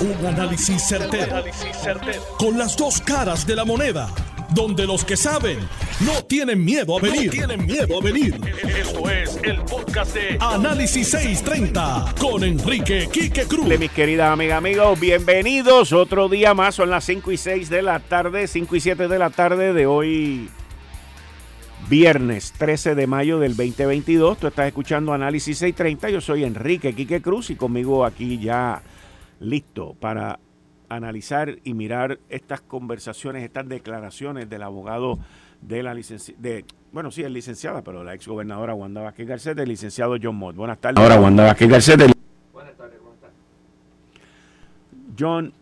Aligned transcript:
Un 0.00 0.26
análisis 0.26 0.82
certero, 0.88 1.44
Con 2.38 2.56
las 2.56 2.74
dos 2.74 3.02
caras 3.02 3.46
de 3.46 3.54
la 3.54 3.66
moneda. 3.66 4.08
Donde 4.54 4.86
los 4.86 5.04
que 5.04 5.14
saben 5.14 5.58
no 6.00 6.24
tienen 6.24 6.64
miedo 6.64 6.96
a 6.96 7.02
venir. 7.02 7.30
tienen 7.30 7.66
miedo 7.66 7.98
a 8.00 8.02
venir. 8.02 8.40
Esto 8.78 9.10
es 9.10 9.38
el 9.42 9.60
podcast 9.60 10.14
de 10.14 10.38
Análisis 10.40 11.10
630 11.10 12.14
con 12.18 12.42
Enrique 12.44 13.10
Quique 13.12 13.42
Cruz. 13.44 13.68
De 13.68 13.76
mis 13.76 13.90
queridas 13.90 14.32
amigas, 14.32 14.56
amigos, 14.56 14.98
bienvenidos. 14.98 15.92
Otro 15.92 16.30
día 16.30 16.54
más. 16.54 16.76
Son 16.76 16.88
las 16.88 17.04
5 17.04 17.32
y 17.32 17.36
6 17.36 17.68
de 17.68 17.82
la 17.82 18.00
tarde, 18.00 18.46
5 18.46 18.76
y 18.76 18.80
7 18.80 19.06
de 19.06 19.18
la 19.18 19.28
tarde 19.28 19.74
de 19.74 19.84
hoy, 19.84 20.48
viernes 21.90 22.52
13 22.56 22.94
de 22.94 23.06
mayo 23.06 23.38
del 23.38 23.54
2022. 23.54 24.38
Tú 24.38 24.46
estás 24.46 24.66
escuchando 24.66 25.12
Análisis 25.12 25.58
630. 25.58 26.08
Yo 26.08 26.22
soy 26.22 26.44
Enrique 26.44 26.94
Quique 26.94 27.20
Cruz 27.20 27.50
y 27.50 27.56
conmigo 27.56 28.06
aquí 28.06 28.38
ya 28.38 28.80
listo 29.40 29.94
para 29.94 30.38
analizar 30.88 31.56
y 31.64 31.74
mirar 31.74 32.20
estas 32.28 32.60
conversaciones, 32.60 33.42
estas 33.42 33.68
declaraciones 33.68 34.48
del 34.48 34.62
abogado 34.62 35.18
de 35.60 35.82
la 35.82 35.94
licenciada, 35.94 36.38
bueno, 36.92 37.10
sí, 37.10 37.22
es 37.22 37.30
licenciada, 37.30 37.82
pero 37.82 38.02
la 38.02 38.14
ex 38.14 38.26
gobernadora 38.26 38.74
Wanda 38.74 39.00
Vázquez 39.02 39.26
Garcet, 39.28 39.58
el 39.58 39.68
licenciado 39.68 40.16
John 40.20 40.36
Mott. 40.36 40.56
Buenas 40.56 40.78
tardes. 40.78 41.00
Ahora 41.02 41.20
Wanda 41.20 41.44
Vázquez 41.44 41.68
Garcet. 41.68 42.12
Buenas 42.52 42.74
tardes, 42.76 42.98
¿cómo 42.98 43.12
estás? 43.14 43.30
John, 45.18 45.52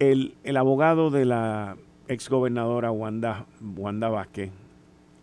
el, 0.00 0.34
el 0.42 0.56
abogado 0.56 1.10
de 1.10 1.24
la 1.24 1.76
ex 2.08 2.28
gobernadora 2.28 2.90
Wanda, 2.90 3.46
Wanda 3.76 4.08
Vázquez 4.08 4.50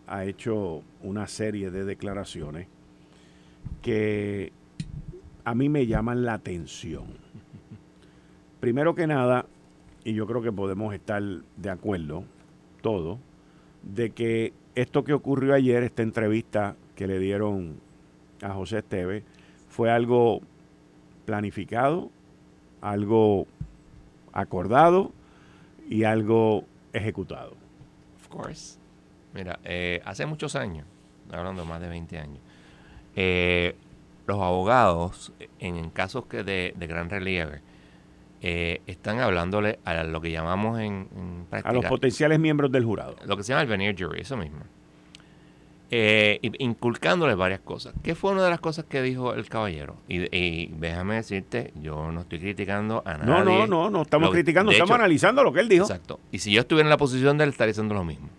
ha 0.06 0.24
hecho 0.24 0.82
una 1.02 1.26
serie 1.26 1.70
de 1.70 1.84
declaraciones 1.84 2.66
que 3.82 4.52
a 5.44 5.54
mí 5.54 5.68
me 5.68 5.86
llaman 5.86 6.24
la 6.24 6.34
atención. 6.34 7.04
Primero 8.60 8.94
que 8.94 9.06
nada, 9.06 9.46
y 10.04 10.14
yo 10.14 10.26
creo 10.26 10.42
que 10.42 10.52
podemos 10.52 10.94
estar 10.94 11.22
de 11.22 11.70
acuerdo, 11.70 12.24
todo, 12.80 13.18
de 13.82 14.10
que 14.10 14.52
esto 14.74 15.04
que 15.04 15.12
ocurrió 15.12 15.54
ayer, 15.54 15.82
esta 15.82 16.02
entrevista 16.02 16.76
que 16.94 17.06
le 17.06 17.18
dieron 17.18 17.76
a 18.42 18.50
José 18.50 18.78
Esteve, 18.78 19.24
fue 19.68 19.90
algo 19.90 20.40
planificado, 21.24 22.10
algo 22.80 23.46
acordado 24.32 25.12
y 25.88 26.04
algo 26.04 26.64
ejecutado. 26.92 27.54
Of 28.20 28.28
course. 28.28 28.78
Mira, 29.34 29.58
eh, 29.64 30.00
hace 30.04 30.26
muchos 30.26 30.56
años, 30.56 30.86
hablando 31.30 31.64
más 31.64 31.80
de 31.80 31.88
20 31.88 32.18
años, 32.18 32.38
eh, 33.16 33.74
los 34.26 34.40
abogados, 34.40 35.32
en 35.58 35.90
casos 35.90 36.26
que 36.26 36.44
de, 36.44 36.74
gran 36.78 37.10
relieve, 37.10 37.60
eh, 38.40 38.80
están 38.86 39.20
hablándole 39.20 39.78
a 39.84 40.02
lo 40.04 40.20
que 40.20 40.30
llamamos 40.30 40.80
en, 40.80 41.08
práctica... 41.48 41.70
A 41.70 41.72
los 41.72 41.84
potenciales 41.86 42.38
miembros 42.38 42.72
del 42.72 42.84
jurado. 42.84 43.16
Lo 43.24 43.36
que 43.36 43.42
se 43.42 43.50
llama 43.50 43.62
el 43.62 43.68
veneer 43.68 43.96
jury, 43.98 44.20
eso 44.20 44.36
mismo. 44.36 44.60
Eh, 45.94 46.40
inculcándoles 46.58 47.36
varias 47.36 47.60
cosas. 47.60 47.92
¿Qué 48.02 48.14
fue 48.14 48.32
una 48.32 48.42
de 48.44 48.48
las 48.48 48.60
cosas 48.60 48.86
que 48.86 49.02
dijo 49.02 49.34
el 49.34 49.46
caballero? 49.50 49.98
Y, 50.08 50.68
déjame 50.68 51.16
decirte, 51.16 51.72
yo 51.82 52.10
no 52.10 52.22
estoy 52.22 52.38
criticando 52.38 53.02
a 53.04 53.18
nadie. 53.18 53.26
No, 53.26 53.44
no, 53.44 53.66
no, 53.66 53.90
no 53.90 54.02
estamos 54.02 54.30
criticando, 54.30 54.72
estamos 54.72 54.94
analizando 54.94 55.44
lo 55.44 55.52
que 55.52 55.60
él 55.60 55.68
dijo. 55.68 55.84
Exacto. 55.84 56.18
Y 56.30 56.38
si 56.38 56.50
yo 56.50 56.62
estuviera 56.62 56.86
en 56.86 56.90
la 56.90 56.96
posición 56.96 57.36
de 57.36 57.44
él, 57.44 57.50
estaría 57.50 57.72
diciendo 57.72 57.92
lo 57.94 58.04
mismo. 58.04 58.30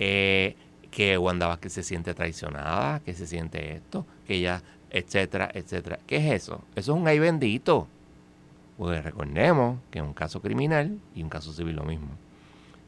Eh, 0.00 0.56
que 0.90 1.16
Wanda 1.16 1.46
Vázquez 1.46 1.72
se 1.72 1.82
siente 1.84 2.12
traicionada, 2.12 3.00
que 3.00 3.14
se 3.14 3.26
siente 3.28 3.74
esto, 3.74 4.04
que 4.26 4.34
ella 4.34 4.62
etcétera, 4.94 5.50
etcétera. 5.52 5.98
¿Qué 6.06 6.16
es 6.18 6.42
eso? 6.42 6.62
Eso 6.76 6.92
es 6.92 7.00
un 7.00 7.08
ay 7.08 7.18
bendito. 7.18 7.88
Pues 8.78 9.02
recordemos 9.02 9.78
que 9.90 9.98
es 9.98 10.04
un 10.04 10.14
caso 10.14 10.40
criminal 10.40 10.98
y 11.16 11.22
un 11.24 11.28
caso 11.28 11.52
civil 11.52 11.74
lo 11.74 11.82
mismo. 11.82 12.10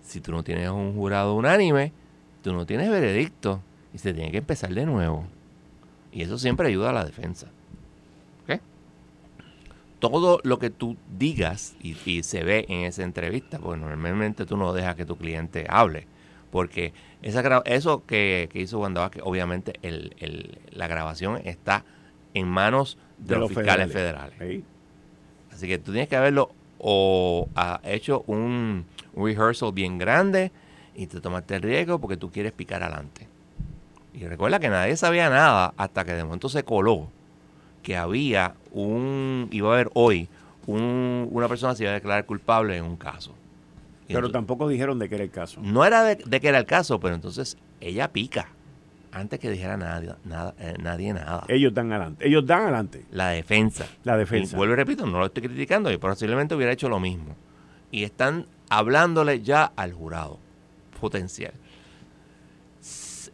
Si 0.03 0.21
tú 0.21 0.31
no 0.31 0.45
tienes 0.45 0.71
un 0.71 0.95
jurado 0.95 1.35
unánime, 1.35 1.93
tú 2.43 2.53
no 2.53 2.65
tienes 2.65 2.91
veredicto 2.91 3.61
y 3.93 3.99
se 3.99 4.15
tiene 4.15 4.31
que 4.31 4.39
empezar 4.39 4.73
de 4.73 4.87
nuevo. 4.87 5.25
Y 6.13 6.23
eso 6.23 6.39
siempre 6.39 6.69
ayuda 6.69 6.91
a 6.91 6.93
la 6.93 7.05
defensa. 7.05 7.49
¿Ok? 8.45 8.61
Todo 9.99 10.39
lo 10.45 10.61
que 10.61 10.71
tú 10.71 10.97
digas 11.19 11.75
y, 11.81 11.95
se 12.23 12.45
ve 12.45 12.67
en 12.69 12.85
esa 12.85 13.03
entrevista, 13.03 13.59
pues 13.59 13.81
normalmente 13.81 14.47
tú 14.47 14.57
no 14.57 14.73
dejas 14.73 14.95
que 14.95 15.07
tu 15.07 15.17
cliente 15.17 15.67
hable. 15.69 16.07
Porque 16.53 16.93
esa, 17.23 17.63
eso 17.65 18.07
que, 18.07 18.49
hizo 18.55 18.79
Wanda 18.79 19.11
que 19.11 19.21
obviamente 19.23 19.75
el, 19.83 20.61
la 20.71 20.87
grabación 20.87 21.41
está 21.45 21.85
en 22.37 22.47
manos 22.47 22.99
de, 23.17 23.37
los, 23.37 23.49
fiscales 23.49 23.91
federales. 23.91 24.63
Así 25.51 25.67
que 25.67 25.79
tú 25.79 25.91
tienes 25.91 26.09
que 26.09 26.17
haberlo 26.17 26.51
o 26.79 27.49
ha 27.55 27.81
hecho 27.83 28.25
un, 28.27 28.85
rehearsal 29.17 29.73
bien 29.73 29.97
grande 29.97 30.53
y 30.95 31.07
te 31.07 31.23
tomaste 31.23 31.57
el 31.57 31.63
riesgo 31.63 31.99
porque 31.99 32.19
tú 32.19 32.31
quieres 32.31 32.53
picar 32.53 32.83
adelante. 32.83 33.27
Y 34.13 34.27
recuerda 34.27 34.61
que 34.61 34.69
nadie 34.69 34.97
sabía 34.99 35.31
nada 35.31 35.73
hasta 35.79 36.05
que 36.05 36.13
de 36.13 36.25
momento 36.25 36.51
se 36.51 36.63
coló 36.63 37.09
que 37.83 37.97
había 37.97 38.55
un, 38.71 39.49
iba 39.51 39.71
a 39.71 39.75
haber 39.75 39.91
hoy, 39.95 40.29
un, 40.67 41.29
una 41.31 41.49
persona 41.49 41.75
se 41.75 41.85
iba 41.85 41.93
a 41.93 41.95
declarar 41.95 42.27
culpable 42.27 42.77
en 42.77 42.85
un 42.85 42.97
caso. 42.97 43.35
pero 44.09 44.31
tampoco 44.31 44.69
dijeron 44.69 44.99
de 44.99 45.09
qué 45.09 45.15
era 45.15 45.25
el 45.25 45.31
caso. 45.31 45.61
No 45.63 45.87
era 45.87 46.03
de, 46.03 46.17
de 46.17 46.41
qué 46.41 46.49
era 46.49 46.59
el 46.59 46.67
caso, 46.67 47.01
pero 47.01 47.15
entonces 47.15 47.57
ella 47.81 48.13
pica 48.13 48.49
antes 49.17 49.41
que 49.41 49.51
dijera 49.51 49.77
nadie 49.77 50.15
nada, 50.25 50.55
eh, 50.59 50.75
nadie 50.79 51.15
nada. 51.15 51.45
Ellos 51.49 51.73
dan 51.73 51.91
adelante. 51.91 52.27
Ellos 52.27 52.47
dan 52.47 52.63
adelante. 52.63 53.05
La 53.11 53.31
defensa. 53.31 53.87
La 54.05 54.17
defensa. 54.17 54.55
Y 54.55 54.59
vuelvo 54.59 54.75
y 54.75 54.77
repito, 54.77 55.07
no 55.07 55.19
lo 55.19 55.27
estoy 55.27 55.45
criticando, 55.45 55.91
y 55.91 55.97
posiblemente 55.97 56.55
hubiera 56.55 56.73
hecho 56.73 56.89
lo 56.89 57.01
mismo. 57.01 57.35
Y 57.91 58.05
están 58.05 58.47
hablándole 58.69 59.41
ya 59.41 59.73
al 59.77 59.93
jurado 59.93 60.39
potencial. 61.01 61.53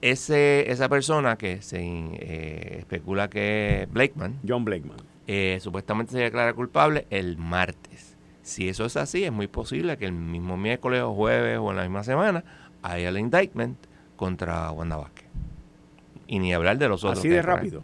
Ese, 0.00 0.70
esa 0.70 0.88
persona 0.88 1.36
que 1.36 1.62
se 1.62 1.80
eh, 1.80 2.76
especula 2.78 3.28
que 3.28 3.82
es 3.82 3.92
Blakeman. 3.92 4.38
John 4.46 4.64
Blakeman. 4.64 4.98
Eh, 5.26 5.58
supuestamente 5.60 6.12
se 6.12 6.18
declara 6.18 6.52
culpable 6.54 7.06
el 7.10 7.36
martes. 7.38 8.16
Si 8.42 8.68
eso 8.68 8.84
es 8.84 8.96
así, 8.96 9.24
es 9.24 9.32
muy 9.32 9.46
posible 9.46 9.96
que 9.96 10.06
el 10.06 10.12
mismo 10.12 10.56
miércoles 10.56 11.02
o 11.02 11.14
jueves 11.14 11.58
o 11.58 11.70
en 11.70 11.76
la 11.76 11.82
misma 11.82 12.02
semana 12.04 12.44
haya 12.82 13.08
el 13.08 13.18
indictment 13.18 13.78
contra 14.16 14.70
Wanda 14.72 14.96
Vázquez 14.96 15.22
y 16.32 16.38
ni 16.38 16.54
hablar 16.54 16.78
de 16.78 16.88
los 16.88 17.04
otros. 17.04 17.18
Así 17.18 17.28
de 17.28 17.42
rápido. 17.42 17.82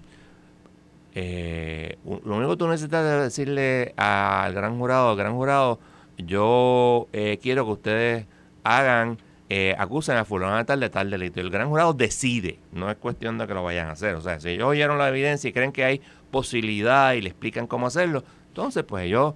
Eh, 1.14 1.98
lo 2.24 2.36
único 2.36 2.52
que 2.52 2.56
tú 2.56 2.66
necesitas 2.66 3.04
es 3.04 3.22
decirle 3.24 3.92
al 3.98 4.54
gran 4.54 4.78
jurado, 4.78 5.10
al 5.10 5.16
gran 5.18 5.34
jurado, 5.34 5.78
yo 6.16 7.08
eh, 7.12 7.38
quiero 7.42 7.66
que 7.66 7.72
ustedes 7.72 8.26
hagan, 8.64 9.18
eh, 9.50 9.74
acusen 9.78 10.16
a 10.16 10.24
fulano 10.24 10.56
de 10.56 10.64
tal 10.64 10.80
de 10.80 10.88
tal 10.88 11.10
delito. 11.10 11.40
Y 11.40 11.42
el 11.42 11.50
gran 11.50 11.68
jurado 11.68 11.92
decide, 11.92 12.58
no 12.72 12.90
es 12.90 12.96
cuestión 12.96 13.36
de 13.36 13.46
que 13.46 13.52
lo 13.52 13.62
vayan 13.62 13.88
a 13.88 13.92
hacer. 13.92 14.14
O 14.14 14.22
sea, 14.22 14.40
si 14.40 14.48
ellos 14.48 14.66
oyeron 14.66 14.96
la 14.96 15.10
evidencia 15.10 15.50
y 15.50 15.52
creen 15.52 15.70
que 15.70 15.84
hay 15.84 16.00
posibilidad 16.30 17.12
y 17.12 17.20
le 17.20 17.28
explican 17.28 17.66
cómo 17.66 17.86
hacerlo, 17.86 18.24
entonces 18.48 18.82
pues 18.82 19.04
ellos 19.04 19.34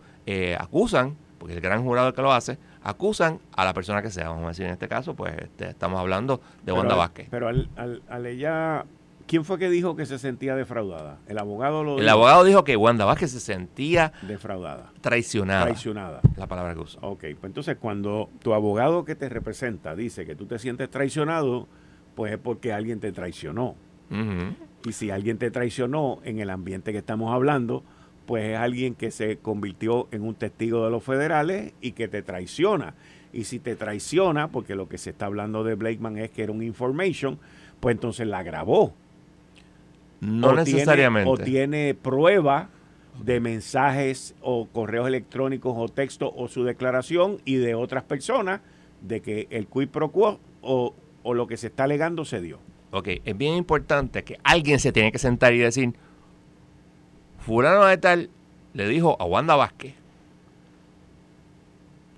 acusan, 0.59 1.17
porque 1.39 1.53
el 1.53 1.61
gran 1.61 1.85
jurado 1.85 2.09
es 2.09 2.13
el 2.13 2.17
que 2.17 2.23
lo 2.23 2.33
hace, 2.33 2.57
acusan 2.83 3.41
a 3.55 3.67
la 3.67 3.75
persona 3.75 4.01
que 4.01 4.11
sea. 4.11 4.31
Vamos 4.31 4.45
a 4.45 4.49
decir 4.49 4.65
en 4.65 4.73
este 4.73 4.89
caso, 4.89 5.15
pues 5.15 5.35
este, 5.37 5.69
estamos 5.69 6.01
hablando 6.01 6.41
de 6.63 6.73
Wanda 6.73 6.95
Vázquez. 6.95 7.29
Pero 7.31 7.49
al, 7.49 7.69
al, 7.77 8.03
al 8.09 8.25
ella 8.25 8.87
¿Quién 9.27 9.45
fue 9.45 9.59
que 9.59 9.71
dijo 9.71 9.97
que 9.97 10.07
se 10.07 10.19
sentía 10.19 10.55
defraudada? 10.57 11.19
El 11.27 11.39
abogado 11.39 11.85
lo 11.85 11.99
El 11.99 12.09
abogado 12.09 12.45
dijo 12.45 12.65
que 12.65 12.77
Wanda 12.77 13.05
Vázquez 13.05 13.31
se 13.31 13.41
sentía 13.41 14.13
defraudada. 14.23 14.93
Traicionada. 15.01 15.65
Traicionada. 15.65 16.21
La 16.37 16.47
palabra 16.47 16.75
que. 16.75 16.81
Ok, 17.01 17.21
pues 17.21 17.45
entonces 17.45 17.77
cuando 17.81 18.31
tu 18.43 18.55
abogado 18.55 19.05
que 19.05 19.15
te 19.15 19.29
representa 19.29 19.95
dice 19.95 20.27
que 20.27 20.35
tú 20.35 20.47
te 20.47 20.59
sientes 20.59 20.91
traicionado, 20.91 21.69
pues 22.15 22.33
es 22.33 22.39
porque 22.39 22.73
alguien 22.73 23.01
te 23.01 23.13
traicionó. 23.13 23.77
Y 24.85 24.93
si 24.93 25.11
alguien 25.11 25.39
te 25.39 25.51
traicionó 25.51 26.19
en 26.25 26.39
el 26.39 26.51
ambiente 26.51 26.93
que 26.93 26.99
estamos 26.99 27.33
hablando, 27.33 27.83
pues 28.27 28.45
es 28.45 28.59
alguien 28.59 28.95
que 28.95 29.11
se 29.11 29.39
convirtió 29.39 30.09
en 30.11 30.23
un 30.23 30.35
testigo 30.35 30.85
de 30.85 30.91
los 30.91 31.03
federales 31.03 31.73
y 31.81 31.93
que 31.93 32.09
te 32.09 32.23
traiciona. 32.23 32.95
Y 33.33 33.45
si 33.45 33.59
te 33.59 33.75
traiciona, 33.75 34.49
porque 34.49 34.75
lo 34.75 34.91
que 34.91 34.99
se 34.99 35.11
está 35.11 35.27
hablando 35.27 35.65
de 35.65 35.77
Blakeman 35.77 36.19
es 36.19 36.31
que 36.31 36.43
era 36.43 36.53
un 36.53 36.63
information, 36.63 37.39
pues 37.81 37.95
entonces 37.95 38.27
la 38.27 38.43
grabó 38.43 38.95
no 40.23 40.55
necesariamente. 40.55 41.29
o 41.29 41.37
tiene 41.37 41.95
prueba 41.95 42.69
de 43.23 43.41
mensajes 43.41 44.35
o 44.41 44.69
correos 44.69 45.09
electrónicos 45.09 45.75
o 45.77 45.89
texto 45.89 46.33
o 46.35 46.49
su 46.49 46.65
declaración 46.65 47.39
y 47.45 47.57
de 47.57 47.75
otras 47.75 48.05
personas 48.05 48.61
de 49.01 49.21
que 49.21 49.49
el 49.51 49.67
quid 49.67 49.89
pro 49.89 50.13
quo 50.13 50.39
o, 50.63 50.95
lo 51.25 51.47
que 51.47 51.57
se 51.57 51.67
está 51.67 51.85
alegando 51.85 52.25
se 52.25 52.41
dio. 52.41 52.59
Ok, 52.93 53.09
es 53.25 53.37
bien 53.37 53.55
importante 53.55 54.23
que 54.23 54.39
alguien 54.45 54.79
se 54.79 54.93
tiene 54.93 55.11
que 55.11 55.19
sentar 55.19 55.53
y 55.55 55.59
decir, 55.59 55.95
fulano 57.39 57.85
de 57.85 57.97
tal 57.97 58.31
le 58.75 58.89
dijo 58.89 59.17
a 59.21 59.25
Wanda 59.25 59.57
Vázquez, 59.57 59.95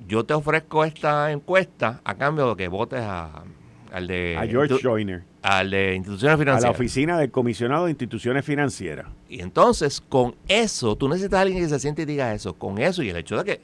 yo 0.06 0.24
te 0.24 0.34
ofrezco 0.34 0.84
esta 0.84 1.32
encuesta 1.32 2.02
a 2.04 2.14
cambio 2.16 2.50
de 2.50 2.56
que 2.56 2.68
votes 2.68 3.00
a, 3.00 3.44
al 3.92 4.06
de... 4.06 4.36
A 4.38 4.46
George 4.46 4.76
Joyner 4.82 5.22
Al 5.44 5.70
de 5.70 5.94
instituciones 5.94 6.38
financieras. 6.38 6.64
A 6.64 6.68
la 6.68 6.70
oficina 6.70 7.18
del 7.18 7.30
comisionado 7.30 7.84
de 7.84 7.90
instituciones 7.90 8.46
financieras. 8.46 9.08
Y 9.28 9.42
entonces, 9.42 10.00
con 10.00 10.34
eso, 10.48 10.96
tú 10.96 11.06
necesitas 11.06 11.38
a 11.38 11.42
alguien 11.42 11.62
que 11.62 11.68
se 11.68 11.78
siente 11.78 12.02
y 12.02 12.04
diga 12.06 12.32
eso. 12.32 12.54
Con 12.54 12.78
eso 12.78 13.02
y 13.02 13.10
el 13.10 13.16
hecho 13.16 13.36
de 13.36 13.44
que 13.44 13.60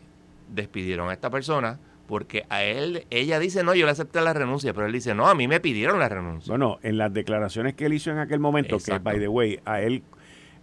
despidieron 0.48 1.08
a 1.08 1.14
esta 1.14 1.30
persona, 1.30 1.78
porque 2.06 2.44
a 2.50 2.64
él, 2.64 3.06
ella 3.08 3.38
dice, 3.38 3.64
no, 3.64 3.74
yo 3.74 3.86
le 3.86 3.92
acepté 3.92 4.20
la 4.20 4.34
renuncia, 4.34 4.74
pero 4.74 4.86
él 4.86 4.92
dice, 4.92 5.14
no, 5.14 5.26
a 5.26 5.34
mí 5.34 5.48
me 5.48 5.58
pidieron 5.58 5.98
la 5.98 6.10
renuncia. 6.10 6.52
Bueno, 6.52 6.78
en 6.82 6.98
las 6.98 7.14
declaraciones 7.14 7.72
que 7.72 7.86
él 7.86 7.94
hizo 7.94 8.10
en 8.10 8.18
aquel 8.18 8.40
momento, 8.40 8.76
que, 8.78 8.98
by 8.98 9.18
the 9.18 9.28
way, 9.28 9.58
a 9.64 9.80
él 9.80 10.02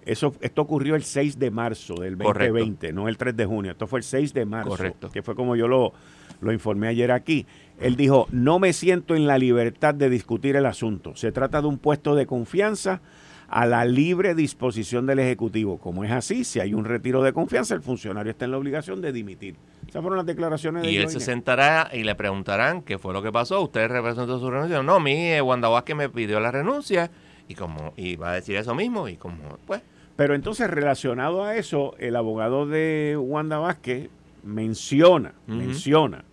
eso, 0.08 0.34
esto 0.40 0.62
ocurrió 0.62 0.96
el 0.96 1.04
6 1.04 1.38
de 1.38 1.52
marzo 1.52 1.96
del 1.96 2.18
2020, 2.18 2.94
no 2.94 3.10
el 3.10 3.18
3 3.18 3.36
de 3.36 3.46
junio. 3.46 3.72
Esto 3.72 3.88
fue 3.88 4.00
el 4.00 4.04
6 4.04 4.34
de 4.34 4.46
marzo, 4.46 4.70
Correcto. 4.70 5.10
que 5.10 5.22
fue 5.22 5.36
como 5.36 5.58
yo 5.58 5.68
lo, 5.68 5.92
lo 6.40 6.54
informé 6.54 6.88
ayer 6.88 7.12
aquí. 7.12 7.46
Él 7.80 7.96
dijo, 7.96 8.28
no 8.32 8.60
me 8.60 8.74
siento 8.74 9.16
en 9.16 9.28
la 9.28 9.38
libertad 9.38 9.94
de 9.94 10.10
discutir 10.10 10.56
el 10.56 10.66
asunto. 10.66 11.16
Se 11.16 11.32
trata 11.32 11.62
de 11.62 11.68
un 11.68 11.78
puesto 11.78 12.16
de 12.16 12.26
confianza 12.26 13.02
a 13.50 13.66
la 13.66 13.86
libre 13.86 14.36
disposición 14.36 15.06
del 15.06 15.20
Ejecutivo. 15.20 15.78
Como 15.78 16.04
es 16.04 16.12
así, 16.12 16.44
si 16.44 16.60
hay 16.60 16.74
un 16.74 16.86
retiro 16.86 17.24
de 17.24 17.34
confianza, 17.34 17.76
el 17.76 17.82
funcionario 17.82 18.32
está 18.32 18.46
en 18.46 18.52
la 18.52 18.58
obligación 18.58 19.02
de 19.02 19.12
dimitir. 19.12 19.56
Esas 19.88 20.02
fueron 20.02 20.18
las 20.18 20.26
declaraciones 20.26 20.84
de 20.84 20.92
Y 20.92 20.98
él 20.98 21.10
se 21.10 21.20
sentará 21.20 21.90
y 21.94 22.04
le 22.04 22.16
preguntarán 22.16 22.82
qué 22.82 22.98
fue 22.98 23.14
lo 23.14 23.22
que 23.22 23.32
pasó. 23.32 23.62
¿Usted 23.62 23.88
representó 23.88 24.40
su 24.40 24.50
renuncia? 24.50 24.84
No, 24.84 25.00
mi 25.00 25.32
eh, 25.32 25.42
Wanda 25.42 25.70
Vázquez 25.70 25.96
me 25.96 26.10
pidió 26.10 26.40
la 26.40 26.52
renuncia 26.52 27.10
y 27.48 27.56
como 27.56 27.94
y 27.96 28.16
va 28.16 28.32
a 28.32 28.34
decir 28.34 28.56
eso 28.56 28.76
mismo 28.76 29.08
y 29.08 29.16
como 29.16 29.58
pues 29.66 29.82
pero 30.16 30.36
entonces 30.36 30.70
relacionado 30.70 31.44
a 31.44 31.56
eso 31.56 31.96
el 32.00 32.16
abogado 32.16 32.66
de 32.66 33.16
Wanda 33.20 33.58
Vázquez 33.58 34.10
menciona 34.44 35.34
menciona 35.46 36.24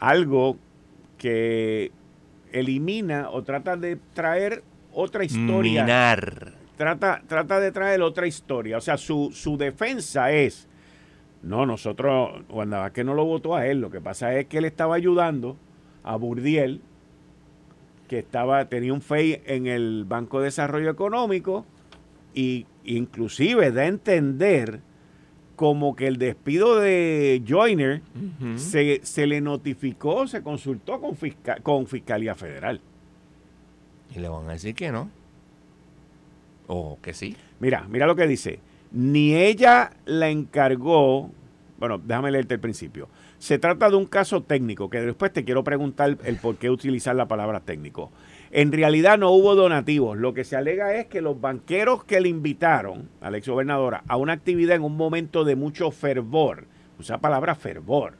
algo 0.00 0.56
que 1.16 1.90
elimina 2.52 3.30
o 3.30 3.42
trata 3.42 3.76
de 3.76 3.98
traer 4.14 4.62
otra 4.92 5.24
historia. 5.24 5.82
Minar. 5.82 6.54
Trata, 6.76 7.22
trata 7.26 7.60
de 7.60 7.72
traer 7.72 8.02
otra 8.02 8.26
historia. 8.26 8.78
O 8.78 8.80
sea, 8.80 8.96
su, 8.96 9.30
su 9.32 9.56
defensa 9.56 10.30
es, 10.30 10.68
no, 11.42 11.66
nosotros, 11.66 12.42
Wanda 12.48 12.92
que 12.92 13.04
no 13.04 13.14
lo 13.14 13.24
votó 13.24 13.56
a 13.56 13.66
él, 13.66 13.80
lo 13.80 13.90
que 13.90 14.00
pasa 14.00 14.34
es 14.34 14.46
que 14.46 14.58
él 14.58 14.64
estaba 14.64 14.94
ayudando 14.94 15.56
a 16.04 16.16
Burdiel, 16.16 16.80
que 18.06 18.20
estaba, 18.20 18.64
tenía 18.66 18.92
un 18.92 19.02
FEI 19.02 19.42
en 19.44 19.66
el 19.66 20.04
Banco 20.06 20.38
de 20.38 20.46
Desarrollo 20.46 20.90
Económico, 20.90 21.66
y 22.34 22.66
inclusive 22.84 23.72
da 23.72 23.82
a 23.82 23.86
entender 23.86 24.80
como 25.58 25.96
que 25.96 26.06
el 26.06 26.18
despido 26.18 26.78
de 26.78 27.42
Joyner 27.44 28.00
se, 28.54 29.00
se, 29.02 29.26
le 29.26 29.40
notificó, 29.40 30.28
se 30.28 30.40
consultó 30.40 31.00
con, 31.00 31.18
con 31.64 31.88
Fiscalía 31.88 32.36
Federal. 32.36 32.80
Y 34.14 34.20
le 34.20 34.28
van 34.28 34.48
a 34.48 34.52
decir 34.52 34.76
que 34.76 34.92
no. 34.92 35.10
O 36.68 37.00
que 37.02 37.12
sí. 37.12 37.36
Mira, 37.58 37.84
mira 37.90 38.06
lo 38.06 38.14
que 38.14 38.28
dice. 38.28 38.60
Ni 38.92 39.34
ella 39.34 39.90
la 40.04 40.30
encargó. 40.30 41.32
Bueno, 41.76 41.98
déjame 41.98 42.30
leerte 42.30 42.54
el 42.54 42.60
principio. 42.60 43.08
Se 43.40 43.58
trata 43.58 43.90
de 43.90 43.96
un 43.96 44.06
caso 44.06 44.44
técnico, 44.44 44.88
que 44.88 45.00
después 45.00 45.32
te 45.32 45.44
quiero 45.44 45.64
preguntar 45.64 46.18
el 46.22 46.36
por 46.36 46.54
qué 46.54 46.70
utilizar 46.70 47.16
la 47.16 47.26
palabra 47.26 47.58
técnico. 47.58 48.12
En 48.50 48.72
realidad 48.72 49.18
no 49.18 49.30
hubo 49.30 49.54
donativos. 49.54 50.16
Lo 50.16 50.32
que 50.32 50.44
se 50.44 50.56
alega 50.56 50.94
es 50.94 51.06
que 51.06 51.20
los 51.20 51.40
banqueros 51.40 52.04
que 52.04 52.20
le 52.20 52.28
invitaron 52.28 53.08
a 53.20 53.30
la 53.30 53.38
exgobernadora 53.38 54.02
a 54.08 54.16
una 54.16 54.32
actividad 54.32 54.76
en 54.76 54.84
un 54.84 54.96
momento 54.96 55.44
de 55.44 55.56
mucho 55.56 55.90
fervor, 55.90 56.66
usa 56.98 57.18
palabra 57.18 57.54
fervor, 57.54 58.14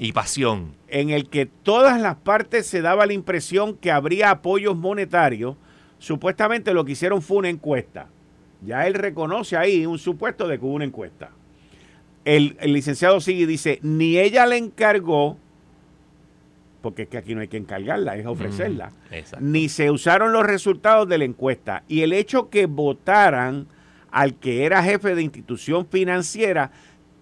y 0.00 0.12
pasión, 0.12 0.74
en 0.86 1.10
el 1.10 1.28
que 1.28 1.46
todas 1.46 2.00
las 2.00 2.16
partes 2.16 2.66
se 2.66 2.80
daba 2.80 3.06
la 3.06 3.12
impresión 3.12 3.76
que 3.76 3.90
habría 3.90 4.30
apoyos 4.30 4.76
monetarios, 4.76 5.56
supuestamente 5.98 6.72
lo 6.72 6.84
que 6.84 6.92
hicieron 6.92 7.20
fue 7.20 7.38
una 7.38 7.48
encuesta. 7.48 8.08
Ya 8.64 8.86
él 8.86 8.94
reconoce 8.94 9.56
ahí 9.56 9.86
un 9.86 9.98
supuesto 9.98 10.46
de 10.46 10.58
que 10.58 10.64
hubo 10.64 10.74
una 10.74 10.84
encuesta. 10.84 11.30
El, 12.24 12.56
el 12.60 12.72
licenciado 12.72 13.20
sigue 13.20 13.42
y 13.42 13.46
dice, 13.46 13.80
ni 13.82 14.18
ella 14.18 14.46
le 14.46 14.56
encargó 14.56 15.36
porque 16.80 17.02
es 17.02 17.08
que 17.08 17.18
aquí 17.18 17.34
no 17.34 17.40
hay 17.40 17.48
que 17.48 17.56
encargarla, 17.56 18.16
es 18.16 18.26
ofrecerla. 18.26 18.92
Ni 19.40 19.68
se 19.68 19.90
usaron 19.90 20.32
los 20.32 20.44
resultados 20.44 21.08
de 21.08 21.18
la 21.18 21.24
encuesta. 21.24 21.82
Y 21.88 22.02
el 22.02 22.12
hecho 22.12 22.50
que 22.50 22.66
votaran 22.66 23.66
al 24.10 24.34
que 24.34 24.64
era 24.64 24.82
jefe 24.82 25.14
de 25.14 25.22
institución 25.22 25.86
financiera 25.86 26.70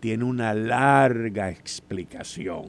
tiene 0.00 0.24
una 0.24 0.54
larga 0.54 1.50
explicación. 1.50 2.66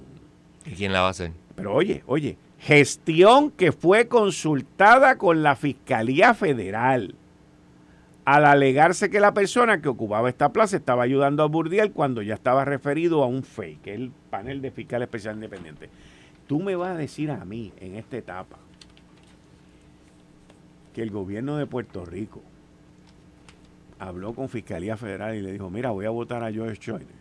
¿Y 0.65 0.71
quién 0.71 0.93
la 0.93 1.01
va 1.01 1.07
a 1.07 1.11
hacer? 1.11 1.31
Pero 1.55 1.73
oye, 1.73 2.03
oye, 2.07 2.37
gestión 2.59 3.51
que 3.51 3.71
fue 3.71 4.07
consultada 4.07 5.17
con 5.17 5.43
la 5.43 5.55
Fiscalía 5.55 6.33
Federal 6.33 7.15
al 8.27 8.43
alegarse 8.43 9.09
que 9.09 9.21
la 9.21 9.33
persona 9.33 9.81
que 9.81 9.87
ocupaba 9.87 10.27
esta 10.27 10.51
plaza 10.51 10.75
estaba 10.75 11.03
ayudando 11.03 11.43
a 11.43 11.45
Burdiel 11.45 11.93
cuando 11.93 12.21
ya 12.21 12.33
estaba 12.33 12.65
referido 12.65 13.23
a 13.23 13.25
un 13.25 13.41
FEI, 13.41 13.77
que 13.77 13.93
es 13.93 13.99
el 13.99 14.11
panel 14.29 14.61
de 14.61 14.69
fiscal 14.69 15.01
especial 15.01 15.35
independiente. 15.35 15.89
Tú 16.47 16.61
me 16.61 16.75
vas 16.75 16.91
a 16.91 16.97
decir 16.97 17.29
a 17.29 17.43
mí 17.43 17.73
en 17.79 17.95
esta 17.95 18.17
etapa 18.17 18.57
que 20.93 21.01
el 21.01 21.11
gobierno 21.11 21.57
de 21.57 21.67
Puerto 21.67 22.05
Rico 22.05 22.41
habló 23.99 24.33
con 24.33 24.49
Fiscalía 24.49 24.97
Federal 24.97 25.35
y 25.35 25.41
le 25.41 25.51
dijo, 25.51 25.69
mira, 25.69 25.91
voy 25.91 26.05
a 26.05 26.09
votar 26.09 26.43
a 26.43 26.51
George 26.51 26.79
Joyner. 26.83 27.17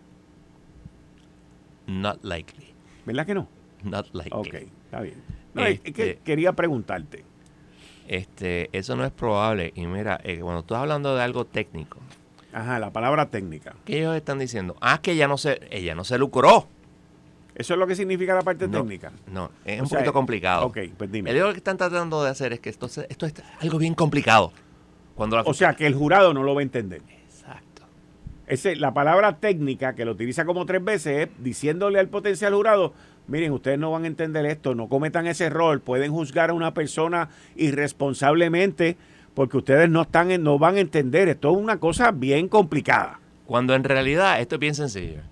Not 1.86 2.22
likely. 2.24 2.72
¿Verdad 3.04 3.26
que 3.26 3.34
no? 3.34 3.48
Not 3.82 4.14
likely. 4.14 4.32
Ok, 4.32 4.54
está 4.84 5.00
bien. 5.00 5.22
es 5.54 5.80
que 5.80 5.90
este 5.90 6.18
quería 6.24 6.52
preguntarte. 6.52 7.24
Este, 8.08 8.68
eso 8.72 8.96
no 8.96 9.04
es 9.04 9.12
probable. 9.12 9.72
Y 9.74 9.86
mira, 9.86 10.20
eh, 10.22 10.38
cuando 10.40 10.62
tú 10.62 10.74
estás 10.74 10.82
hablando 10.82 11.14
de 11.14 11.22
algo 11.22 11.44
técnico. 11.44 11.98
Ajá, 12.52 12.78
la 12.78 12.92
palabra 12.92 13.30
técnica. 13.30 13.74
¿Qué 13.84 13.98
ellos 13.98 14.16
están 14.16 14.38
diciendo? 14.38 14.76
Ah, 14.80 15.00
que 15.02 15.12
ella 15.12 15.28
no 15.28 15.36
se, 15.36 15.60
ella 15.70 15.94
no 15.94 16.04
se 16.04 16.18
lucró. 16.18 16.68
¿Eso 17.56 17.72
es 17.72 17.80
lo 17.80 17.86
que 17.86 17.96
significa 17.96 18.34
la 18.34 18.42
parte 18.42 18.68
técnica? 18.68 19.10
No, 19.32 19.50
es 19.64 19.80
un 19.80 19.88
poquito 19.88 20.12
complicado. 20.12 20.66
Ok, 20.66 20.78
pues 20.96 21.10
dime. 21.10 21.30
El 21.30 21.38
lo 21.38 21.52
que 21.52 21.58
están 21.58 21.78
tratando 21.78 22.22
de 22.22 22.28
hacer 22.28 22.52
es 22.52 22.60
que 22.60 22.68
esto, 22.68 22.86
esto 22.86 23.26
es 23.26 23.34
algo 23.60 23.78
bien 23.78 23.94
complicado. 23.94 24.52
Cuando 25.14 25.42
o 25.42 25.54
sea, 25.54 25.72
que 25.72 25.86
el 25.86 25.94
jurado 25.94 26.34
no 26.34 26.42
lo 26.42 26.54
va 26.54 26.60
a 26.60 26.64
entender. 26.64 27.00
Exacto. 27.24 27.84
Ese, 28.46 28.76
la 28.76 28.92
palabra 28.92 29.38
técnica, 29.38 29.94
que 29.94 30.04
lo 30.04 30.12
utiliza 30.12 30.44
como 30.44 30.66
tres 30.66 30.84
veces, 30.84 31.28
es 31.28 31.42
diciéndole 31.42 31.98
al 31.98 32.08
potencial 32.08 32.52
jurado, 32.52 32.92
miren, 33.26 33.52
ustedes 33.52 33.78
no 33.78 33.90
van 33.90 34.04
a 34.04 34.08
entender 34.08 34.44
esto, 34.44 34.74
no 34.74 34.90
cometan 34.90 35.26
ese 35.26 35.46
error, 35.46 35.80
pueden 35.80 36.12
juzgar 36.12 36.50
a 36.50 36.52
una 36.52 36.74
persona 36.74 37.30
irresponsablemente 37.56 38.98
porque 39.32 39.56
ustedes 39.56 39.88
no, 39.88 40.02
están, 40.02 40.42
no 40.42 40.58
van 40.58 40.76
a 40.76 40.80
entender. 40.80 41.30
Esto 41.30 41.52
es 41.52 41.56
una 41.56 41.80
cosa 41.80 42.10
bien 42.10 42.48
complicada. 42.48 43.18
Cuando 43.46 43.74
en 43.74 43.84
realidad 43.84 44.42
esto 44.42 44.56
es 44.56 44.60
bien 44.60 44.74
sencillo. 44.74 45.22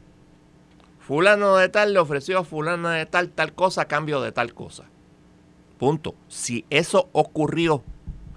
Fulano 1.06 1.56
de 1.56 1.68
tal 1.68 1.92
le 1.92 1.99
ofreció 1.99 2.38
a 2.38 2.44
fulano 2.44 2.88
de 2.88 3.04
tal 3.04 3.28
tal 3.28 3.52
cosa 3.52 3.82
a 3.82 3.84
cambio 3.84 4.23
de 4.23 4.32
tal 4.32 4.54
cosa. 4.54 4.84
Punto. 5.78 6.14
Si 6.28 6.64
eso 6.70 7.11
ocurrió 7.12 7.82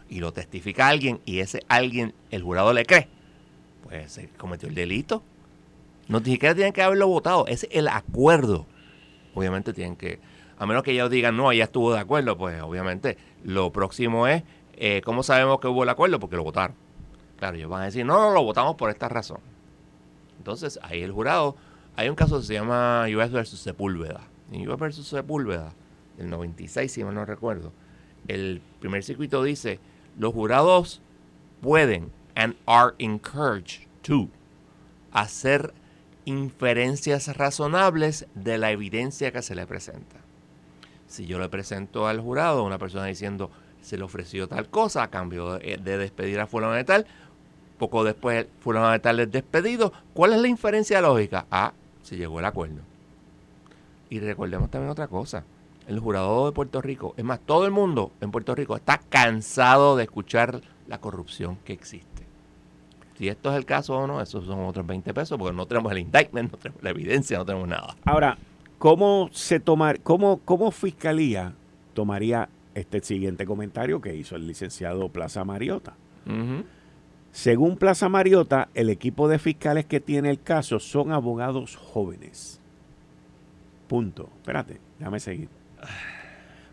y 0.09 0.19
lo 0.19 0.33
testifica 0.33 0.89
alguien 0.89 1.21
y 1.24 1.39
ese 1.39 1.63
alguien, 1.69 2.13
el 2.29 2.43
jurado 2.43 2.74
le 2.74 2.86
cree, 2.86 3.07
pues 3.83 4.12
se 4.12 4.27
cometió 4.31 4.67
el 4.67 4.75
delito. 4.75 5.24
No 6.09 6.19
ni 6.19 6.33
siquiera 6.33 6.55
tienen 6.55 6.74
que 6.74 6.81
haberlo 6.81 7.07
votado. 7.07 7.47
Es 7.47 7.65
el 7.71 7.88
acuerdo. 7.88 8.65
Obviamente 9.33 9.71
tienen 9.71 9.95
que, 9.95 10.19
a 10.57 10.65
menos 10.65 10.83
que 10.83 10.91
ellos 10.91 11.09
digan, 11.09 11.38
no, 11.38 11.53
ella 11.53 11.65
estuvo 11.65 11.93
de 11.93 12.00
acuerdo, 12.00 12.38
pues 12.38 12.62
obviamente 12.62 13.17
lo 13.45 13.71
próximo 13.71 14.27
es, 14.27 14.43
eh, 14.74 15.01
¿cómo 15.05 15.24
sabemos 15.24 15.62
que 15.62 15.69
hubo 15.69 15.83
el 15.83 15.89
acuerdo? 15.89 16.19
Porque 16.19 16.36
lo 16.36 16.43
votaron. 16.43 16.75
Claro, 17.38 17.55
ellos 17.55 17.69
van 17.69 17.83
a 17.83 17.86
decir, 17.86 18.05
no, 18.05 18.19
no, 18.19 18.31
lo 18.31 18.43
votamos 18.43 18.75
por 18.75 18.89
esta 18.89 19.07
razón. 19.07 19.39
Entonces 20.38 20.79
ahí 20.83 21.01
el 21.01 21.13
jurado 21.13 21.55
hay 21.98 22.10
un 22.10 22.16
caso 22.16 22.38
que 22.38 22.46
se 22.46 22.54
llama 22.54 23.06
US 23.10 23.32
versus 23.32 23.60
Sepúlveda. 23.60 24.22
En 24.51 24.70
US 24.70 24.80
versus 24.80 25.08
Sepúlveda, 25.08 25.74
del 26.16 26.30
96, 26.30 26.92
si 26.92 27.04
mal 27.04 27.16
no 27.16 27.25
recuerdo, 27.25 27.74
el 28.27 28.62
primer 28.80 29.04
circuito 29.04 29.44
dice, 29.44 29.80
los 30.18 30.32
jurados 30.32 31.01
pueden 31.60 32.12
and 32.36 32.56
are 32.68 32.94
encouraged 33.00 33.88
to 34.04 34.30
hacer 35.12 35.74
inferencias 36.25 37.36
razonables 37.36 38.27
de 38.36 38.60
la 38.60 38.70
evidencia 38.70 39.32
que 39.32 39.42
se 39.42 39.56
le 39.56 39.66
presenta. 39.66 40.18
Si 41.08 41.25
yo 41.25 41.39
le 41.39 41.50
presento 41.50 42.08
al 42.08 42.22
jurado 42.22 42.63
una 42.63 42.77
persona 42.77 43.06
diciendo 43.06 43.50
se 43.82 43.98
le 43.98 44.04
ofreció 44.04 44.48
tal 44.48 44.70
cosa 44.70 45.01
a 45.01 45.10
cambio 45.10 45.58
de, 45.58 45.77
despedir 45.77 46.39
a 46.39 46.46
fulano 46.48 46.74
de 46.74 46.84
tal, 46.84 47.08
poco 47.80 48.04
después 48.04 48.46
fulano 48.60 48.92
de 48.92 49.00
tal 49.00 49.20
es 49.20 49.32
despedido, 49.32 49.94
¿cuál 50.13 50.34
es 50.34 50.42
la 50.42 50.48
inferencia 50.48 51.01
lógica? 51.01 51.48
Ah, 51.50 51.74
se 52.07 52.17
llegó 52.17 52.39
el 52.39 52.45
acuerdo. 52.45 52.81
Y 54.09 54.19
recordemos 54.19 54.71
también 54.71 54.89
otra 54.89 55.07
cosa. 55.07 55.43
El 55.87 55.99
jurado 55.99 56.45
de 56.45 56.51
Puerto 56.53 56.81
Rico, 56.81 57.13
es 57.17 57.23
más, 57.23 57.39
todo 57.39 57.65
el 57.65 57.71
mundo 57.71 58.11
en 58.21 58.31
Puerto 58.31 58.55
Rico 58.55 58.75
está 58.75 58.97
cansado 58.97 59.95
de 59.95 60.03
escuchar 60.03 60.61
la 60.87 60.99
corrupción 60.99 61.57
que 61.65 61.73
existe. 61.73 62.25
Si 63.17 63.27
esto 63.27 63.51
es 63.51 63.57
el 63.57 63.65
caso 63.65 63.97
o 63.97 64.07
no, 64.07 64.21
esos 64.21 64.45
son 64.45 64.59
otros 64.65 64.85
20 64.85 65.13
pesos, 65.13 65.37
porque 65.37 65.55
no 65.55 65.65
tenemos 65.65 65.91
el 65.91 65.97
indictment, 65.99 66.51
no 66.53 66.57
tenemos 66.57 66.83
la 66.83 66.89
evidencia, 66.91 67.37
no 67.37 67.45
tenemos 67.45 67.67
nada. 67.67 67.95
Ahora, 68.05 68.37
¿cómo 68.77 69.29
se 69.33 69.59
tomar, 69.59 69.99
cómo, 70.01 70.39
cómo 70.45 70.71
Fiscalía 70.71 71.53
tomaría 71.93 72.47
este 72.73 73.01
siguiente 73.01 73.45
comentario 73.45 73.99
que 73.99 74.15
hizo 74.15 74.35
el 74.35 74.47
licenciado 74.47 75.09
Plaza 75.09 75.43
Mariota. 75.43 75.95
Según 77.38 77.77
Plaza 77.77 78.10
Mariota, 78.10 78.67
el 78.74 78.89
equipo 78.89 79.27
de 79.27 79.38
fiscales 79.38 79.86
que 79.86 80.00
tiene 80.00 80.32
el 80.32 80.41
caso 80.41 80.79
son 80.79 81.12
abogados 81.12 81.75
jóvenes. 81.75 82.60
Punto. 83.88 84.32
Espérate, 84.38 84.79
déjame 84.98 85.20
seguir. 85.20 85.48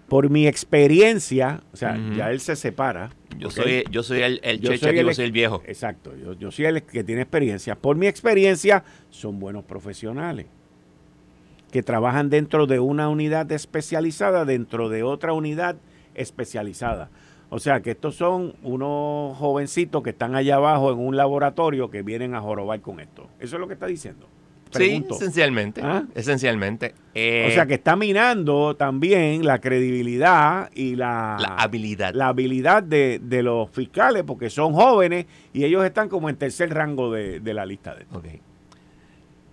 Por 0.08 0.30
mi 0.30 0.46
experiencia, 0.46 1.60
o 1.70 1.76
sea, 1.76 1.98
ya 2.16 2.30
él 2.30 2.40
se 2.40 2.56
separa. 2.56 3.10
Yo 3.38 3.50
soy, 3.50 3.84
yo 3.90 4.02
soy 4.02 4.22
el, 4.22 4.40
el 4.42 4.58
yo 4.58 4.74
soy 4.78 4.98
el, 4.98 5.32
viejo. 5.32 5.62
Exacto, 5.66 6.16
yo, 6.16 6.32
yo 6.32 6.50
soy 6.50 6.64
el 6.64 6.82
que 6.82 7.04
tiene 7.04 7.20
experiencia. 7.20 7.74
Por 7.74 7.96
mi 7.96 8.06
experiencia, 8.06 8.84
son 9.10 9.38
buenos 9.38 9.64
profesionales 9.64 10.46
que 11.70 11.82
trabajan 11.82 12.30
dentro 12.30 12.66
de 12.66 12.80
una 12.80 13.10
unidad 13.10 13.52
especializada, 13.52 14.46
dentro 14.46 14.88
de 14.88 15.02
otra 15.02 15.34
unidad 15.34 15.76
especializada. 16.14 17.10
O 17.54 17.60
sea 17.60 17.82
que 17.82 17.92
estos 17.92 18.16
son 18.16 18.56
unos 18.64 19.38
jovencitos 19.38 20.02
que 20.02 20.10
están 20.10 20.34
allá 20.34 20.56
abajo 20.56 20.90
en 20.90 20.98
un 20.98 21.16
laboratorio 21.16 21.88
que 21.88 22.02
vienen 22.02 22.34
a 22.34 22.40
jorobar 22.40 22.80
con 22.80 22.98
esto. 22.98 23.28
Eso 23.38 23.54
es 23.54 23.60
lo 23.60 23.68
que 23.68 23.74
está 23.74 23.86
diciendo. 23.86 24.26
Sí, 24.72 25.06
esencialmente. 25.08 25.80
¿Ah? 25.80 26.02
Esencialmente. 26.16 26.94
o 27.12 27.50
sea 27.52 27.64
que 27.66 27.74
está 27.74 27.94
minando 27.94 28.74
también 28.74 29.46
la 29.46 29.60
credibilidad 29.60 30.68
y 30.74 30.96
la, 30.96 31.36
habilidad. 31.36 32.12
La 32.12 32.26
habilidad 32.26 32.82
de, 32.82 33.20
los 33.44 33.70
fiscales, 33.70 34.24
porque 34.24 34.50
son 34.50 34.72
jóvenes 34.72 35.26
y 35.52 35.62
ellos 35.62 35.84
están 35.84 36.08
como 36.08 36.28
en 36.28 36.34
tercer 36.34 36.74
rango 36.74 37.12
de, 37.12 37.40
la 37.54 37.64
lista 37.64 37.94
de 37.94 38.04
Okay. 38.12 38.40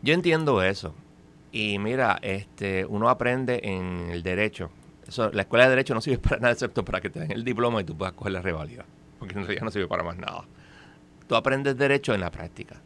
Yo 0.01 0.15
entiendo 0.15 0.63
eso. 0.63 0.95
Y 1.51 1.77
mira, 1.77 2.17
este, 2.23 2.83
uno 2.83 3.09
aprende 3.09 3.61
en 3.63 4.09
el 4.09 4.23
derecho. 4.23 4.71
La 5.33 5.41
escuela 5.41 5.65
de 5.65 5.71
derecho 5.71 5.93
no 5.93 6.01
sirve 6.01 6.19
para 6.19 6.37
nada 6.37 6.53
excepto 6.53 6.85
para 6.85 7.01
que 7.01 7.09
te 7.09 7.19
den 7.19 7.31
el 7.31 7.43
diploma 7.43 7.81
y 7.81 7.83
tú 7.83 7.97
puedas 7.97 8.13
coger 8.13 8.33
la 8.33 8.41
revalida. 8.41 8.85
Porque 9.19 9.35
en 9.35 9.41
realidad 9.41 9.63
no 9.63 9.71
sirve 9.71 9.87
para 9.87 10.03
más 10.03 10.17
nada. 10.17 10.43
Tú 11.27 11.35
aprendes 11.35 11.77
derecho 11.77 12.13
en 12.13 12.21
la 12.21 12.31
práctica. 12.31 12.81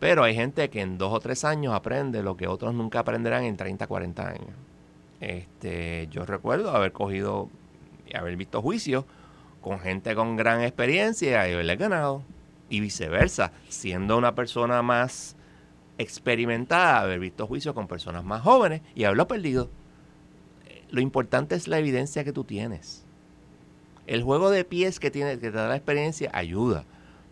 Pero 0.00 0.22
hay 0.22 0.34
gente 0.34 0.70
que 0.70 0.80
en 0.80 0.96
dos 0.96 1.12
o 1.12 1.20
tres 1.20 1.44
años 1.44 1.74
aprende 1.74 2.22
lo 2.22 2.36
que 2.36 2.46
otros 2.46 2.72
nunca 2.72 3.00
aprenderán 3.00 3.44
en 3.44 3.56
30, 3.56 3.86
40 3.86 4.28
años. 4.28 4.54
Este, 5.20 6.06
yo 6.10 6.24
recuerdo 6.24 6.70
haber 6.70 6.92
cogido 6.92 7.48
y 8.06 8.16
haber 8.16 8.36
visto 8.36 8.62
juicios 8.62 9.04
con 9.60 9.80
gente 9.80 10.14
con 10.14 10.36
gran 10.36 10.62
experiencia 10.62 11.48
y 11.48 11.52
haberle 11.52 11.76
ganado. 11.76 12.22
Y 12.70 12.80
viceversa, 12.80 13.52
siendo 13.68 14.16
una 14.18 14.34
persona 14.34 14.82
más 14.82 15.36
experimentada, 15.96 17.00
haber 17.00 17.18
visto 17.18 17.46
juicios 17.46 17.74
con 17.74 17.88
personas 17.88 18.24
más 18.24 18.42
jóvenes 18.42 18.82
y 18.94 19.04
haberlo 19.04 19.26
perdido. 19.26 19.68
Lo 20.90 21.00
importante 21.00 21.54
es 21.54 21.68
la 21.68 21.78
evidencia 21.78 22.24
que 22.24 22.32
tú 22.32 22.44
tienes. 22.44 23.04
El 24.06 24.22
juego 24.22 24.50
de 24.50 24.64
pies 24.64 25.00
que, 25.00 25.10
tiene, 25.10 25.38
que 25.38 25.50
te 25.50 25.56
da 25.56 25.68
la 25.68 25.76
experiencia 25.76 26.30
ayuda. 26.32 26.84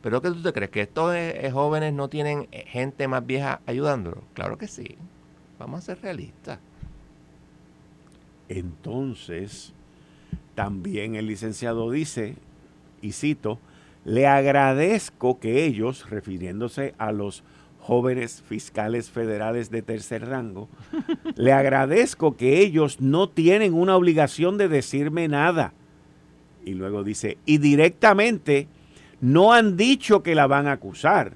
Pero 0.03 0.23
que 0.23 0.29
tú 0.29 0.43
te 0.43 0.53
crees 0.53 0.71
que 0.71 0.83
estos 0.83 1.15
eh, 1.15 1.51
jóvenes 1.53 1.93
no 1.93 2.09
tienen 2.09 2.49
eh, 2.53 2.65
gente 2.69 3.09
más 3.09 3.27
vieja 3.27 3.61
ayudándolo. 3.67 4.23
Claro 4.35 4.59
que 4.59 4.69
sí. 4.69 4.97
Vamos 5.59 5.81
a 5.81 5.87
ser 5.87 6.03
realistas. 6.03 6.59
Entonces, 8.49 9.73
también 10.55 11.17
el 11.17 11.27
licenciado 11.27 11.91
dice, 11.91 12.37
y 13.03 13.13
cito, 13.13 13.59
le 14.05 14.27
agradezco 14.27 15.41
que 15.41 15.65
ellos, 15.65 16.09
refiriéndose 16.09 16.95
a 16.99 17.11
los 17.11 17.43
jóvenes 17.87 18.43
fiscales 18.49 19.11
federales 19.11 19.71
de 19.71 19.81
tercer 19.81 20.27
rango, 20.27 20.69
le 21.37 21.53
agradezco 21.53 22.37
que 22.37 22.59
ellos 22.59 23.01
no 23.01 23.29
tienen 23.29 23.75
una 23.75 23.95
obligación 23.95 24.59
de 24.59 24.69
decirme 24.69 25.29
nada. 25.29 25.73
Y 26.65 26.75
luego 26.75 27.05
dice, 27.05 27.39
y 27.47 27.59
directamente 27.59 28.67
no 29.21 29.53
han 29.53 29.77
dicho 29.77 30.25
que 30.25 30.35
la 30.35 30.49
van 30.49 30.67
a 30.67 30.73
acusar. 30.73 31.35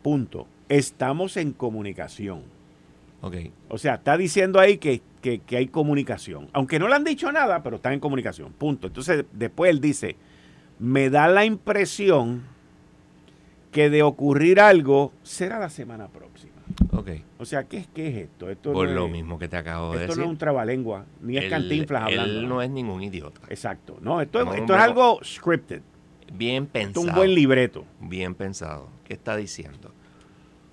Punto. 0.00 0.46
Estamos 0.70 1.36
en 1.36 1.52
comunicación. 1.52 2.40
Okay. 3.20 3.52
O 3.68 3.76
sea, 3.76 3.96
está 3.96 4.16
diciendo 4.16 4.58
ahí 4.60 4.78
que, 4.78 5.02
que, 5.20 5.40
que 5.40 5.58
hay 5.58 5.66
comunicación. 5.66 6.48
Aunque 6.54 6.78
no 6.78 6.88
le 6.88 6.94
han 6.94 7.04
dicho 7.04 7.30
nada, 7.30 7.62
pero 7.62 7.76
están 7.76 7.92
en 7.92 8.00
comunicación. 8.00 8.54
Punto. 8.54 8.86
Entonces, 8.86 9.26
después 9.32 9.70
él 9.70 9.82
dice, 9.82 10.16
me 10.78 11.10
da 11.10 11.28
la 11.28 11.44
impresión 11.44 12.44
que 13.72 13.90
de 13.90 14.02
ocurrir 14.02 14.60
algo 14.60 15.12
será 15.22 15.58
la 15.58 15.70
semana 15.70 16.06
próxima. 16.06 16.52
Ok. 16.92 17.08
O 17.38 17.44
sea, 17.44 17.64
¿qué, 17.64 17.86
qué 17.92 18.08
es 18.08 18.16
esto? 18.28 18.48
esto 18.50 18.72
Por 18.72 18.88
lo 18.88 19.08
mismo 19.08 19.38
que 19.38 19.48
te 19.48 19.56
acabo 19.56 19.92
de 19.92 20.00
decir. 20.00 20.10
Esto 20.10 20.20
no 20.20 20.26
es 20.26 20.30
un 20.30 20.38
trabalengua, 20.38 21.06
ni 21.20 21.38
es 21.38 21.50
cantinflas 21.50 22.04
hablando. 22.04 22.40
Él 22.40 22.48
no 22.48 22.62
es 22.62 22.70
ningún 22.70 23.02
idiota. 23.02 23.40
Exacto. 23.48 23.98
No, 24.00 24.20
esto, 24.20 24.40
es, 24.40 24.60
esto 24.60 24.74
es 24.74 24.80
algo 24.80 25.18
scripted. 25.24 25.80
Bien 26.32 26.66
pensado. 26.66 26.88
Esto 26.88 27.00
es 27.00 27.06
un 27.08 27.14
buen 27.14 27.34
libreto. 27.34 27.84
Bien 28.00 28.34
pensado. 28.34 28.88
¿Qué 29.04 29.14
está 29.14 29.36
diciendo? 29.36 29.92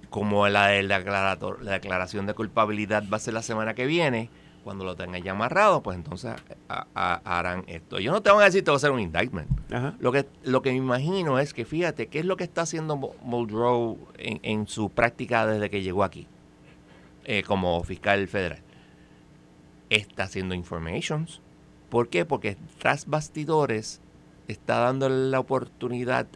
Como 0.10 0.48
la, 0.50 0.68
de 0.68 0.84
la, 0.84 1.00
la 1.00 1.72
declaración 1.72 2.26
de 2.26 2.34
culpabilidad 2.34 3.04
va 3.12 3.18
a 3.18 3.20
ser 3.20 3.34
la 3.34 3.42
semana 3.42 3.74
que 3.76 3.86
viene, 3.86 4.30
cuando 4.64 4.86
lo 4.86 4.96
tengan 4.96 5.22
ya 5.22 5.32
amarrado, 5.32 5.82
pues 5.82 5.98
entonces 5.98 6.36
harán 6.68 7.64
esto. 7.68 8.00
Yo 8.00 8.12
no 8.12 8.22
te 8.22 8.32
voy 8.32 8.42
a 8.42 8.46
decir 8.46 8.62
que 8.62 8.66
te 8.66 8.72
va 8.72 8.76
a 8.76 8.78
hacer 8.78 8.92
un 8.92 9.00
indictment. 9.00 9.50
Lo, 10.00 10.12
que, 10.12 10.28
lo 10.44 10.62
que 10.62 10.72
me 10.72 10.78
imagino 10.78 11.40
es 11.40 11.54
que, 11.54 11.66
fíjate, 11.66 12.08
¿qué 12.08 12.20
es 12.20 12.26
lo 12.26 12.38
que 12.38 12.44
está 12.44 12.62
haciendo 12.62 12.98
Muldrow 12.98 13.98
en, 14.18 14.68
su 14.68 14.90
práctica 14.90 15.46
desde 15.46 15.70
que 15.70 15.82
llegó 15.82 16.04
aquí 16.04 16.28
eh, 17.26 17.44
como 17.44 17.84
fiscal 17.84 18.28
federal? 18.28 18.62
Está 19.90 20.24
haciendo 20.24 20.56
informations. 20.56 21.42
¿Por 21.90 22.10
qué? 22.10 22.26
Porque 22.26 22.58
tras 22.78 23.08
bastidores 23.08 24.02
está 24.48 24.80
dando 24.80 25.10
la 25.10 25.40
oportunidad 25.40 26.28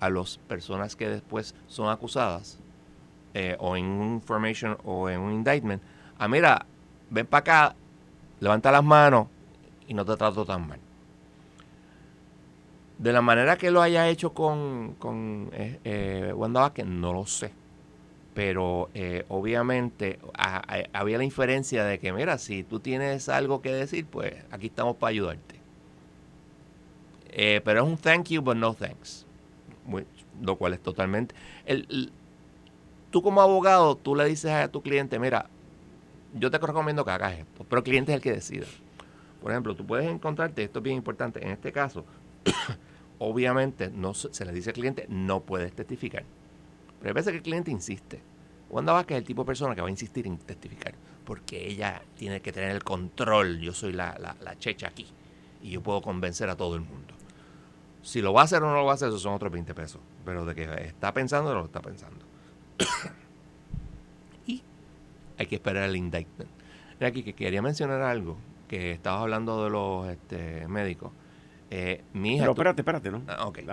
a 0.00 0.10
las 0.10 0.38
personas 0.38 0.96
que 0.96 1.08
después 1.08 1.54
son 1.68 1.88
acusadas 1.88 2.58
eh, 3.34 3.56
o 3.60 3.76
en 3.76 3.86
un 3.86 4.14
information 4.14 4.76
o 4.84 5.08
en 5.08 5.20
un 5.20 5.32
indictment 5.32 5.82
a 6.18 6.28
mira 6.28 6.66
ven 7.12 7.26
para 7.26 7.40
acá, 7.40 7.76
levanta 8.40 8.72
las 8.72 8.82
manos 8.82 9.28
y 9.86 9.94
no 9.94 10.04
te 10.04 10.16
trato 10.16 10.44
tan 10.44 10.66
mal. 10.66 10.80
De 12.98 13.12
la 13.12 13.20
manera 13.20 13.56
que 13.56 13.70
lo 13.70 13.82
haya 13.82 14.08
hecho 14.08 14.32
con, 14.32 14.94
con 14.98 15.50
eh, 15.52 15.78
eh, 15.84 16.32
Wanda 16.34 16.60
Vázquez, 16.62 16.86
no 16.86 17.12
lo 17.12 17.26
sé. 17.26 17.52
Pero 18.32 18.88
eh, 18.94 19.26
obviamente 19.28 20.18
había 20.94 21.18
la 21.18 21.24
inferencia 21.24 21.84
de 21.84 21.98
que, 21.98 22.12
mira, 22.14 22.38
si 22.38 22.64
tú 22.64 22.80
tienes 22.80 23.28
algo 23.28 23.60
que 23.60 23.74
decir, 23.74 24.06
pues 24.06 24.32
aquí 24.50 24.68
estamos 24.68 24.96
para 24.96 25.10
ayudarte. 25.10 25.60
pero 27.62 27.84
es 27.84 27.86
un 27.86 27.98
thank 27.98 28.28
you, 28.28 28.40
but 28.40 28.56
no 28.56 28.72
thanks. 28.72 29.26
lo 30.40 30.56
cual 30.56 30.72
es 30.72 30.80
totalmente... 30.80 31.34
El, 31.66 32.10
tú 33.10 33.22
como 33.22 33.42
abogado, 33.42 33.96
tú 33.96 34.14
le 34.14 34.24
dices 34.24 34.50
a 34.50 34.68
tu 34.68 34.80
cliente, 34.80 35.18
mira, 35.18 35.50
yo 36.34 36.50
te 36.50 36.58
recomiendo 36.58 37.04
que 37.04 37.10
hagas 37.10 37.38
esto, 37.38 37.64
pero 37.68 37.78
el 37.78 37.84
cliente 37.84 38.12
es 38.12 38.16
el 38.16 38.22
que 38.22 38.32
decida. 38.32 38.66
Por 39.40 39.50
ejemplo, 39.50 39.74
tú 39.74 39.86
puedes 39.86 40.08
encontrarte, 40.08 40.62
esto 40.62 40.78
es 40.78 40.82
bien 40.82 40.96
importante, 40.96 41.42
en 41.44 41.50
este 41.50 41.72
caso, 41.72 42.04
obviamente 43.18 43.90
no 43.90 44.14
se 44.14 44.44
le 44.44 44.52
dice 44.52 44.70
al 44.70 44.74
cliente, 44.74 45.06
no 45.08 45.40
puedes 45.40 45.72
testificar. 45.72 46.24
Pero 47.00 47.10
hay 47.10 47.14
veces 47.14 47.32
que 47.32 47.38
el 47.38 47.42
cliente 47.42 47.70
insiste. 47.70 48.22
Wanda 48.70 49.04
que 49.04 49.14
es 49.14 49.18
el 49.18 49.26
tipo 49.26 49.42
de 49.42 49.46
persona 49.46 49.74
que 49.74 49.82
va 49.82 49.88
a 49.88 49.90
insistir 49.90 50.26
en 50.26 50.38
testificar, 50.38 50.94
porque 51.26 51.68
ella 51.68 52.00
tiene 52.16 52.40
que 52.40 52.52
tener 52.52 52.70
el 52.70 52.82
control, 52.82 53.60
yo 53.60 53.74
soy 53.74 53.92
la, 53.92 54.16
la, 54.18 54.58
checha 54.58 54.88
aquí, 54.88 55.06
y 55.62 55.70
yo 55.70 55.82
puedo 55.82 56.00
convencer 56.00 56.48
a 56.48 56.56
todo 56.56 56.74
el 56.76 56.80
mundo. 56.80 57.12
Si 58.02 58.22
lo 58.22 58.32
va 58.32 58.40
a 58.40 58.44
hacer 58.44 58.62
o 58.62 58.66
no 58.66 58.76
lo 58.76 58.86
va 58.86 58.92
a 58.92 58.94
hacer, 58.94 59.08
esos 59.08 59.20
son 59.20 59.34
otros 59.34 59.52
20 59.52 59.74
pesos. 59.74 60.00
Pero 60.24 60.46
de 60.46 60.54
que 60.54 60.62
está 60.86 61.12
pensando, 61.12 61.54
lo 61.54 61.66
está 61.66 61.82
pensando. 61.82 62.24
hay 65.42 65.46
que 65.46 65.56
esperar 65.56 65.88
el 65.88 65.96
indictment. 65.96 66.50
Aquí 67.00 67.24
que 67.24 67.32
quería 67.32 67.60
mencionar 67.60 68.00
algo, 68.00 68.36
que 68.68 68.92
estabas 68.92 69.22
hablando 69.22 69.64
de 69.64 69.70
los 69.70 70.08
este, 70.08 70.68
médicos. 70.68 71.10
Eh, 71.68 72.04
mi 72.12 72.38
Pero 72.38 72.52
espérate, 72.52 72.82
espérate, 72.82 73.10
¿no? 73.10 73.22
Ah, 73.26 73.46
okay. 73.46 73.66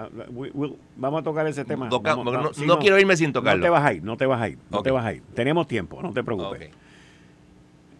vamos 0.96 1.20
a 1.20 1.24
tocar 1.24 1.46
ese 1.48 1.64
tema. 1.64 1.90
no, 1.90 2.80
quiero 2.80 3.00
irme 3.00 3.16
sin 3.16 3.32
tocarlo. 3.32 3.60
No 3.60 3.66
te 3.66 3.70
vas 3.70 3.86
a 3.86 3.94
ir, 3.94 4.04
no 4.04 4.18
te 4.18 4.26
vas 4.26 4.42
a 4.42 4.50
ir, 4.50 4.58
no 4.72 4.82
te 4.82 4.90
vas 4.90 5.06
a 5.06 5.14
ir. 5.14 5.22
Tenemos 5.36 5.68
tiempo, 5.68 6.02
no 6.02 6.12
te 6.12 6.24
preocupes. 6.24 6.72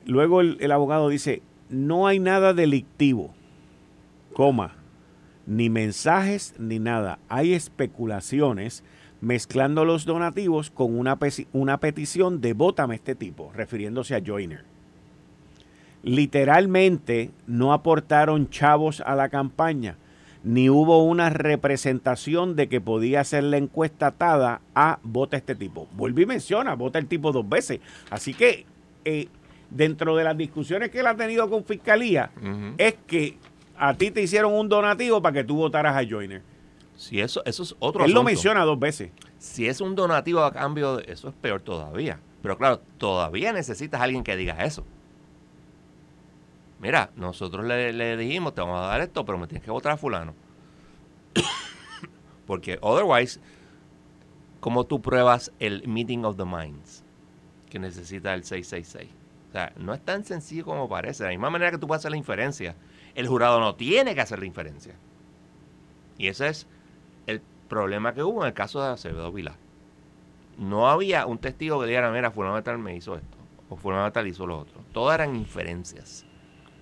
Luego 0.06 0.42
el, 0.42 0.58
el 0.62 0.72
abogado 0.72 1.10
dice, 1.10 1.44
no 1.70 2.08
hay 2.08 2.20
nada 2.20 2.54
delictivo, 2.54 3.36
coma, 4.34 4.78
ni 5.46 5.70
mensajes 5.70 6.56
ni 6.58 6.80
nada. 6.80 7.20
Hay 7.28 7.54
especulaciones 7.54 8.84
mezclando 9.22 9.86
los 9.86 10.06
donativos 10.06 10.70
con 10.70 10.98
una, 10.98 11.18
una 11.54 11.80
petición 11.80 12.42
de 12.42 12.54
bótame 12.54 12.96
este 12.96 13.16
tipo, 13.16 13.52
refiriéndose 13.54 14.16
a 14.16 14.22
Joiner. 14.26 14.64
Literalmente 16.04 17.32
no 17.46 17.74
aportaron 17.74 18.50
chavos 18.50 19.02
a 19.02 19.16
la 19.16 19.30
campaña, 19.30 19.98
ni 20.44 20.70
hubo 20.70 21.04
una 21.04 21.30
representación 21.30 22.56
de 22.56 22.70
que 22.70 22.80
podía 22.80 23.24
ser 23.26 23.44
la 23.44 23.58
encuesta 23.58 24.08
atada 24.08 24.62
a 24.74 25.00
vota 25.04 25.36
este 25.36 25.56
tipo. 25.56 25.88
Volví 25.92 26.24
y 26.24 26.26
menciona, 26.26 26.76
vota 26.76 27.00
el 27.00 27.08
tipo 27.08 27.34
dos 27.34 27.48
veces. 27.48 27.82
Así 28.10 28.34
que 28.34 28.66
eh, 29.04 29.28
dentro 29.70 30.16
de 30.16 30.24
las 30.24 30.38
discusiones 30.38 30.90
que 30.90 31.02
él 31.02 31.08
ha 31.08 31.16
tenido 31.16 31.50
con 31.50 31.66
Fiscalía, 31.66 32.32
es 32.78 32.96
que 33.06 33.38
a 33.78 33.94
ti 33.94 34.12
te 34.12 34.22
hicieron 34.22 34.54
un 34.54 34.70
donativo 34.70 35.22
para 35.22 35.34
que 35.34 35.44
tú 35.44 35.58
votaras 35.58 35.96
a 35.96 36.08
Joyner. 36.08 36.42
Si 37.00 37.22
eso, 37.22 37.42
eso 37.46 37.64
es 37.64 37.78
otro 37.80 38.04
Él 38.04 38.12
lo 38.12 38.24
menciona 38.24 38.66
dos 38.66 38.78
veces. 38.78 39.12
Si 39.38 39.66
es 39.66 39.80
un 39.80 39.96
donativo 39.96 40.44
a 40.44 40.52
cambio 40.52 40.98
de 40.98 41.10
eso, 41.10 41.30
es 41.30 41.34
peor 41.34 41.62
todavía. 41.62 42.20
Pero 42.42 42.58
claro, 42.58 42.82
todavía 42.98 43.54
necesitas 43.54 44.02
a 44.02 44.04
alguien 44.04 44.22
que 44.22 44.36
diga 44.36 44.66
eso. 44.66 44.84
Mira, 46.78 47.10
nosotros 47.16 47.66
le, 47.66 47.94
le 47.94 48.18
dijimos, 48.18 48.54
te 48.54 48.60
vamos 48.60 48.82
a 48.82 48.88
dar 48.88 49.00
esto, 49.00 49.24
pero 49.24 49.38
me 49.38 49.48
tienes 49.48 49.64
que 49.64 49.72
votar 49.72 49.94
a 49.94 49.98
fulano. 49.98 50.36
Porque 52.46 52.78
otherwise, 52.82 53.40
¿cómo 54.60 54.84
tú 54.84 55.02
pruebas 55.02 55.54
el 55.60 55.88
meeting 55.88 56.26
of 56.26 56.36
the 56.36 56.44
minds 56.44 57.06
que 57.70 57.80
necesita 57.80 58.34
el 58.34 58.44
666? 58.44 59.10
O 59.48 59.52
sea, 59.54 59.72
no 59.78 59.94
es 59.94 60.04
tan 60.04 60.26
sencillo 60.26 60.66
como 60.66 60.90
parece. 60.90 61.24
De 61.24 61.30
la 61.30 61.32
misma 61.32 61.50
manera 61.50 61.72
que 61.72 61.78
tú 61.78 61.88
puedes 61.88 62.02
hacer 62.02 62.12
la 62.12 62.18
inferencia, 62.18 62.76
el 63.16 63.26
jurado 63.26 63.62
no 63.62 63.76
tiene 63.76 64.14
que 64.16 64.20
hacer 64.20 64.40
la 64.40 64.48
inferencia. 64.48 64.96
Y 66.18 66.28
ese 66.28 66.50
es 66.50 66.68
problema 67.70 68.14
que 68.14 68.24
hubo 68.24 68.42
en 68.42 68.48
el 68.48 68.54
caso 68.54 68.82
de 68.82 68.90
Acevedo 68.90 69.32
Vilá. 69.32 69.56
No 70.58 70.90
había 70.90 71.26
un 71.26 71.38
testigo 71.38 71.80
que 71.80 71.88
dijera, 71.88 72.12
mira, 72.12 72.32
fulano 72.32 72.62
tal 72.62 72.80
me 72.80 72.94
hizo 72.94 73.16
esto, 73.16 73.38
o 73.70 73.78
fulano 73.78 74.12
tal 74.12 74.28
hizo 74.28 74.46
lo 74.46 74.60
otro. 74.60 74.82
Todas 74.92 75.16
eran 75.16 75.38
inferencias. 75.38 76.26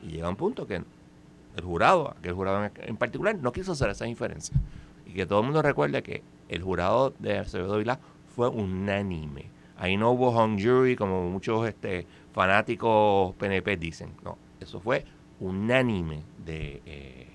Y 0.02 0.08
llega 0.08 0.30
un 0.30 0.36
punto 0.36 0.66
que 0.66 0.76
el 0.76 1.64
jurado, 1.64 2.16
aquel 2.18 2.34
jurado 2.34 2.72
en 2.76 2.98
particular, 2.98 3.36
no 3.36 3.52
quiso 3.52 3.74
hacer 3.74 3.90
esa 3.92 4.08
inferencia. 4.08 4.58
Y 5.06 5.14
que 5.14 5.28
todo 5.28 5.42
el 5.42 5.46
mundo 5.46 5.62
recuerde 5.62 6.02
que 6.02 6.24
el 6.50 6.64
jurado 6.64 7.14
de 7.20 7.38
Acevedo 7.38 7.78
Vilá 7.78 8.00
fue 8.36 8.48
unánime. 8.48 9.52
Ahí 9.78 9.96
no 9.96 10.12
hubo 10.12 10.32
hung 10.32 10.60
jury 10.60 10.96
como 10.96 11.30
muchos 11.30 11.68
este, 11.68 12.08
fanáticos 12.34 13.36
PNP 13.36 13.78
dicen. 13.78 14.14
No, 14.24 14.38
eso 14.60 14.80
fue 14.80 15.06
unánime 15.40 16.24
de 16.44 16.82
eh, 16.86 17.28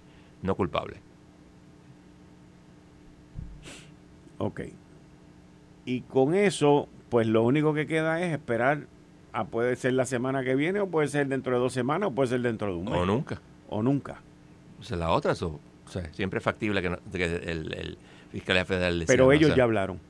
no 0.42 0.56
culpable. 0.56 1.00
Ok. 4.42 4.62
Y 5.84 6.00
con 6.00 6.34
eso, 6.34 6.88
pues 7.10 7.28
lo 7.28 7.44
único 7.44 7.74
que 7.74 7.86
queda 7.86 8.20
es 8.20 8.32
esperar 8.32 8.86
a 9.32 9.44
puede 9.44 9.76
ser 9.76 9.92
la 9.92 10.04
semana 10.04 10.42
que 10.42 10.56
viene 10.56 10.80
o 10.80 10.88
puede 10.88 11.06
ser 11.06 11.28
dentro 11.28 11.54
de 11.54 11.60
dos 11.60 11.72
semanas 11.72 12.08
o 12.08 12.12
puede 12.12 12.30
ser 12.30 12.40
dentro 12.40 12.66
de 12.66 12.74
un 12.74 12.86
mes. 12.86 12.94
O 12.94 13.06
nunca. 13.06 13.40
O 13.68 13.82
nunca. 13.84 14.20
O 14.80 14.82
sea, 14.82 14.96
la 14.96 15.10
otra, 15.10 15.30
eso, 15.32 15.60
o 15.86 15.88
sea, 15.88 16.12
siempre 16.12 16.38
es 16.38 16.44
factible 16.44 16.82
que, 16.82 16.88
el, 16.88 17.72
el, 17.72 17.98
Fiscalía 18.32 18.64
Federal 18.64 19.04
Pero 19.06 19.30
ellos 19.30 19.54
ya 19.54 19.62
hablaron. 19.62 20.00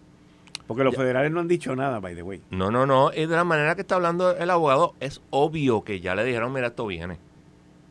Porque 0.67 0.83
los 0.85 0.97
federales 0.97 1.31
no 1.31 1.41
han 1.41 1.49
dicho 1.49 1.77
nada, 1.77 2.01
by 2.01 2.15
the 2.15 2.23
way. 2.23 2.41
No, 2.51 2.71
no, 2.71 2.87
no. 2.87 3.13
Y 3.13 3.27
de 3.27 3.37
la 3.37 3.45
manera 3.45 3.75
que 3.75 3.83
está 3.83 3.97
hablando 3.97 4.35
el 4.35 4.49
abogado, 4.49 4.95
es 5.01 5.21
obvio 5.29 5.85
que 5.85 6.01
ya 6.01 6.15
le 6.15 6.25
dijeron, 6.25 6.53
mira, 6.55 6.69
esto 6.69 6.87
viene. 6.87 7.19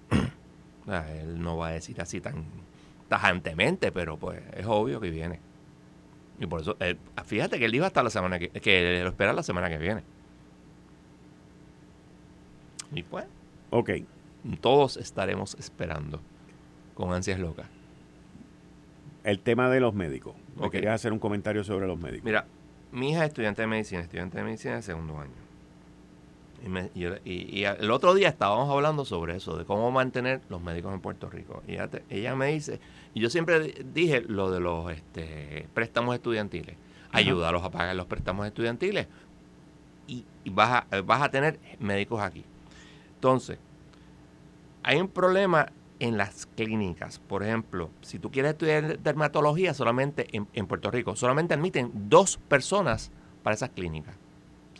él 1.21 1.39
no 1.43 1.57
va 1.57 1.67
a 1.67 1.71
decir 1.73 2.01
así 2.01 2.19
tan 2.19 2.45
tajantemente, 3.09 3.91
pero 3.91 4.17
pues 4.17 4.41
es 4.55 4.65
obvio 4.65 4.99
que 4.99 5.11
viene. 5.11 5.39
Y 6.41 6.47
por 6.47 6.61
eso, 6.61 6.75
eh, 6.79 6.97
fíjate 7.23 7.59
que 7.59 7.65
él 7.65 7.71
dijo 7.71 7.85
hasta 7.85 8.01
la 8.01 8.09
semana 8.09 8.39
que, 8.39 8.49
que 8.49 9.01
lo 9.03 9.09
espera 9.09 9.31
la 9.31 9.43
semana 9.43 9.69
que 9.69 9.77
viene. 9.77 10.01
Y 12.93 13.03
pues. 13.03 13.25
Ok. 13.69 13.91
Todos 14.59 14.97
estaremos 14.97 15.53
esperando 15.59 16.19
con 16.95 17.13
ansias 17.13 17.39
locas. 17.39 17.67
El 19.23 19.39
tema 19.39 19.69
de 19.69 19.79
los 19.79 19.93
médicos. 19.93 20.33
Me 20.55 20.71
querías 20.71 20.95
hacer 20.95 21.13
un 21.13 21.19
comentario 21.19 21.63
sobre 21.63 21.85
los 21.85 21.99
médicos. 21.99 22.25
Mira, 22.25 22.47
mi 22.91 23.11
hija 23.11 23.23
es 23.23 23.29
estudiante 23.29 23.61
de 23.61 23.67
medicina, 23.67 24.01
estudiante 24.01 24.39
de 24.39 24.43
medicina 24.43 24.75
de 24.77 24.81
segundo 24.81 25.19
año. 25.19 25.40
Y, 26.63 27.31
y, 27.31 27.63
el 27.63 27.89
otro 27.89 28.13
día 28.13 28.29
estábamos 28.29 28.69
hablando 28.69 29.03
sobre 29.03 29.35
eso, 29.35 29.57
de 29.57 29.65
cómo 29.65 29.89
mantener 29.91 30.41
los 30.49 30.61
médicos 30.61 30.93
en 30.93 31.01
Puerto 31.01 31.29
Rico. 31.29 31.63
Y 31.67 31.73
ella, 31.73 31.89
ella 32.09 32.35
me 32.35 32.47
dice, 32.47 32.79
y 33.13 33.19
yo 33.19 33.29
siempre 33.29 33.83
dije 33.93 34.21
lo 34.21 34.51
de 34.51 34.59
los 34.59 34.91
este, 34.91 35.67
préstamos 35.73 36.13
estudiantiles, 36.13 36.75
ayúdalos 37.11 37.63
a 37.63 37.71
pagar 37.71 37.95
los 37.95 38.05
préstamos 38.05 38.45
estudiantiles 38.45 39.07
y, 40.07 40.25
vas, 40.49 40.83
a, 40.89 41.01
vas 41.01 41.21
a 41.21 41.29
tener 41.29 41.59
médicos 41.79 42.21
aquí. 42.21 42.43
Entonces, 43.15 43.57
hay 44.83 44.99
un 44.99 45.07
problema 45.07 45.71
en 45.99 46.17
las 46.17 46.45
clínicas. 46.45 47.19
Por 47.19 47.43
ejemplo, 47.43 47.89
si 48.01 48.19
tú 48.19 48.31
quieres 48.31 48.51
estudiar 48.51 48.99
dermatología 48.99 49.73
solamente 49.73 50.27
en, 50.35 50.47
en 50.53 50.67
Puerto 50.67 50.91
Rico, 50.91 51.15
solamente 51.15 51.53
admiten 51.53 51.91
dos 52.09 52.37
personas 52.37 53.11
para 53.43 53.55
esas 53.55 53.69
clínicas. 53.69 54.20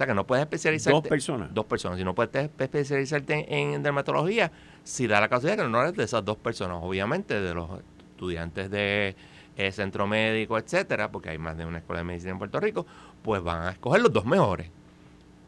Sea 0.02 0.08
que 0.08 0.16
no 0.16 0.26
puedes 0.26 0.42
especializarte. 0.42 1.00
Dos 1.00 1.08
personas. 1.08 1.54
Dos 1.54 1.66
personas. 1.66 2.00
Si 2.00 2.04
no 2.04 2.16
puedes 2.16 2.50
especializarte 2.58 3.46
en, 3.56 3.84
dermatología, 3.84 4.52
si 4.84 5.06
da 5.06 5.22
la 5.22 5.30
casualidad 5.30 5.64
que 5.64 5.70
no 5.70 5.80
eres 5.80 5.94
de 5.94 6.06
esas 6.06 6.26
dos 6.26 6.38
personas, 6.38 6.80
obviamente 6.82 7.40
de 7.40 7.54
los 7.54 7.70
estudiantes 8.14 8.72
de 8.72 9.16
eh, 9.58 9.72
centro 9.72 10.08
médico, 10.08 10.58
etcétera, 10.58 11.12
porque 11.12 11.30
hay 11.30 11.38
más 11.38 11.56
de 11.56 11.68
una 11.68 11.78
escuela 11.78 12.00
de 12.00 12.06
medicina 12.06 12.32
en 12.32 12.40
Puerto 12.40 12.60
Rico, 12.60 12.88
pues 13.22 13.44
van 13.44 13.62
a 13.62 13.72
escoger 13.74 14.02
los 14.02 14.12
dos 14.12 14.26
mejores. 14.26 14.72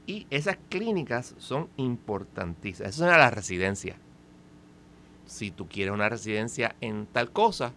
Y 0.05 0.27
esas 0.29 0.59
clínicas 0.69 1.33
son 1.39 1.67
importantísimas. 1.77 2.93
Esa 2.93 3.11
es 3.11 3.17
la 3.17 3.31
residencia. 3.31 3.95
Si 5.25 5.49
tú 5.49 5.67
quieres 5.67 5.95
una 5.95 6.09
residencia 6.09 6.75
en 6.79 7.07
tal 7.07 7.31
cosa, 7.31 7.73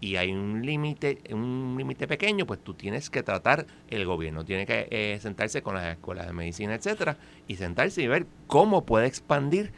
y 0.00 0.16
hay 0.16 0.32
un 0.32 0.64
límite, 0.64 1.18
un 1.32 1.74
límite 1.76 2.06
pequeño, 2.06 2.46
pues 2.46 2.60
tú 2.60 2.74
tienes 2.74 3.10
que 3.10 3.22
tratar, 3.22 3.66
el 3.88 4.04
gobierno 4.04 4.44
tiene 4.44 4.66
que 4.66 4.88
eh, 4.90 5.18
sentarse 5.20 5.62
con 5.62 5.74
las 5.74 5.86
escuelas 5.86 6.26
de 6.26 6.32
medicina, 6.32 6.74
etcétera, 6.74 7.16
y 7.48 7.56
sentarse 7.56 8.02
y 8.02 8.06
ver 8.06 8.26
cómo 8.46 8.84
puede 8.84 9.06
expandir 9.06 9.72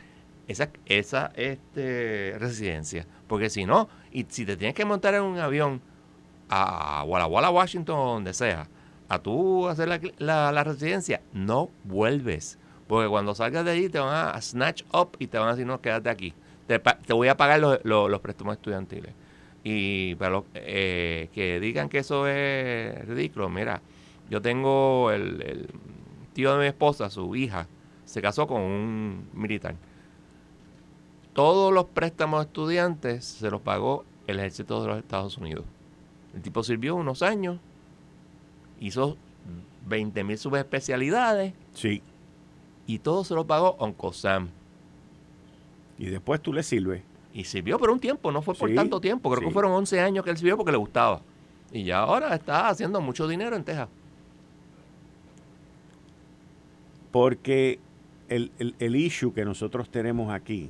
esa, 0.48 0.70
esa 0.86 1.32
este, 1.36 2.36
residencia. 2.38 3.06
Porque 3.26 3.50
si 3.50 3.64
no, 3.64 3.88
y 4.10 4.26
si 4.28 4.44
te 4.44 4.56
tienes 4.56 4.74
que 4.74 4.84
montar 4.84 5.14
en 5.14 5.22
un 5.22 5.38
avión 5.38 5.80
a 6.48 7.04
Walla 7.06 7.26
Walla, 7.26 7.50
Washington, 7.50 7.96
donde 7.96 8.34
sea, 8.34 8.68
a 9.08 9.18
tú 9.20 9.68
hacer 9.68 9.88
la, 10.18 10.52
la, 10.52 10.64
residencia, 10.64 11.20
no 11.32 11.70
vuelves. 11.84 12.58
Porque 12.86 13.08
cuando 13.08 13.34
salgas 13.34 13.64
de 13.64 13.70
allí 13.70 13.88
te 13.88 13.98
van 13.98 14.34
a 14.34 14.40
snatch 14.40 14.82
up 14.92 15.10
y 15.18 15.26
te 15.26 15.38
van 15.38 15.48
a 15.48 15.50
decir, 15.52 15.66
no, 15.66 15.80
quédate 15.80 16.10
aquí. 16.10 16.34
Te, 16.66 16.78
te 16.78 17.12
voy 17.12 17.28
a 17.28 17.36
pagar 17.36 17.60
los, 17.60 17.78
los, 17.84 18.10
los 18.10 18.20
préstamos 18.20 18.56
estudiantiles. 18.56 19.14
Y 19.64 20.14
para 20.14 20.30
los 20.30 20.44
eh, 20.54 21.28
que 21.32 21.60
digan 21.60 21.88
que 21.88 21.98
eso 21.98 22.26
es 22.26 23.06
ridículo, 23.06 23.48
mira, 23.48 23.82
yo 24.30 24.40
tengo 24.40 25.10
el, 25.10 25.68
tío 26.32 26.52
de 26.54 26.60
mi 26.60 26.66
esposa, 26.66 27.10
su 27.10 27.34
hija, 27.34 27.66
se 28.04 28.22
casó 28.22 28.46
con 28.46 28.62
un 28.62 29.28
militar. 29.32 29.74
Todos 31.32 31.72
los 31.72 31.86
préstamos 31.86 32.46
estudiantes 32.46 33.24
se 33.24 33.50
los 33.50 33.60
pagó 33.60 34.04
el 34.26 34.38
ejército 34.38 34.82
de 34.82 34.88
los 34.88 34.98
Estados 34.98 35.38
Unidos. 35.38 35.64
El 36.34 36.42
tipo 36.42 36.62
sirvió 36.62 36.94
unos 36.94 37.22
años, 37.22 37.58
hizo 38.80 39.16
20 39.86 40.24
mil 40.24 40.38
subespecialidades. 40.38 41.54
Sí. 41.74 42.02
Y 42.86 42.98
todo 43.00 43.24
se 43.24 43.34
lo 43.34 43.46
pagó 43.46 43.76
Uncle 43.80 44.12
Sam. 44.12 44.48
Y 45.98 46.06
después 46.06 46.40
tú 46.40 46.52
le 46.52 46.62
sirves. 46.62 47.02
Y 47.38 47.44
sirvió 47.44 47.78
por 47.78 47.90
un 47.90 48.00
tiempo, 48.00 48.32
no 48.32 48.42
fue 48.42 48.56
por 48.56 48.74
tanto 48.74 49.00
tiempo. 49.00 49.30
Creo 49.30 49.46
que 49.46 49.54
fueron 49.54 49.70
11 49.70 50.00
años 50.00 50.24
que 50.24 50.30
él 50.32 50.36
sirvió 50.36 50.56
porque 50.56 50.72
le 50.72 50.78
gustaba. 50.78 51.20
Y 51.70 51.84
ya 51.84 52.00
ahora 52.00 52.34
está 52.34 52.68
haciendo 52.68 53.00
mucho 53.00 53.28
dinero 53.28 53.54
en 53.54 53.62
Texas. 53.62 53.88
Porque 57.12 57.78
el, 58.28 58.50
el, 58.58 58.96
issue 58.96 59.32
que 59.32 59.44
nosotros 59.44 59.88
tenemos 59.88 60.32
aquí. 60.34 60.68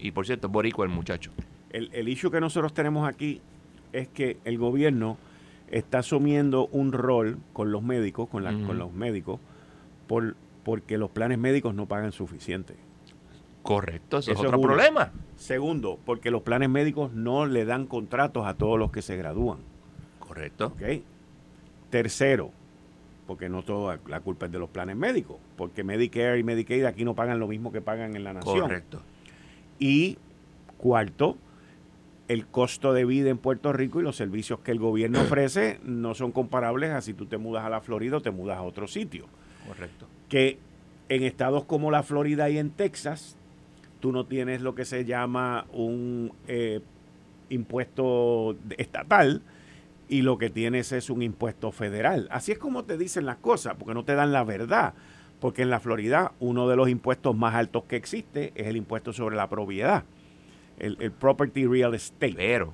Y 0.00 0.10
por 0.10 0.26
cierto, 0.26 0.48
Borico 0.48 0.82
el 0.82 0.90
muchacho. 0.90 1.30
El, 1.70 1.90
el 1.92 2.08
issue 2.08 2.28
que 2.28 2.40
nosotros 2.40 2.74
tenemos 2.74 3.08
aquí 3.08 3.40
es 3.92 4.08
que 4.08 4.38
el 4.44 4.58
gobierno 4.58 5.16
está 5.70 5.98
asumiendo 5.98 6.66
un 6.72 6.90
rol 6.90 7.38
con 7.52 7.70
los 7.70 7.84
médicos, 7.84 8.28
con, 8.28 8.42
la, 8.42 8.50
con 8.50 8.78
los 8.78 8.92
médicos, 8.92 9.38
por, 10.08 10.34
porque 10.64 10.98
los 10.98 11.10
planes 11.10 11.38
médicos 11.38 11.72
no 11.72 11.86
pagan 11.86 12.10
suficiente. 12.10 12.74
Correcto, 13.66 14.18
eso, 14.18 14.32
es 14.32 14.38
otro 14.38 14.60
problema. 14.60 15.12
Segundo, 15.36 15.98
porque 16.04 16.30
los 16.30 16.42
planes 16.42 16.68
médicos 16.68 17.12
no 17.12 17.46
le 17.46 17.64
dan 17.64 17.86
contratos 17.86 18.46
a 18.46 18.54
todos 18.54 18.78
los 18.78 18.92
que 18.92 19.02
se 19.02 19.16
gradúan. 19.16 19.58
Correcto. 20.20 20.66
¿Okay? 20.76 21.02
Tercero, 21.90 22.52
porque 23.26 23.48
no 23.48 23.62
toda 23.62 23.98
la 24.06 24.20
culpa 24.20 24.46
es 24.46 24.52
de 24.52 24.58
los 24.58 24.70
planes 24.70 24.96
médicos, 24.96 25.38
porque 25.56 25.82
Medicare 25.82 26.38
y 26.38 26.44
Medicaid 26.44 26.84
aquí 26.84 27.04
no 27.04 27.14
pagan 27.14 27.40
lo 27.40 27.48
mismo 27.48 27.72
que 27.72 27.80
pagan 27.80 28.14
en 28.14 28.24
la 28.24 28.32
nación. 28.32 28.60
Correcto. 28.60 29.02
Y 29.78 30.18
cuarto, 30.78 31.36
el 32.28 32.46
costo 32.46 32.92
de 32.92 33.04
vida 33.04 33.30
en 33.30 33.38
Puerto 33.38 33.72
Rico 33.72 34.00
y 34.00 34.04
los 34.04 34.16
servicios 34.16 34.60
que 34.60 34.70
el 34.70 34.78
gobierno 34.78 35.20
ofrece 35.22 35.80
no 35.82 36.14
son 36.14 36.32
comparables 36.32 36.92
a 36.92 37.00
si 37.00 37.14
tú 37.14 37.26
te 37.26 37.36
mudas 37.36 37.64
a 37.64 37.70
la 37.70 37.80
Florida 37.80 38.18
o 38.18 38.20
te 38.20 38.30
mudas 38.30 38.58
a 38.58 38.62
otro 38.62 38.86
sitio. 38.86 39.26
Correcto. 39.66 40.06
Que 40.28 40.58
en 41.08 41.22
estados 41.22 41.64
como 41.64 41.90
la 41.90 42.02
Florida 42.02 42.48
y 42.50 42.58
en 42.58 42.70
Texas 42.70 43.36
tú 44.06 44.12
no 44.12 44.24
tienes 44.24 44.60
lo 44.60 44.76
que 44.76 44.84
se 44.84 45.04
llama 45.04 45.66
un 45.72 46.32
eh, 46.46 46.78
impuesto 47.48 48.54
estatal 48.78 49.42
y 50.08 50.22
lo 50.22 50.38
que 50.38 50.48
tienes 50.48 50.92
es 50.92 51.10
un 51.10 51.22
impuesto 51.22 51.72
federal. 51.72 52.28
Así 52.30 52.52
es 52.52 52.58
como 52.58 52.84
te 52.84 52.96
dicen 52.96 53.26
las 53.26 53.38
cosas, 53.38 53.74
porque 53.76 53.94
no 53.94 54.04
te 54.04 54.14
dan 54.14 54.32
la 54.32 54.44
verdad. 54.44 54.94
Porque 55.40 55.62
en 55.62 55.70
la 55.70 55.80
Florida 55.80 56.30
uno 56.38 56.68
de 56.68 56.76
los 56.76 56.88
impuestos 56.88 57.34
más 57.34 57.56
altos 57.56 57.82
que 57.88 57.96
existe 57.96 58.52
es 58.54 58.68
el 58.68 58.76
impuesto 58.76 59.12
sobre 59.12 59.34
la 59.34 59.48
propiedad, 59.48 60.04
el, 60.78 61.10
property 61.10 61.66
real 61.66 61.92
estate. 61.92 62.34
Pero, 62.36 62.72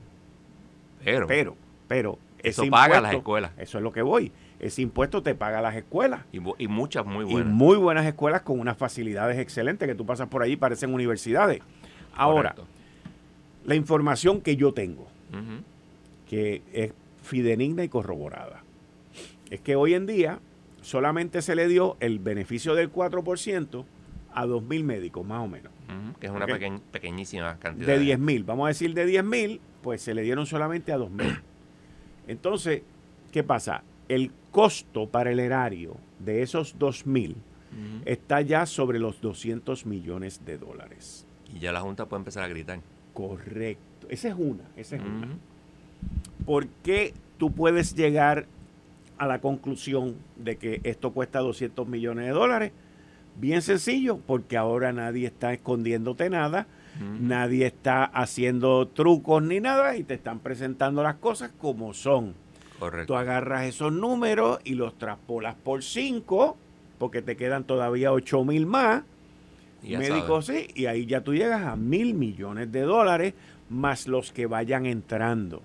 pero, 1.03 1.27
pero, 1.27 1.57
pero 1.89 2.19
eso 2.43 2.67
paga 2.69 3.01
las 3.01 3.15
escuelas. 3.15 3.53
Eso 3.57 3.79
es 3.79 3.85
lo 3.85 3.91
que 3.91 4.03
voy. 4.03 4.33
Ese 4.63 4.81
impuesto 4.81 5.23
te 5.23 5.35
paga 5.35 5.61
las 5.61 5.75
escuelas. 5.75 6.23
Y, 6.33 6.39
y, 6.57 6.69
muchas 6.69 7.05
muy 7.05 7.25
buenas. 7.25 7.51
Y 7.51 7.53
muy 7.53 7.77
buenas 7.77 8.07
escuelas 8.07 8.43
con 8.43 8.61
unas 8.61 8.77
facilidades 8.77 9.39
excelentes 9.39 9.89
que 9.89 9.97
tú 9.97 10.07
pasas 10.07 10.29
por 10.29 10.43
allí, 10.43 10.57
parecen 10.57 10.95
universidades. 10.95 11.61
Ahora, 12.15 12.55
la 13.65 13.75
información 13.75 14.41
que 14.41 14.57
yo 14.57 14.73
tengo, 14.73 15.09
que 16.29 16.63
es 16.73 16.93
fidenigna 17.23 17.83
y 17.83 17.89
corroborada, 17.89 18.63
es 19.51 19.61
que 19.61 19.75
hoy 19.75 19.95
en 19.95 20.07
día 20.07 20.39
solamente 20.81 21.43
se 21.43 21.57
le 21.57 21.67
dio 21.67 21.97
el 21.99 22.21
beneficio 22.21 22.77
del 22.77 22.93
4% 22.93 23.85
a 24.33 24.47
2.000 24.47 24.85
médicos, 24.85 25.27
más 25.27 25.41
o 25.43 25.49
menos. 25.49 25.73
que 26.21 26.27
es 26.27 26.33
una 26.33 26.47
pequeñísima 26.47 27.59
cantidad. 27.59 27.87
De 27.87 28.01
10.000, 28.01 28.45
vamos 28.45 28.67
a 28.67 28.69
decir 28.69 28.95
de 28.95 29.07
10.000, 29.07 29.61
pues 29.83 30.03
se 30.03 30.15
le 30.15 30.23
dieron 30.23 30.47
solamente 30.47 30.93
a 30.93 30.99
2.000. 30.99 31.41
Entonces, 32.29 32.83
¿qué 33.33 33.43
pasa? 33.43 33.83
El 34.09 34.33
costo 34.51 35.09
para 35.09 35.31
el 35.31 35.41
erario 35.41 35.97
de 36.19 36.43
esos 36.43 36.79
2.000 36.79 37.35
está 38.05 38.41
ya 38.43 38.67
sobre 38.67 38.99
los 38.99 39.21
200 39.21 39.87
millones 39.87 40.45
de 40.45 40.59
dólares. 40.59 41.27
Y 41.55 41.61
ya 41.61 41.73
la 41.73 41.81
Junta 41.81 42.07
puede 42.07 42.21
empezar 42.21 42.43
a 42.43 42.49
gritar. 42.49 42.81
Correcto. 43.15 44.07
Esa 44.09 44.29
es 44.29 44.35
una, 44.37 44.65
esa 44.77 44.97
es 44.97 45.03
una. 45.03 45.29
¿Por 46.45 46.67
qué 46.69 47.15
tú 47.39 47.53
puedes 47.53 47.95
llegar 47.95 48.47
a 49.19 49.27
la 49.27 49.41
conclusión 49.41 50.17
de 50.37 50.57
que 50.57 50.81
esto 50.85 51.13
cuesta 51.13 51.41
200 51.41 51.87
millones 51.87 52.27
de 52.27 52.33
dólares? 52.33 52.73
Bien 53.37 53.63
sencillo, 53.63 54.19
porque 54.19 54.57
ahora 54.57 54.93
nadie 54.93 55.27
está 55.27 55.53
escondiéndote 55.55 56.29
nada, 56.29 56.67
nadie 57.21 57.67
está 57.67 58.05
haciendo 58.05 58.89
trucos 58.89 59.43
ni 59.43 59.61
nada 59.61 59.97
y 59.97 60.05
te 60.05 60.15
están 60.15 60.41
presentando 60.41 61.03
las 61.03 61.15
cosas 61.17 61.51
como 61.59 61.95
son. 61.95 62.35
Correcto. 62.83 63.13
Tú 63.13 63.17
agarras 63.17 63.67
esos 63.67 63.93
números 63.93 64.59
y 64.65 64.75
los 64.75 64.99
traspolas 64.99 65.55
por 65.55 65.85
5, 65.85 66.57
porque 66.99 67.23
te 67.23 67.37
quedan 67.37 67.63
todavía 67.63 68.13
8 68.13 68.45
mil 68.45 68.67
más. 68.67 69.05
médicos 69.85 70.47
sí, 70.47 70.67
y 70.75 70.87
ahí 70.87 71.07
ya 71.07 71.21
tú 71.21 71.33
llegas 71.33 71.63
a 71.63 71.77
mil 71.77 72.15
millones 72.15 72.73
de 72.73 72.81
dólares 72.81 73.35
más 73.71 74.09
los 74.09 74.33
que 74.33 74.47
vayan 74.47 74.87
entrando. 74.87 75.63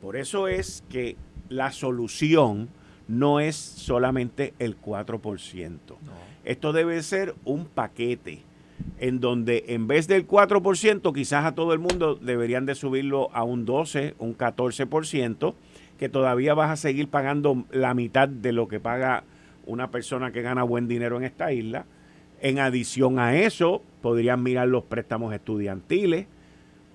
Por 0.00 0.14
eso 0.14 0.46
es 0.46 0.84
que 0.88 1.16
la 1.48 1.72
solución 1.72 2.68
no 3.08 3.40
es 3.40 3.56
solamente 3.56 4.54
el 4.60 4.80
4%. 4.80 5.78
Esto 6.44 6.72
debe 6.72 7.02
ser 7.02 7.34
un 7.44 7.64
paquete 7.64 8.42
en 9.00 9.18
donde 9.18 9.64
en 9.68 9.88
vez 9.88 10.06
del 10.06 10.24
4%, 10.24 11.12
quizás 11.12 11.46
a 11.46 11.56
todo 11.56 11.72
el 11.72 11.80
mundo 11.80 12.14
deberían 12.14 12.64
de 12.64 12.76
subirlo 12.76 13.28
a 13.32 13.42
un 13.42 13.64
12, 13.64 14.14
un 14.20 14.38
14%, 14.38 15.54
que 15.98 16.08
todavía 16.08 16.54
vas 16.54 16.70
a 16.70 16.76
seguir 16.76 17.08
pagando 17.08 17.64
la 17.70 17.94
mitad 17.94 18.28
de 18.28 18.52
lo 18.52 18.68
que 18.68 18.80
paga 18.80 19.24
una 19.66 19.90
persona 19.90 20.32
que 20.32 20.42
gana 20.42 20.62
buen 20.62 20.88
dinero 20.88 21.16
en 21.16 21.24
esta 21.24 21.52
isla. 21.52 21.86
En 22.40 22.58
adición 22.58 23.18
a 23.18 23.36
eso, 23.36 23.82
podrían 24.02 24.42
mirar 24.42 24.68
los 24.68 24.84
préstamos 24.84 25.32
estudiantiles, 25.32 26.26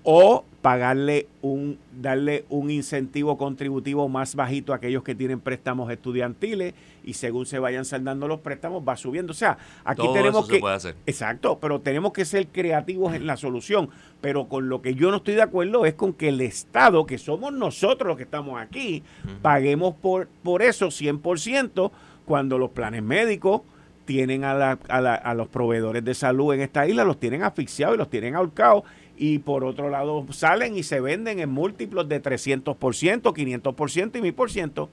o 0.03 0.45
pagarle 0.61 1.27
un, 1.41 1.79
darle 1.99 2.45
un 2.49 2.69
incentivo 2.69 3.37
contributivo 3.37 4.09
más 4.09 4.35
bajito 4.35 4.73
a 4.73 4.77
aquellos 4.77 5.03
que 5.03 5.15
tienen 5.15 5.39
préstamos 5.39 5.89
estudiantiles 5.91 6.73
y 7.03 7.13
según 7.13 7.45
se 7.45 7.59
vayan 7.59 7.85
saldando 7.85 8.27
los 8.27 8.41
préstamos 8.41 8.83
va 8.87 8.97
subiendo. 8.97 9.31
O 9.31 9.35
sea, 9.35 9.57
aquí 9.85 10.05
tenemos 10.13 10.47
que... 10.47 10.61
Exacto, 11.05 11.59
pero 11.59 11.79
tenemos 11.79 12.11
que 12.11 12.25
ser 12.25 12.47
creativos 12.47 13.13
en 13.15 13.25
la 13.25 13.37
solución. 13.37 13.89
Pero 14.21 14.49
con 14.49 14.67
lo 14.67 14.81
que 14.81 14.95
yo 14.95 15.11
no 15.11 15.17
estoy 15.17 15.35
de 15.35 15.41
acuerdo 15.41 15.85
es 15.85 15.93
con 15.93 16.13
que 16.13 16.29
el 16.29 16.41
Estado, 16.41 17.05
que 17.05 17.17
somos 17.17 17.53
nosotros 17.53 18.09
los 18.09 18.17
que 18.17 18.23
estamos 18.23 18.59
aquí, 18.59 19.01
paguemos 19.41 19.95
por, 19.95 20.27
por 20.43 20.61
eso 20.61 20.87
100% 20.87 21.91
cuando 22.25 22.57
los 22.57 22.71
planes 22.71 23.01
médicos 23.01 23.61
tienen 24.03 24.43
a, 24.43 24.53
la, 24.55 24.79
a, 24.89 25.01
la, 25.01 25.15
a 25.15 25.33
los 25.35 25.47
proveedores 25.47 26.03
de 26.03 26.15
salud 26.15 26.53
en 26.53 26.61
esta 26.61 26.87
isla, 26.87 27.03
los 27.03 27.19
tienen 27.19 27.43
asfixiados 27.43 27.95
y 27.95 27.97
los 27.99 28.09
tienen 28.09 28.35
ahorcados 28.35 28.83
y 29.19 29.39
por 29.39 29.65
otro 29.65 29.89
lado 29.89 30.25
salen 30.31 30.77
y 30.77 30.83
se 30.83 31.01
venden 31.01 31.39
en 31.39 31.49
múltiplos 31.49 32.07
de 32.07 32.23
300%, 32.23 32.73
500% 32.77 34.15
y 34.15 34.31
1000%. 34.31 34.87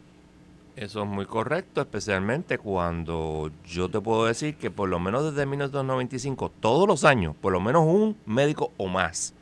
Eso 0.74 1.02
es 1.02 1.08
muy 1.08 1.24
correcto, 1.24 1.80
especialmente 1.80 2.58
cuando 2.58 3.50
yo 3.64 3.88
te 3.88 4.00
puedo 4.00 4.26
decir 4.26 4.56
que 4.56 4.70
por 4.70 4.88
lo 4.88 4.98
menos 4.98 5.30
desde 5.30 5.46
1995, 5.46 6.52
todos 6.60 6.88
los 6.88 7.04
años, 7.04 7.34
por 7.40 7.52
lo 7.52 7.60
menos 7.60 7.84
un 7.86 8.16
médico 8.26 8.72
o 8.76 8.88
más, 8.88 9.32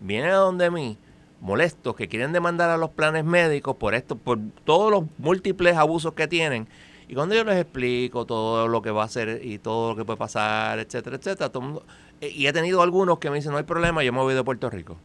viene 0.00 0.30
a 0.30 0.34
donde 0.34 0.70
mí 0.70 0.98
molestos 1.40 1.94
que 1.94 2.08
quieren 2.08 2.32
demandar 2.32 2.70
a 2.70 2.76
los 2.76 2.90
planes 2.90 3.24
médicos 3.24 3.76
por 3.76 3.94
esto, 3.94 4.16
por 4.16 4.40
todos 4.64 4.90
los 4.90 5.04
múltiples 5.16 5.76
abusos 5.76 6.12
que 6.14 6.26
tienen. 6.26 6.66
Y 7.06 7.14
cuando 7.14 7.34
yo 7.34 7.44
les 7.44 7.60
explico 7.60 8.26
todo 8.26 8.66
lo 8.66 8.82
que 8.82 8.90
va 8.90 9.02
a 9.02 9.06
hacer 9.06 9.40
y 9.44 9.58
todo 9.58 9.90
lo 9.90 9.96
que 9.96 10.04
puede 10.04 10.18
pasar, 10.18 10.80
etcétera, 10.80 11.16
etcétera, 11.16 11.50
todo 11.50 11.62
el 11.62 11.66
mundo, 11.66 11.86
y 12.30 12.46
he 12.46 12.52
tenido 12.52 12.82
algunos 12.82 13.18
que 13.18 13.30
me 13.30 13.36
dicen, 13.36 13.52
no 13.52 13.58
hay 13.58 13.64
problema, 13.64 14.02
yo 14.04 14.12
me 14.12 14.20
voy 14.20 14.34
de 14.34 14.44
Puerto 14.44 14.70
Rico. 14.70 14.96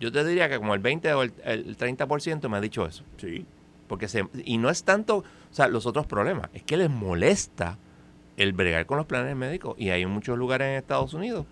Yo 0.00 0.10
te 0.10 0.24
diría 0.24 0.48
que 0.48 0.58
como 0.58 0.74
el 0.74 0.80
20 0.80 1.12
o 1.14 1.22
el, 1.22 1.32
30% 1.76 2.48
me 2.48 2.56
ha 2.56 2.60
dicho 2.60 2.86
eso. 2.86 3.04
Sí. 3.18 3.46
Porque 3.86 4.08
se, 4.08 4.26
y 4.44 4.58
no 4.58 4.70
es 4.70 4.84
tanto, 4.84 5.18
o 5.18 5.24
sea, 5.50 5.68
los 5.68 5.86
otros 5.86 6.06
problemas, 6.06 6.48
es 6.54 6.62
que 6.62 6.76
les 6.76 6.90
molesta 6.90 7.78
el 8.36 8.52
bregar 8.52 8.86
con 8.86 8.96
los 8.96 9.06
planes 9.06 9.36
médicos. 9.36 9.74
Y 9.78 9.90
hay 9.90 10.04
muchos 10.06 10.38
lugares 10.38 10.68
en 10.68 10.74
Estados 10.74 11.14
Unidos 11.14 11.46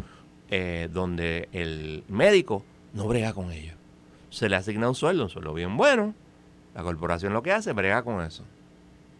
eh, 0.48 0.88
donde 0.92 1.48
el 1.52 2.02
médico 2.08 2.64
no 2.92 3.06
brega 3.06 3.32
con 3.32 3.52
ellos. 3.52 3.76
Se 4.30 4.48
le 4.48 4.56
asigna 4.56 4.88
un 4.88 4.94
sueldo, 4.94 5.24
un 5.24 5.30
sueldo 5.30 5.54
bien 5.54 5.76
bueno. 5.76 6.14
La 6.74 6.82
corporación 6.82 7.32
lo 7.32 7.42
que 7.42 7.52
hace, 7.52 7.72
brega 7.72 8.02
con 8.02 8.24
eso. 8.24 8.44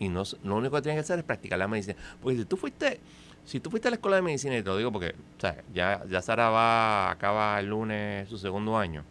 Y 0.01 0.09
no, 0.09 0.23
lo 0.43 0.57
único 0.57 0.77
que 0.77 0.83
tiene 0.83 0.97
que 0.97 1.03
hacer 1.03 1.19
es 1.19 1.25
practicar 1.25 1.59
la 1.59 1.69
medicina. 1.69 1.97
Porque 2.23 2.39
si 2.39 2.45
tú 2.47 2.57
fuiste 2.57 3.01
si 3.45 3.61
tú 3.61 3.71
fuiste 3.71 3.89
a 3.89 3.91
la 3.91 3.97
escuela 3.97 4.17
de 4.17 4.23
medicina, 4.23 4.57
y 4.57 4.63
te 4.63 4.69
lo 4.69 4.77
digo 4.77 4.93
porque 4.93 5.15
o 5.37 5.41
sea, 5.41 5.63
ya, 5.75 6.05
ya 6.09 6.23
Sara 6.23 6.51
va, 6.51 7.11
acaba 7.11 7.59
el 7.59 7.67
lunes 7.67 8.29
su 8.29 8.39
segundo 8.39 8.77
año, 8.77 9.05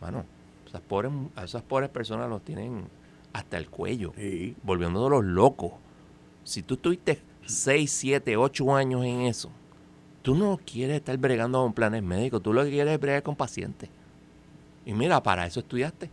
bueno, 0.00 0.24
esas 0.66 0.80
pobres, 0.80 1.12
a 1.36 1.44
esas 1.44 1.62
pobres 1.62 1.88
personas 1.88 2.28
los 2.28 2.42
tienen 2.42 2.84
hasta 3.32 3.56
el 3.56 3.68
cuello, 3.68 4.12
sí. 4.16 4.56
volviéndolos 4.62 5.24
locos. 5.24 5.72
Si 6.44 6.62
tú 6.62 6.74
estuviste 6.74 7.20
6, 7.46 7.90
7, 7.90 8.36
8 8.36 8.76
años 8.76 9.04
en 9.04 9.22
eso, 9.22 9.50
tú 10.22 10.34
no 10.34 10.58
quieres 10.64 10.96
estar 10.96 11.16
bregando 11.18 11.62
con 11.62 11.72
planes 11.72 12.02
médicos, 12.02 12.42
tú 12.42 12.52
lo 12.52 12.64
que 12.64 12.70
quieres 12.70 12.94
es 12.94 13.00
bregar 13.00 13.22
con 13.22 13.36
pacientes. 13.36 13.88
Y 14.84 14.92
mira, 14.92 15.22
para 15.22 15.46
eso 15.46 15.60
estudiaste. 15.60 16.10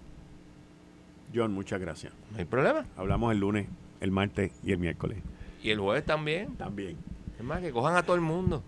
John, 1.33 1.53
muchas 1.53 1.79
gracias. 1.79 2.13
No 2.31 2.37
hay 2.37 2.45
problema. 2.45 2.85
Hablamos 2.97 3.31
el 3.31 3.39
lunes, 3.39 3.67
el 3.99 4.11
martes 4.11 4.51
y 4.63 4.71
el 4.71 4.77
miércoles. 4.77 5.17
¿Y 5.63 5.71
el 5.71 5.79
jueves 5.79 6.05
también? 6.05 6.55
También. 6.55 6.97
Es 7.45 7.47
más, 7.47 7.61
que 7.61 7.71
cojan 7.71 7.95
a 7.95 8.01
todo 8.01 8.15
el 8.15 8.23
mundo. 8.23 8.63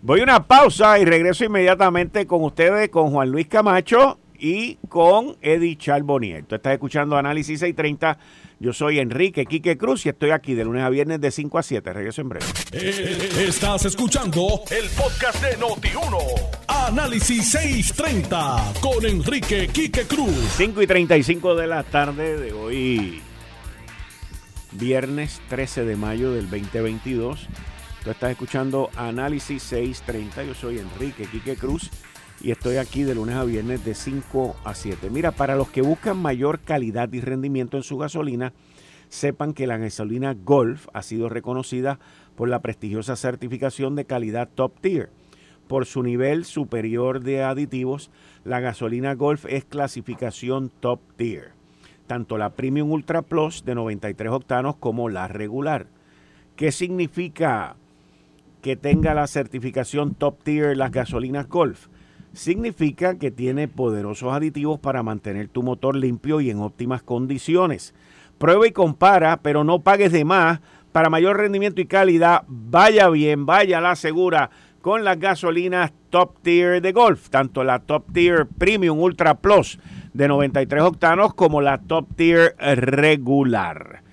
Voy 0.00 0.20
a 0.20 0.22
una 0.22 0.46
pausa 0.46 0.98
y 0.98 1.04
regreso 1.04 1.44
inmediatamente 1.44 2.26
con 2.26 2.42
ustedes, 2.42 2.88
con 2.88 3.10
Juan 3.10 3.28
Luis 3.28 3.48
Camacho 3.48 4.18
y 4.38 4.76
con 4.88 5.36
Eddie 5.42 5.76
Charbonnier. 5.76 6.46
Tú 6.46 6.54
estás 6.54 6.72
escuchando 6.72 7.18
Análisis 7.18 7.60
630. 7.60 8.16
Yo 8.60 8.72
soy 8.72 8.98
Enrique 8.98 9.44
Quique 9.44 9.76
Cruz 9.76 10.06
y 10.06 10.08
estoy 10.08 10.30
aquí 10.30 10.54
de 10.54 10.64
lunes 10.64 10.84
a 10.84 10.88
viernes 10.88 11.20
de 11.20 11.30
5 11.30 11.58
a 11.58 11.62
7. 11.62 11.92
Regreso 11.92 12.22
en 12.22 12.30
breve. 12.30 12.46
Eh, 12.72 13.44
estás 13.46 13.84
escuchando 13.84 14.62
el 14.70 14.88
podcast 14.96 15.44
de 15.44 15.58
Noti1. 15.58 16.18
Análisis 16.66 17.50
630 17.50 18.72
con 18.80 19.04
Enrique 19.04 19.68
Quique 19.70 20.06
Cruz. 20.06 20.34
5 20.56 20.80
y 20.80 20.86
35 20.86 21.56
de 21.56 21.66
la 21.66 21.82
tarde 21.82 22.38
de 22.38 22.54
hoy, 22.54 23.20
viernes 24.72 25.42
13 25.50 25.84
de 25.84 25.96
mayo 25.96 26.32
del 26.32 26.48
2022. 26.48 27.50
Tú 28.04 28.10
estás 28.10 28.32
escuchando 28.32 28.90
Análisis 28.96 29.62
630. 29.62 30.44
Yo 30.44 30.52
soy 30.52 30.78
Enrique 30.78 31.24
Quique 31.24 31.56
Cruz 31.56 31.90
y 32.42 32.50
estoy 32.50 32.76
aquí 32.76 33.02
de 33.02 33.14
lunes 33.14 33.34
a 33.34 33.44
viernes 33.44 33.82
de 33.82 33.94
5 33.94 34.56
a 34.62 34.74
7. 34.74 35.08
Mira, 35.08 35.30
para 35.32 35.56
los 35.56 35.70
que 35.70 35.80
buscan 35.80 36.18
mayor 36.18 36.60
calidad 36.60 37.10
y 37.14 37.22
rendimiento 37.22 37.78
en 37.78 37.82
su 37.82 37.96
gasolina, 37.96 38.52
sepan 39.08 39.54
que 39.54 39.66
la 39.66 39.78
gasolina 39.78 40.34
Golf 40.34 40.86
ha 40.92 41.00
sido 41.00 41.30
reconocida 41.30 41.98
por 42.36 42.50
la 42.50 42.60
prestigiosa 42.60 43.16
certificación 43.16 43.96
de 43.96 44.04
calidad 44.04 44.50
Top 44.54 44.78
Tier. 44.82 45.08
Por 45.66 45.86
su 45.86 46.02
nivel 46.02 46.44
superior 46.44 47.22
de 47.22 47.42
aditivos, 47.42 48.10
la 48.44 48.60
gasolina 48.60 49.14
Golf 49.14 49.46
es 49.48 49.64
clasificación 49.64 50.70
Top 50.80 51.00
Tier. 51.16 51.52
Tanto 52.06 52.36
la 52.36 52.50
Premium 52.50 52.92
Ultra 52.92 53.22
Plus 53.22 53.64
de 53.64 53.74
93 53.74 54.30
octanos 54.30 54.76
como 54.76 55.08
la 55.08 55.26
regular. 55.26 55.86
¿Qué 56.54 56.70
significa 56.70 57.76
que 58.64 58.76
tenga 58.76 59.12
la 59.12 59.26
certificación 59.26 60.14
Top 60.14 60.42
Tier 60.42 60.74
las 60.74 60.90
gasolinas 60.90 61.50
Golf 61.50 61.88
significa 62.32 63.18
que 63.18 63.30
tiene 63.30 63.68
poderosos 63.68 64.32
aditivos 64.32 64.80
para 64.80 65.02
mantener 65.02 65.48
tu 65.48 65.62
motor 65.62 65.94
limpio 65.94 66.40
y 66.40 66.48
en 66.48 66.60
óptimas 66.60 67.02
condiciones. 67.02 67.94
Prueba 68.38 68.66
y 68.66 68.70
compara, 68.70 69.40
pero 69.42 69.64
no 69.64 69.82
pagues 69.82 70.12
de 70.12 70.24
más 70.24 70.62
para 70.92 71.10
mayor 71.10 71.36
rendimiento 71.36 71.82
y 71.82 71.84
calidad, 71.84 72.44
vaya 72.48 73.10
bien, 73.10 73.44
vaya 73.44 73.82
la 73.82 73.96
segura 73.96 74.48
con 74.80 75.04
las 75.04 75.18
gasolinas 75.18 75.92
top 76.08 76.40
tier 76.40 76.80
de 76.80 76.92
Golf, 76.92 77.28
tanto 77.28 77.64
la 77.64 77.80
top 77.80 78.14
tier 78.14 78.46
Premium 78.46 78.98
Ultra 78.98 79.34
Plus 79.34 79.78
de 80.14 80.26
93 80.26 80.82
octanos 80.84 81.34
como 81.34 81.60
la 81.60 81.82
top 81.82 82.06
tier 82.16 82.56
regular. 82.58 84.03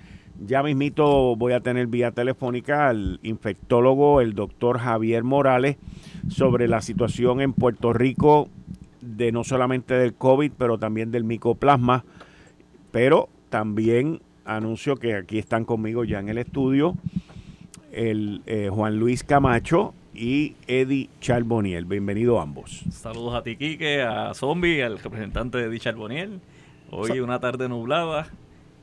Ya 0.44 0.62
mismito 0.62 1.36
voy 1.36 1.52
a 1.52 1.60
tener 1.60 1.86
vía 1.86 2.10
telefónica 2.10 2.88
al 2.88 3.20
infectólogo, 3.22 4.20
el 4.20 4.34
doctor 4.34 4.78
Javier 4.78 5.22
Morales, 5.22 5.76
sobre 6.28 6.66
la 6.68 6.80
situación 6.80 7.40
en 7.40 7.52
Puerto 7.52 7.92
Rico 7.92 8.48
de 9.00 9.32
no 9.32 9.44
solamente 9.44 9.94
del 9.94 10.14
COVID, 10.14 10.52
pero 10.58 10.78
también 10.78 11.10
del 11.10 11.24
micoplasma. 11.24 12.04
Pero 12.90 13.28
también 13.50 14.20
anuncio 14.44 14.96
que 14.96 15.14
aquí 15.14 15.38
están 15.38 15.64
conmigo 15.64 16.04
ya 16.04 16.18
en 16.18 16.28
el 16.28 16.38
estudio 16.38 16.96
el 17.92 18.42
eh, 18.46 18.70
Juan 18.72 18.98
Luis 18.98 19.22
Camacho 19.22 19.94
y 20.14 20.56
Eddie 20.66 21.08
Charboniel. 21.20 21.84
Bienvenido 21.84 22.40
ambos. 22.40 22.82
Saludos 22.90 23.34
a 23.34 23.42
ti, 23.42 23.56
Quique, 23.56 24.02
a 24.02 24.34
Zombie, 24.34 24.82
al 24.82 24.98
representante 24.98 25.58
de 25.58 25.64
Eddie 25.64 25.78
Charboniel. 25.78 26.40
Hoy 26.90 27.20
una 27.20 27.38
tarde 27.38 27.68
nublada, 27.68 28.28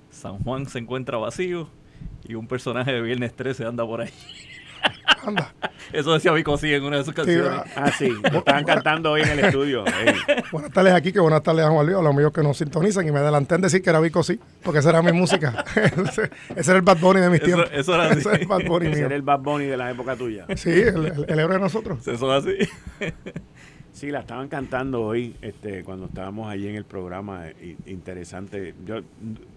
San 0.10 0.40
Juan 0.40 0.66
se 0.66 0.80
encuentra 0.80 1.18
vacío 1.18 1.70
y 2.28 2.36
un 2.36 2.48
personaje 2.48 2.92
de 2.92 3.02
Viernes 3.02 3.34
13 3.36 3.66
anda 3.66 3.86
por 3.86 4.02
ahí. 4.02 4.12
Anda. 5.26 5.54
Eso 5.94 6.14
decía 6.14 6.32
Vico 6.32 6.58
sí 6.58 6.74
en 6.74 6.84
una 6.84 6.98
de 6.98 7.04
sus 7.04 7.14
canciones. 7.14 7.62
ah, 7.76 7.92
sí. 7.98 8.12
estaban 8.24 8.64
cantando 8.64 9.12
hoy 9.12 9.22
en 9.22 9.30
el 9.30 9.40
estudio. 9.40 9.84
Buenas 10.52 10.72
tardes 10.72 10.94
aquí, 10.94 11.12
que 11.12 11.20
buenas 11.20 11.42
tardes 11.44 11.66
a 11.66 11.70
Juan 11.70 11.86
Luis, 11.86 11.98
a 11.98 12.02
los 12.02 12.14
amigos 12.14 12.32
que 12.32 12.44
nos 12.44 12.58
sintonizan 12.58 13.08
y 13.08 13.12
me 13.12 13.20
adelanté 13.20 13.56
en 13.56 13.62
decir 13.62 13.82
que 13.82 13.90
era 13.90 14.00
Vico 14.00 14.24
sí, 14.24 14.40
porque 14.64 14.80
esa 14.80 14.90
era 14.90 15.02
mi 15.02 15.12
música. 15.12 15.66
ese, 15.76 16.30
era 16.56 16.76
el 16.76 16.82
Bad 16.84 17.00
Bunny 17.00 17.22
de 17.22 17.30
mis 17.30 17.42
tiempos. 17.42 17.70
Eso 17.74 17.96
era 17.96 18.06
así. 18.06 18.20
Ese 18.20 18.30
era 18.30 18.38
el 18.40 18.48
Bad 18.48 18.66
Bunny 18.66 18.88
ese 18.88 19.02
era 19.02 19.16
el 19.16 19.22
Bad 19.22 19.40
Bunny 19.40 19.66
de 19.66 19.78
la 19.78 19.92
época 19.92 20.16
tuya. 20.16 20.46
Sí, 20.56 20.70
el, 20.70 21.26
el, 21.28 21.40
héroe 21.40 21.56
de 21.56 21.60
nosotros. 21.60 22.08
Eso 22.08 22.38
es 22.38 22.46
así. 22.46 23.14
Sí, 24.00 24.12
la 24.12 24.22
estaban 24.22 24.48
cantando 24.48 25.02
hoy 25.02 25.36
este, 25.42 25.84
cuando 25.84 26.06
estábamos 26.06 26.50
allí 26.50 26.70
en 26.70 26.76
el 26.76 26.86
programa. 26.86 27.48
Interesante. 27.86 28.74
Yo 28.86 29.02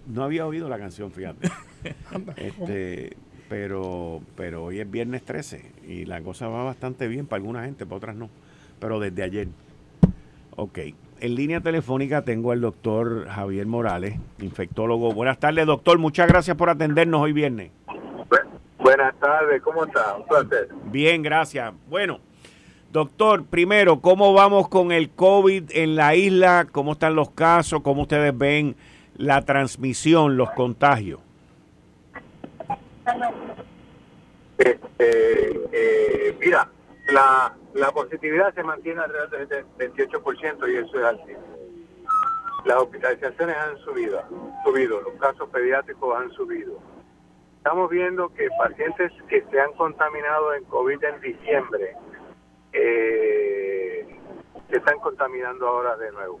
no 0.05 0.21
había 0.21 0.45
oído 0.45 0.67
la 0.67 0.77
canción, 0.77 1.13
fíjate. 1.13 1.49
este, 2.35 3.15
pero, 3.47 4.19
pero 4.35 4.65
hoy 4.65 4.81
es 4.81 4.91
viernes 4.91 5.23
13 5.23 5.71
y 5.87 6.03
la 6.03 6.19
cosa 6.19 6.49
va 6.49 6.61
bastante 6.65 7.07
bien 7.07 7.25
para 7.25 7.37
alguna 7.37 7.63
gente, 7.63 7.85
para 7.85 7.95
otras 7.95 8.15
no. 8.17 8.29
Pero 8.81 8.99
desde 8.99 9.23
ayer. 9.23 9.47
Ok. 10.57 10.77
En 11.21 11.35
línea 11.35 11.61
telefónica 11.61 12.23
tengo 12.23 12.51
al 12.51 12.59
doctor 12.59 13.29
Javier 13.29 13.65
Morales, 13.65 14.19
infectólogo. 14.39 15.13
Buenas 15.13 15.39
tardes, 15.39 15.65
doctor. 15.65 15.99
Muchas 15.99 16.27
gracias 16.27 16.57
por 16.57 16.69
atendernos 16.69 17.21
hoy 17.21 17.31
viernes. 17.31 17.71
Buenas 18.77 19.17
tardes, 19.21 19.61
¿cómo 19.61 19.85
está? 19.85 20.17
Un 20.17 20.27
placer. 20.27 20.67
Bien, 20.91 21.23
gracias. 21.23 21.73
Bueno, 21.89 22.19
doctor, 22.93 23.43
primero, 23.45 24.01
¿cómo 24.01 24.33
vamos 24.33 24.69
con 24.69 24.91
el 24.91 25.09
COVID 25.09 25.71
en 25.71 25.95
la 25.95 26.13
isla? 26.13 26.67
¿Cómo 26.71 26.91
están 26.91 27.15
los 27.15 27.31
casos? 27.31 27.81
¿Cómo 27.81 28.03
ustedes 28.03 28.37
ven 28.37 28.75
la 29.17 29.41
transmisión, 29.43 30.37
los 30.37 30.51
contagios? 30.51 31.19
Este, 34.59 35.59
eh, 35.71 36.37
mira, 36.39 36.69
la, 37.11 37.91
positividad 37.91 38.53
se 38.53 38.63
mantiene 38.63 39.01
alrededor 39.01 39.47
del 39.47 39.65
28% 39.79 40.71
y 40.71 40.77
eso 40.77 40.99
es 40.99 41.03
alto. 41.03 41.25
Las 42.63 42.77
hospitalizaciones 42.77 43.57
han 43.57 43.77
subido, 43.79 44.21
subido, 44.63 45.01
los 45.01 45.13
casos 45.15 45.49
pediátricos 45.49 46.15
han 46.15 46.31
subido. 46.31 46.77
Estamos 47.57 47.89
viendo 47.89 48.29
que 48.35 48.49
pacientes 48.59 49.11
que 49.27 49.43
se 49.49 49.59
han 49.59 49.73
contaminado 49.73 50.53
en 50.53 50.63
COVID 50.65 51.03
en 51.03 51.21
diciembre 51.21 51.95
eh, 52.73 54.07
se 54.69 54.77
están 54.77 54.99
contaminando 54.99 55.67
ahora 55.67 55.95
de 55.97 56.11
nuevo. 56.11 56.39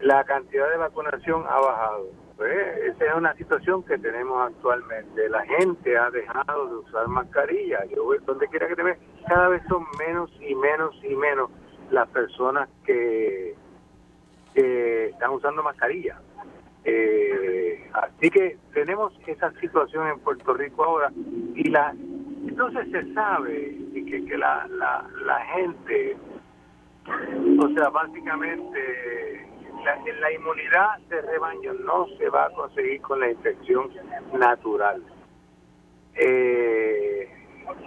La 0.00 0.24
cantidad 0.24 0.70
de 0.70 0.76
vacunación 0.76 1.44
ha 1.48 1.58
bajado 1.60 2.06
pues, 2.38 2.52
esa 2.84 3.04
es 3.04 3.14
una 3.16 3.34
situación 3.34 3.82
que 3.82 3.98
tenemos 3.98 4.40
actualmente. 4.40 5.28
La 5.28 5.44
gente 5.44 5.98
ha 5.98 6.08
dejado 6.08 6.68
de 6.68 6.76
usar 6.76 7.08
mascarilla. 7.08 7.84
Yo, 7.86 8.08
donde 8.24 8.46
quiera 8.46 8.68
que 8.68 8.76
te 8.76 8.82
veas, 8.84 8.98
cada 9.26 9.48
vez 9.48 9.60
son 9.68 9.84
menos 9.98 10.30
y 10.40 10.54
menos 10.54 10.94
y 11.02 11.16
menos 11.16 11.50
las 11.90 12.08
personas 12.10 12.68
que, 12.86 13.56
están 14.54 15.30
usando 15.30 15.64
mascarilla. 15.64 16.20
Eh, 16.84 17.90
así 17.92 18.30
que 18.30 18.56
tenemos 18.72 19.12
esa 19.26 19.50
situación 19.60 20.06
en 20.06 20.20
Puerto 20.20 20.54
Rico 20.54 20.84
ahora 20.84 21.12
y 21.54 21.68
la 21.70 21.94
entonces 22.48 22.90
se 22.90 23.14
sabe 23.14 23.76
que, 23.94 24.24
que 24.24 24.38
la, 24.38 24.66
la, 24.68 25.04
la 25.24 25.40
gente, 25.46 26.16
o 27.58 27.68
sea, 27.74 27.88
básicamente 27.90 29.46
la, 30.20 30.32
inmunidad 30.32 30.98
de 31.08 31.20
rebaño 31.22 31.72
no 31.74 32.06
se 32.18 32.28
va 32.28 32.46
a 32.46 32.50
conseguir 32.50 33.00
con 33.00 33.20
la 33.20 33.30
infección 33.30 33.90
natural. 34.32 35.02
Eh, 36.14 37.28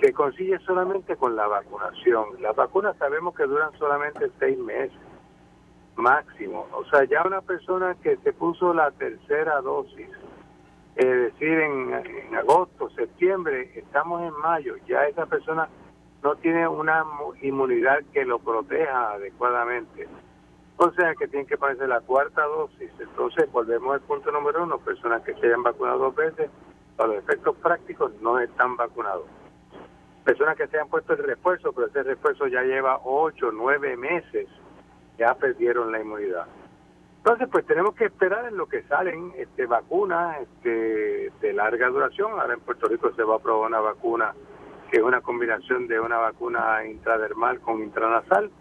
se 0.01 0.13
consigue 0.13 0.57
solamente 0.59 1.15
con 1.15 1.35
la 1.35 1.47
vacunación. 1.47 2.41
Las 2.41 2.55
vacunas 2.55 2.95
sabemos 2.97 3.35
que 3.35 3.43
duran 3.43 3.71
solamente 3.77 4.31
seis 4.39 4.57
meses 4.57 4.97
máximo. 5.95 6.67
O 6.73 6.85
sea, 6.85 7.03
ya 7.03 7.23
una 7.25 7.41
persona 7.41 7.95
que 8.01 8.17
se 8.17 8.33
puso 8.33 8.73
la 8.73 8.91
tercera 8.91 9.59
dosis, 9.61 10.07
es 11.01 11.33
decir, 11.33 11.59
en, 11.59 11.93
en 11.93 12.35
agosto, 12.35 12.89
septiembre, 12.91 13.71
estamos 13.75 14.21
en 14.21 14.33
mayo, 14.39 14.75
ya 14.87 15.07
esa 15.07 15.25
persona 15.25 15.67
no 16.21 16.35
tiene 16.35 16.67
una 16.67 17.03
inmunidad 17.41 17.99
que 18.13 18.25
lo 18.25 18.39
proteja 18.39 19.13
adecuadamente. 19.13 20.07
O 20.77 20.91
sea 20.91 21.15
que 21.15 21.27
tienen 21.27 21.47
que 21.47 21.57
ponerse 21.57 21.87
la 21.87 22.01
cuarta 22.01 22.43
dosis. 22.43 22.91
Entonces, 22.99 23.51
volvemos 23.51 23.93
al 23.93 24.01
punto 24.01 24.31
número 24.31 24.63
uno, 24.63 24.77
personas 24.79 25.23
que 25.23 25.33
se 25.35 25.47
hayan 25.47 25.63
vacunado 25.63 25.99
dos 25.99 26.15
veces, 26.15 26.49
para 26.95 27.13
los 27.13 27.23
efectos 27.23 27.55
prácticos 27.57 28.11
no 28.21 28.39
están 28.39 28.75
vacunados. 28.77 29.25
Personas 30.23 30.55
que 30.55 30.67
se 30.67 30.79
han 30.79 30.87
puesto 30.87 31.13
el 31.13 31.23
refuerzo, 31.23 31.73
pero 31.73 31.87
ese 31.87 32.03
refuerzo 32.03 32.45
ya 32.47 32.61
lleva 32.61 32.99
ocho, 33.03 33.51
nueve 33.51 33.97
meses, 33.97 34.47
ya 35.17 35.33
perdieron 35.33 35.91
la 35.91 35.99
inmunidad. 35.99 36.45
Entonces, 37.23 37.49
pues 37.51 37.65
tenemos 37.67 37.93
que 37.93 38.05
esperar 38.05 38.45
en 38.47 38.57
lo 38.57 38.67
que 38.67 38.81
salen 38.83 39.31
este, 39.37 39.67
vacunas 39.67 40.41
este, 40.41 41.31
de 41.39 41.53
larga 41.53 41.87
duración. 41.89 42.31
Ahora 42.31 42.55
en 42.55 42.61
Puerto 42.61 42.87
Rico 42.87 43.13
se 43.15 43.23
va 43.23 43.35
a 43.35 43.39
probar 43.39 43.67
una 43.67 43.79
vacuna 43.79 44.33
que 44.89 44.97
es 44.97 45.03
una 45.03 45.21
combinación 45.21 45.87
de 45.87 45.99
una 45.99 46.17
vacuna 46.17 46.83
intradermal 46.83 47.61
con 47.61 47.81
intranasal 47.81 48.51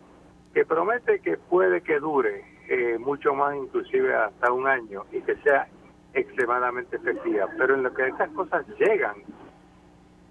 que 0.52 0.64
promete 0.64 1.20
que 1.20 1.38
puede 1.38 1.80
que 1.80 1.98
dure 1.98 2.44
eh, 2.68 2.98
mucho 2.98 3.34
más, 3.34 3.56
inclusive 3.56 4.14
hasta 4.14 4.52
un 4.52 4.68
año, 4.68 5.04
y 5.10 5.20
que 5.22 5.36
sea 5.36 5.66
extremadamente 6.12 6.96
efectiva. 6.96 7.48
Pero 7.56 7.74
en 7.74 7.82
lo 7.82 7.92
que 7.94 8.06
estas 8.06 8.30
cosas 8.30 8.64
llegan, 8.78 9.16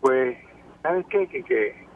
pues, 0.02 0.38
¿sabes 0.82 1.06
qué? 1.08 1.28
Que, 1.28 1.44
que 1.44 1.88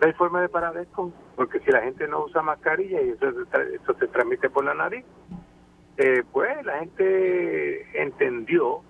no 0.00 0.06
hay 0.06 0.12
forma 0.12 0.40
de 0.40 0.48
parar 0.48 0.76
esto, 0.76 1.12
porque 1.34 1.60
si 1.60 1.70
la 1.70 1.80
gente 1.80 2.06
no 2.06 2.24
usa 2.24 2.42
mascarilla 2.42 3.00
y 3.00 3.10
eso, 3.10 3.28
eso 3.28 3.94
se 3.94 4.06
transmite 4.08 4.50
por 4.50 4.64
la 4.64 4.74
nariz, 4.74 5.04
eh, 5.98 6.22
pues 6.32 6.64
la 6.64 6.78
gente 6.78 8.00
entendió 8.00 8.82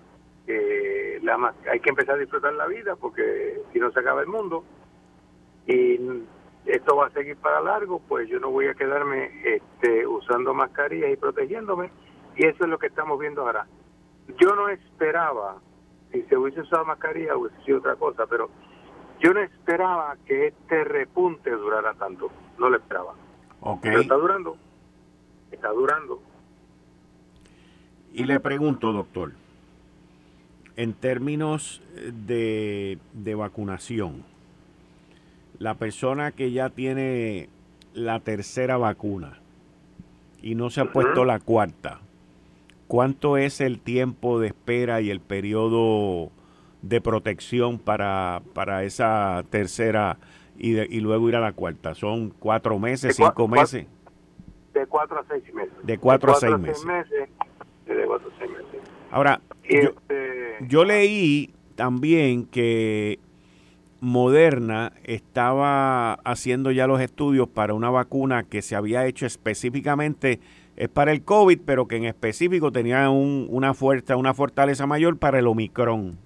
que 0.45 1.19
la, 1.23 1.55
hay 1.71 1.79
que 1.79 1.89
empezar 1.89 2.15
a 2.15 2.19
disfrutar 2.19 2.53
la 2.53 2.67
vida 2.67 2.95
porque 2.95 3.61
si 3.73 3.79
no 3.79 3.91
se 3.91 3.99
acaba 3.99 4.21
el 4.21 4.27
mundo. 4.27 4.63
Y 5.65 5.99
esto 6.65 6.95
va 6.95 7.07
a 7.07 7.11
seguir 7.11 7.35
para 7.37 7.61
largo, 7.61 7.99
pues 8.07 8.29
yo 8.29 8.39
no 8.39 8.51
voy 8.51 8.67
a 8.67 8.75
quedarme 8.75 9.31
este, 9.43 10.05
usando 10.05 10.53
mascarillas 10.53 11.11
y 11.11 11.17
protegiéndome. 11.17 11.89
Y 12.35 12.45
eso 12.45 12.63
es 12.63 12.69
lo 12.69 12.77
que 12.77 12.87
estamos 12.87 13.19
viendo 13.19 13.41
ahora. 13.41 13.65
Yo 14.39 14.55
no 14.55 14.69
esperaba, 14.69 15.57
si 16.11 16.21
se 16.23 16.37
hubiese 16.37 16.61
usado 16.61 16.85
mascarilla 16.85 17.35
hubiese 17.35 17.59
sido 17.63 17.79
otra 17.79 17.95
cosa, 17.95 18.27
pero 18.27 18.51
yo 19.19 19.33
no 19.33 19.41
esperaba 19.41 20.15
que 20.27 20.47
este 20.47 20.83
repunte 20.83 21.49
durara 21.49 21.95
tanto. 21.95 22.29
No 22.59 22.69
lo 22.69 22.77
esperaba. 22.77 23.15
Pero 23.81 23.99
está 23.99 24.15
durando. 24.15 24.57
Está 25.51 25.69
durando. 25.69 26.21
Y 28.13 28.23
le 28.23 28.39
pregunto, 28.39 28.91
doctor, 28.91 29.33
en 30.75 30.93
términos 30.93 31.81
de, 32.25 32.97
de 33.13 33.35
vacunación, 33.35 34.23
la 35.57 35.75
persona 35.75 36.31
que 36.31 36.51
ya 36.51 36.69
tiene 36.69 37.49
la 37.93 38.19
tercera 38.19 38.77
vacuna 38.77 39.39
y 40.41 40.55
no 40.55 40.69
se 40.69 40.81
ha 40.81 40.85
puesto 40.85 41.25
la 41.25 41.39
cuarta, 41.39 41.99
¿cuánto 42.87 43.37
es 43.37 43.61
el 43.61 43.79
tiempo 43.79 44.39
de 44.39 44.47
espera 44.47 45.01
y 45.01 45.09
el 45.09 45.19
periodo 45.19 46.31
de 46.81 47.01
protección 47.01 47.77
para, 47.77 48.41
para 48.53 48.83
esa 48.83 49.43
tercera 49.49 50.17
y, 50.57 50.77
y 50.79 51.01
luego 51.01 51.27
ir 51.29 51.35
a 51.35 51.41
la 51.41 51.51
cuarta? 51.51 51.93
¿Son 51.93 52.29
cuatro 52.29 52.79
meses, 52.79 53.17
cinco 53.17 53.47
meses? 53.47 53.85
De 54.73 54.85
cuatro 54.87 55.19
a 55.19 55.25
seis 55.27 55.53
meses. 55.53 55.73
De 55.83 55.97
cuatro, 55.97 56.31
a 56.31 56.35
seis 56.35 56.57
meses. 56.57 56.85
De 56.85 57.27
cuatro 58.09 58.29
a 58.29 58.39
seis 58.39 58.51
meses. 58.51 58.89
Ahora, 59.11 59.39
yo, 59.69 59.89
este, 59.89 60.57
yo 60.67 60.83
leí 60.83 61.53
también 61.75 62.47
que 62.47 63.19
Moderna 64.01 64.93
estaba 65.03 66.13
haciendo 66.25 66.71
ya 66.71 66.87
los 66.87 66.99
estudios 67.01 67.47
para 67.47 67.75
una 67.75 67.91
vacuna 67.91 68.43
que 68.43 68.63
se 68.63 68.75
había 68.75 69.05
hecho 69.05 69.27
específicamente 69.27 70.39
es 70.75 70.89
para 70.89 71.11
el 71.11 71.23
COVID, 71.23 71.59
pero 71.65 71.87
que 71.87 71.97
en 71.97 72.05
específico 72.05 72.71
tenía 72.71 73.09
una 73.09 73.73
fuerza, 73.73 74.15
una 74.15 74.33
fortaleza 74.33 74.87
mayor 74.87 75.17
para 75.17 75.37
el 75.37 75.47
Omicron. 75.47 76.17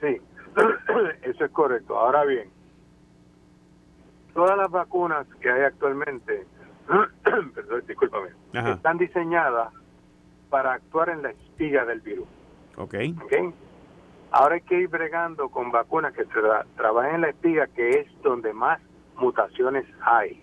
Sí, 0.00 0.20
eso 1.22 1.44
es 1.44 1.50
correcto. 1.52 1.98
Ahora 1.98 2.24
bien, 2.24 2.48
todas 4.32 4.56
las 4.56 4.70
vacunas 4.70 5.26
que 5.40 5.50
hay 5.50 5.64
actualmente, 5.64 6.46
perdón, 7.54 7.84
discúlpame, 7.86 8.30
están 8.52 8.98
diseñadas 8.98 9.72
para 10.48 10.72
actuar 10.74 11.10
en 11.10 11.22
la 11.22 11.30
espiga 11.30 11.84
del 11.84 12.00
virus. 12.00 12.26
Ok. 12.76 12.94
okay? 13.24 13.52
Ahora 14.30 14.56
hay 14.56 14.60
que 14.62 14.80
ir 14.80 14.88
bregando 14.88 15.48
con 15.48 15.70
vacunas 15.70 16.12
que 16.12 16.24
trabajen 16.24 17.16
en 17.16 17.20
la 17.22 17.28
espiga, 17.30 17.66
que 17.66 18.00
es 18.00 18.22
donde 18.22 18.52
más 18.52 18.80
mutaciones 19.16 19.86
hay. 20.00 20.42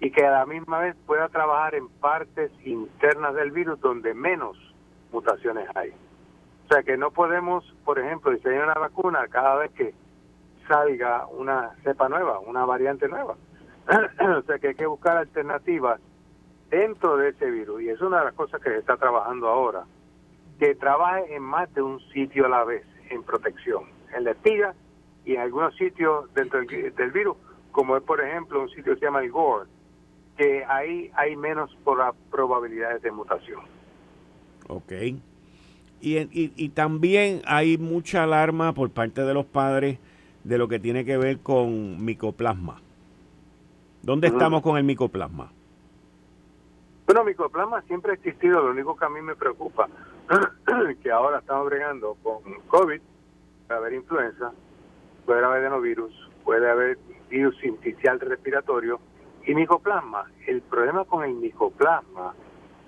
Y 0.00 0.10
que 0.10 0.26
a 0.26 0.30
la 0.30 0.46
misma 0.46 0.80
vez 0.80 0.96
pueda 1.06 1.28
trabajar 1.28 1.74
en 1.74 1.88
partes 1.88 2.50
internas 2.64 3.34
del 3.34 3.50
virus 3.50 3.80
donde 3.80 4.12
menos 4.14 4.56
mutaciones 5.10 5.68
hay. 5.74 5.90
O 6.64 6.68
sea 6.68 6.82
que 6.82 6.96
no 6.96 7.10
podemos, 7.10 7.64
por 7.84 7.98
ejemplo, 7.98 8.32
diseñar 8.32 8.64
una 8.64 8.74
vacuna 8.74 9.26
cada 9.28 9.56
vez 9.56 9.70
que 9.72 9.94
salga 10.68 11.26
una 11.28 11.70
cepa 11.82 12.08
nueva, 12.08 12.40
una 12.40 12.64
variante 12.66 13.08
nueva. 13.08 13.36
O 13.88 14.42
sea 14.42 14.58
que 14.58 14.68
hay 14.68 14.74
que 14.74 14.86
buscar 14.86 15.16
alternativas 15.16 16.00
dentro 16.70 17.16
de 17.16 17.30
ese 17.30 17.50
virus. 17.50 17.82
Y 17.82 17.88
es 17.88 18.00
una 18.00 18.18
de 18.20 18.24
las 18.26 18.34
cosas 18.34 18.60
que 18.60 18.70
se 18.70 18.78
está 18.78 18.96
trabajando 18.96 19.48
ahora. 19.48 19.84
Que 20.58 20.74
trabaje 20.74 21.34
en 21.34 21.42
más 21.42 21.72
de 21.74 21.82
un 21.82 22.00
sitio 22.12 22.46
a 22.46 22.48
la 22.48 22.64
vez 22.64 22.84
en 23.10 23.22
protección. 23.22 23.84
En 24.14 24.24
la 24.24 24.32
espiga 24.32 24.74
y 25.24 25.34
en 25.34 25.40
algunos 25.40 25.74
sitios 25.76 26.32
dentro 26.34 26.60
del, 26.60 27.10
virus, 27.10 27.36
como 27.72 27.96
es 27.96 28.02
por 28.02 28.20
ejemplo 28.20 28.62
un 28.62 28.68
sitio 28.70 28.94
que 28.94 29.00
se 29.00 29.06
llama 29.06 29.22
el 29.22 29.30
GORE, 29.30 29.68
que 30.36 30.64
ahí 30.64 31.10
hay 31.14 31.36
menos 31.36 31.76
probabilidades 32.30 33.02
de 33.02 33.10
mutación. 33.10 33.60
Ok. 34.68 34.92
Y, 36.00 36.18
y, 36.18 36.52
y, 36.56 36.68
también 36.70 37.42
hay 37.46 37.78
mucha 37.78 38.22
alarma 38.22 38.72
por 38.72 38.90
parte 38.90 39.22
de 39.22 39.34
los 39.34 39.46
padres 39.46 39.98
de 40.44 40.58
lo 40.58 40.68
que 40.68 40.78
tiene 40.78 41.04
que 41.04 41.16
ver 41.16 41.38
con 41.38 42.04
micoplasma. 42.04 42.80
¿Dónde 44.06 44.28
estamos 44.28 44.62
con 44.62 44.76
el 44.76 44.84
micoplasma? 44.84 45.50
Bueno, 47.06 47.24
micoplasma 47.24 47.82
siempre 47.88 48.12
ha 48.12 48.14
existido, 48.14 48.62
lo 48.62 48.70
único 48.70 48.94
que 48.94 49.04
a 49.04 49.08
mí 49.08 49.20
me 49.20 49.34
preocupa, 49.34 49.88
que 51.02 51.10
ahora 51.10 51.40
estamos 51.40 51.66
bregando 51.66 52.16
con 52.22 52.40
COVID, 52.68 53.00
puede 53.66 53.80
haber 53.80 53.92
influenza, 53.94 54.52
puede 55.24 55.44
haber 55.44 55.58
adenovirus, 55.58 56.12
puede 56.44 56.70
haber 56.70 56.98
virus 57.28 57.58
sinticial 57.58 58.20
respiratorio 58.20 59.00
y 59.44 59.56
micoplasma. 59.56 60.30
El 60.46 60.62
problema 60.62 61.04
con 61.04 61.24
el 61.24 61.34
micoplasma 61.34 62.32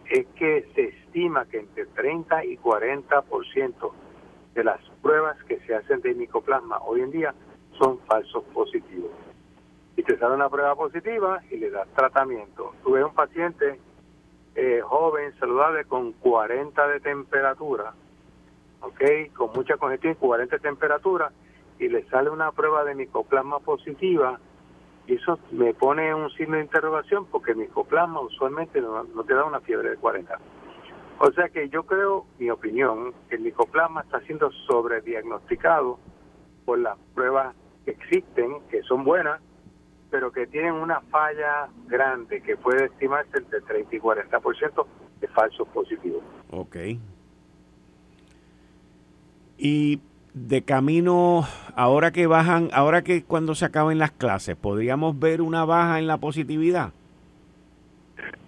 es 0.08 0.24
que 0.36 0.70
se 0.76 0.84
estima 0.84 1.46
que 1.46 1.58
entre 1.58 1.86
30 1.86 2.44
y 2.44 2.58
40% 2.58 3.92
de 4.54 4.62
las 4.62 4.80
pruebas 5.02 5.36
que 5.48 5.58
se 5.66 5.74
hacen 5.74 6.00
de 6.00 6.14
micoplasma 6.14 6.78
hoy 6.78 7.00
en 7.00 7.10
día 7.10 7.34
son 7.76 7.98
falsos 8.06 8.44
positivos. 8.54 9.10
Y 9.98 10.04
te 10.04 10.16
sale 10.16 10.36
una 10.36 10.48
prueba 10.48 10.76
positiva 10.76 11.42
y 11.50 11.56
le 11.56 11.70
das 11.70 11.88
tratamiento. 11.88 12.72
Tuve 12.84 13.02
un 13.02 13.12
paciente 13.12 13.80
eh, 14.54 14.80
joven, 14.80 15.36
saludable, 15.40 15.86
con 15.86 16.12
40 16.12 16.86
de 16.86 17.00
temperatura, 17.00 17.94
¿ok? 18.80 19.34
Con 19.36 19.50
mucha 19.56 19.76
congestión, 19.76 20.14
40 20.14 20.54
de 20.54 20.62
temperatura, 20.62 21.32
y 21.80 21.88
le 21.88 22.04
sale 22.10 22.30
una 22.30 22.52
prueba 22.52 22.84
de 22.84 22.94
micoplasma 22.94 23.58
positiva, 23.58 24.38
y 25.08 25.14
eso 25.14 25.36
me 25.50 25.74
pone 25.74 26.14
un 26.14 26.30
signo 26.30 26.58
de 26.58 26.62
interrogación 26.62 27.26
porque 27.26 27.50
el 27.50 27.56
micoplasma 27.56 28.20
usualmente 28.20 28.80
no, 28.80 29.02
no 29.02 29.24
te 29.24 29.34
da 29.34 29.44
una 29.46 29.58
fiebre 29.60 29.90
de 29.90 29.96
40. 29.96 30.38
O 31.18 31.32
sea 31.32 31.48
que 31.48 31.68
yo 31.70 31.82
creo, 31.82 32.24
mi 32.38 32.50
opinión, 32.50 33.14
que 33.28 33.34
el 33.34 33.40
micoplasma 33.40 34.02
está 34.02 34.20
siendo 34.20 34.52
sobrediagnosticado 34.68 35.98
por 36.64 36.78
las 36.78 36.96
pruebas 37.16 37.56
existen, 37.86 38.60
que 38.70 38.82
son 38.82 39.02
buenas, 39.02 39.40
pero 40.10 40.32
que 40.32 40.46
tienen 40.46 40.74
una 40.74 41.00
falla 41.02 41.68
grande 41.86 42.40
que 42.40 42.56
puede 42.56 42.86
estimarse 42.86 43.38
entre 43.38 43.60
30 43.60 43.96
y 43.96 44.00
40% 44.00 44.86
de 45.20 45.28
falsos 45.28 45.68
positivos. 45.68 46.22
Ok. 46.50 46.76
Y 49.58 50.00
de 50.34 50.62
camino, 50.62 51.44
ahora 51.74 52.12
que 52.12 52.26
bajan, 52.26 52.70
ahora 52.72 53.02
que 53.02 53.24
cuando 53.24 53.54
se 53.54 53.64
acaben 53.64 53.98
las 53.98 54.12
clases, 54.12 54.56
¿podríamos 54.56 55.18
ver 55.18 55.42
una 55.42 55.64
baja 55.64 55.98
en 55.98 56.06
la 56.06 56.18
positividad? 56.18 56.92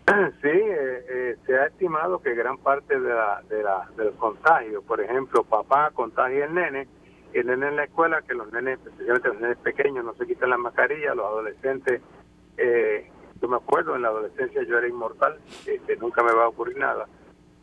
Sí, 0.43 0.49
eh, 0.49 1.05
eh, 1.09 1.37
se 1.47 1.57
ha 1.57 1.67
estimado 1.67 2.21
que 2.21 2.35
gran 2.35 2.59
parte 2.59 2.99
de 2.99 3.09
la, 3.11 3.43
de 3.49 3.63
la, 3.63 3.89
del 3.97 4.13
contagio, 4.15 4.83
por 4.83 5.01
ejemplo, 5.01 5.45
papá 5.45 5.91
contagia 5.93 6.47
el 6.47 6.55
nene, 6.55 6.89
el 7.33 7.47
nene 7.47 7.69
en 7.69 7.77
la 7.77 7.85
escuela, 7.85 8.23
que 8.23 8.35
los 8.35 8.53
nenes, 8.53 8.79
especialmente 8.85 9.29
los 9.29 9.41
nenes 9.41 9.59
pequeños, 9.59 10.05
no 10.05 10.15
se 10.15 10.27
quitan 10.27 10.51
las 10.51 10.59
mascarillas, 10.59 11.17
los 11.17 11.27
adolescentes, 11.27 12.01
eh, 12.57 13.11
yo 13.41 13.49
me 13.49 13.57
acuerdo, 13.57 13.97
en 13.97 14.03
la 14.03 14.09
adolescencia 14.09 14.63
yo 14.63 14.79
era 14.79 14.89
inmortal, 14.89 15.39
este, 15.67 15.97
nunca 15.97 16.23
me 16.23 16.33
va 16.33 16.45
a 16.45 16.49
ocurrir 16.49 16.77
nada. 16.77 17.07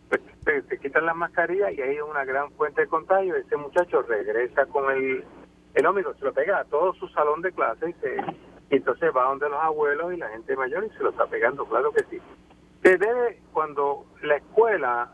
Pues, 0.09 0.21
se, 0.69 0.79
quitan 0.79 1.05
las 1.05 1.15
mascarillas 1.15 1.73
y 1.73 1.81
hay 1.81 1.99
una 1.99 2.23
gran 2.23 2.51
fuente 2.51 2.81
de 2.81 2.87
contagio, 2.87 3.35
ese 3.35 3.57
muchacho 3.57 4.01
regresa 4.03 4.65
con 4.67 4.89
el, 4.91 5.23
el 5.73 5.85
ómnibus, 5.85 6.17
se 6.17 6.25
lo 6.25 6.33
pega 6.33 6.59
a 6.59 6.65
todo 6.65 6.93
su 6.93 7.07
salón 7.09 7.41
de 7.41 7.51
clase 7.51 7.89
y, 7.89 7.93
se, 7.93 8.17
entonces 8.69 9.11
va 9.15 9.25
donde 9.25 9.49
los 9.49 9.61
abuelos 9.61 10.13
y 10.13 10.17
la 10.17 10.29
gente 10.29 10.55
mayor 10.55 10.85
y 10.85 10.97
se 10.97 11.03
lo 11.03 11.09
está 11.09 11.25
pegando, 11.27 11.65
claro 11.65 11.91
que 11.91 12.03
sí. 12.05 12.21
Se 12.81 12.97
debe, 12.97 13.41
cuando 13.51 14.05
la 14.21 14.37
escuela, 14.37 15.11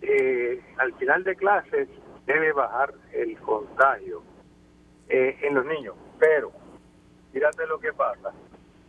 eh, 0.00 0.62
al 0.78 0.94
final 0.94 1.24
de 1.24 1.36
clases, 1.36 1.88
debe 2.26 2.52
bajar 2.52 2.94
el 3.12 3.38
contagio 3.40 4.22
eh, 5.08 5.38
en 5.42 5.54
los 5.54 5.66
niños. 5.66 5.94
Pero, 6.18 6.52
fíjate 7.32 7.66
lo 7.66 7.78
que 7.78 7.92
pasa. 7.92 8.32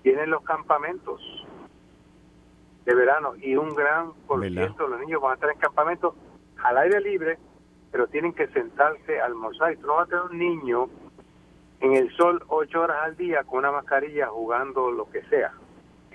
Tienen 0.02 0.30
los 0.30 0.44
campamentos 0.44 1.22
de 2.86 2.96
verano 2.96 3.34
y 3.38 3.56
un 3.56 3.74
gran 3.76 4.14
por 4.28 4.42
ciento 4.42 4.84
de 4.84 4.90
los 4.90 5.00
niños 5.00 5.22
van 5.22 5.32
a 5.32 5.34
estar 5.36 5.50
en 5.50 5.58
campamentos 5.58 6.16
al 6.64 6.78
aire 6.78 7.00
libre, 7.02 7.38
pero 7.92 8.08
tienen 8.08 8.34
que 8.34 8.48
sentarse 8.48 9.22
a 9.22 9.26
almorzar. 9.26 9.74
Y 9.74 9.78
tú 9.78 9.88
no 9.88 9.96
vas 9.96 10.08
a 10.08 10.10
tener 10.10 10.24
un 10.26 10.38
niño 10.38 10.90
en 11.80 11.94
el 11.94 12.12
sol 12.16 12.44
ocho 12.48 12.82
horas 12.82 12.98
al 13.04 13.18
día 13.18 13.44
con 13.44 13.60
una 13.60 13.72
mascarilla 13.72 14.28
jugando 14.28 14.92
lo 14.92 15.10
que 15.10 15.24
sea. 15.24 15.54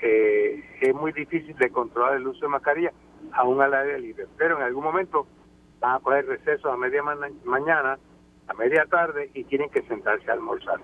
Eh, 0.00 0.78
es 0.81 0.94
muy 0.94 1.12
difícil 1.12 1.57
de 1.57 1.70
controlar 1.70 2.14
el 2.14 2.26
uso 2.26 2.40
de 2.40 2.48
mascarilla 2.48 2.92
aún 3.33 3.61
al 3.61 3.74
aire 3.74 3.98
libre. 3.98 4.26
Pero 4.37 4.57
en 4.57 4.62
algún 4.62 4.85
momento 4.85 5.26
van 5.81 5.97
a 5.97 6.01
coger 6.01 6.27
receso 6.27 6.71
a 6.71 6.77
media 6.77 7.03
mañana, 7.45 7.99
a 8.47 8.55
media 8.55 8.85
tarde 8.87 9.31
y 9.35 9.45
tienen 9.45 9.71
que 9.71 9.83
sentarse 9.83 10.31
a 10.31 10.35
almorzar. 10.35 10.81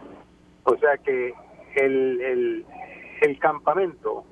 O 0.65 0.77
sea 0.77 0.97
que 0.99 1.35
el, 1.77 2.21
el, 2.21 2.67
el 3.21 3.39
campamento 3.39 4.25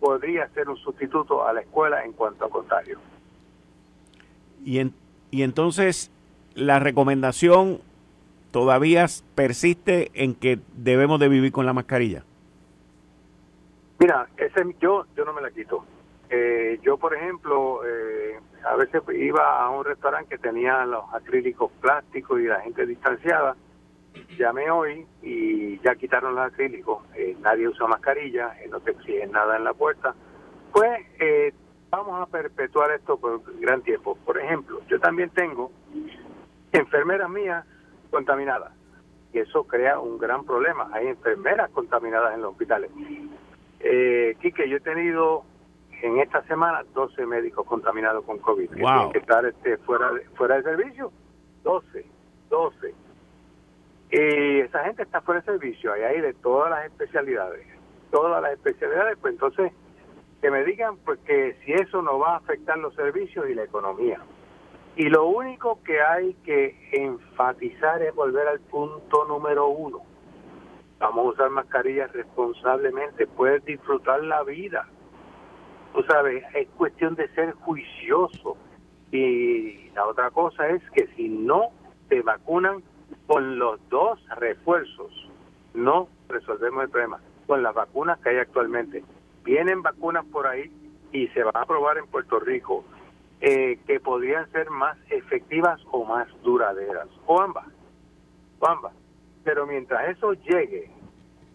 podría 0.00 0.48
ser 0.48 0.68
un 0.68 0.76
sustituto 0.76 1.46
a 1.46 1.52
la 1.52 1.60
escuela 1.60 2.04
en 2.04 2.12
cuanto 2.12 2.44
a 2.44 2.50
contagio. 2.50 2.98
Y, 4.64 4.78
en, 4.78 4.94
y 5.30 5.42
entonces 5.42 6.10
la 6.54 6.78
recomendación 6.78 7.80
todavía 8.50 9.06
persiste 9.34 10.10
en 10.14 10.34
que 10.34 10.58
debemos 10.74 11.20
de 11.20 11.28
vivir 11.28 11.52
con 11.52 11.66
la 11.66 11.72
mascarilla. 11.72 12.24
Mira, 13.98 14.28
ese 14.36 14.64
yo 14.80 15.06
yo 15.16 15.24
no 15.24 15.32
me 15.32 15.40
la 15.40 15.50
quito. 15.50 15.84
Eh, 16.28 16.80
yo, 16.82 16.96
por 16.96 17.14
ejemplo, 17.14 17.82
eh, 17.86 18.40
a 18.64 18.76
veces 18.76 19.02
iba 19.14 19.62
a 19.62 19.70
un 19.70 19.84
restaurante 19.84 20.36
que 20.36 20.38
tenía 20.38 20.84
los 20.84 21.04
acrílicos 21.12 21.70
plásticos 21.80 22.40
y 22.40 22.44
la 22.44 22.60
gente 22.60 22.86
distanciada. 22.86 23.56
Llamé 24.38 24.70
hoy 24.70 25.06
y 25.22 25.78
ya 25.80 25.94
quitaron 25.94 26.34
los 26.34 26.46
acrílicos. 26.46 27.04
Eh, 27.14 27.36
nadie 27.40 27.68
usa 27.68 27.86
mascarilla, 27.86 28.54
no 28.70 28.80
te 28.80 28.92
exigen 28.92 29.32
nada 29.32 29.56
en 29.56 29.64
la 29.64 29.74
puerta. 29.74 30.14
Pues 30.72 31.06
vamos 31.90 32.22
a 32.22 32.26
perpetuar 32.26 32.90
esto 32.92 33.18
por 33.18 33.42
gran 33.60 33.82
tiempo. 33.82 34.16
Por 34.24 34.38
ejemplo, 34.38 34.80
yo 34.88 34.98
también 34.98 35.30
tengo 35.30 35.70
enfermeras 36.72 37.28
mías 37.28 37.64
contaminadas 38.10 38.72
y 39.32 39.38
eso 39.38 39.64
crea 39.64 39.98
un 39.98 40.18
gran 40.18 40.44
problema. 40.44 40.88
Hay 40.92 41.08
enfermeras 41.08 41.70
contaminadas 41.70 42.34
en 42.34 42.42
los 42.42 42.52
hospitales. 42.52 42.90
Eh, 43.80 44.36
Quique, 44.40 44.68
yo 44.68 44.76
he 44.76 44.80
tenido 44.80 45.44
en 46.02 46.18
esta 46.18 46.42
semana 46.44 46.84
12 46.92 47.24
médicos 47.26 47.64
contaminados 47.66 48.24
con 48.24 48.38
COVID 48.38 48.68
que 48.68 48.76
tienen 48.76 49.12
que 49.12 49.18
estar 49.18 49.46
este, 49.46 49.78
fuera, 49.78 50.12
de, 50.12 50.20
fuera 50.36 50.56
de 50.56 50.62
servicio. 50.64 51.12
12, 51.62 52.04
12. 52.50 52.94
Y 54.10 54.60
esa 54.60 54.84
gente 54.84 55.04
está 55.04 55.20
fuera 55.22 55.40
de 55.40 55.46
servicio, 55.46 55.92
hay 55.92 56.02
ahí 56.02 56.20
de 56.20 56.34
todas 56.34 56.70
las 56.70 56.84
especialidades, 56.86 57.66
todas 58.10 58.42
las 58.42 58.52
especialidades, 58.52 59.16
pues 59.20 59.32
entonces 59.32 59.72
que 60.42 60.50
me 60.50 60.64
digan 60.64 60.96
pues 60.98 61.20
que 61.20 61.56
si 61.64 61.72
eso 61.72 62.02
no 62.02 62.18
va 62.18 62.34
a 62.34 62.36
afectar 62.38 62.76
los 62.76 62.94
servicios 62.94 63.48
y 63.48 63.54
la 63.54 63.62
economía. 63.62 64.20
Y 64.96 65.04
lo 65.04 65.26
único 65.26 65.82
que 65.84 66.02
hay 66.02 66.34
que 66.44 66.76
enfatizar 66.92 68.02
es 68.02 68.14
volver 68.14 68.48
al 68.48 68.60
punto 68.60 69.24
número 69.24 69.68
uno. 69.68 70.00
Vamos 70.98 71.26
a 71.26 71.28
usar 71.30 71.50
mascarillas 71.50 72.12
responsablemente, 72.12 73.26
puedes 73.26 73.64
disfrutar 73.64 74.22
la 74.24 74.42
vida. 74.42 74.86
Tú 75.92 76.02
sabes, 76.04 76.42
es 76.54 76.68
cuestión 76.70 77.14
de 77.14 77.28
ser 77.34 77.52
juicioso. 77.52 78.56
Y 79.10 79.90
la 79.94 80.06
otra 80.06 80.30
cosa 80.30 80.68
es 80.68 80.82
que 80.90 81.06
si 81.16 81.28
no 81.28 81.70
te 82.08 82.22
vacunan 82.22 82.82
con 83.26 83.58
los 83.58 83.78
dos 83.90 84.18
refuerzos, 84.36 85.30
no 85.74 86.08
resolvemos 86.28 86.84
el 86.84 86.90
problema. 86.90 87.20
Con 87.46 87.62
las 87.62 87.74
vacunas 87.74 88.18
que 88.20 88.30
hay 88.30 88.38
actualmente. 88.38 89.04
Vienen 89.44 89.82
vacunas 89.82 90.24
por 90.26 90.46
ahí 90.46 90.70
y 91.12 91.28
se 91.28 91.42
van 91.42 91.56
a 91.56 91.66
probar 91.66 91.98
en 91.98 92.06
Puerto 92.06 92.40
Rico 92.40 92.84
eh, 93.40 93.78
que 93.86 94.00
podrían 94.00 94.50
ser 94.52 94.70
más 94.70 94.96
efectivas 95.10 95.80
o 95.90 96.04
más 96.04 96.28
duraderas, 96.42 97.08
o 97.26 97.40
ambas, 97.40 97.66
o 98.60 98.68
ambas. 98.68 98.94
Pero 99.44 99.66
mientras 99.66 100.08
eso 100.08 100.32
llegue, 100.34 100.88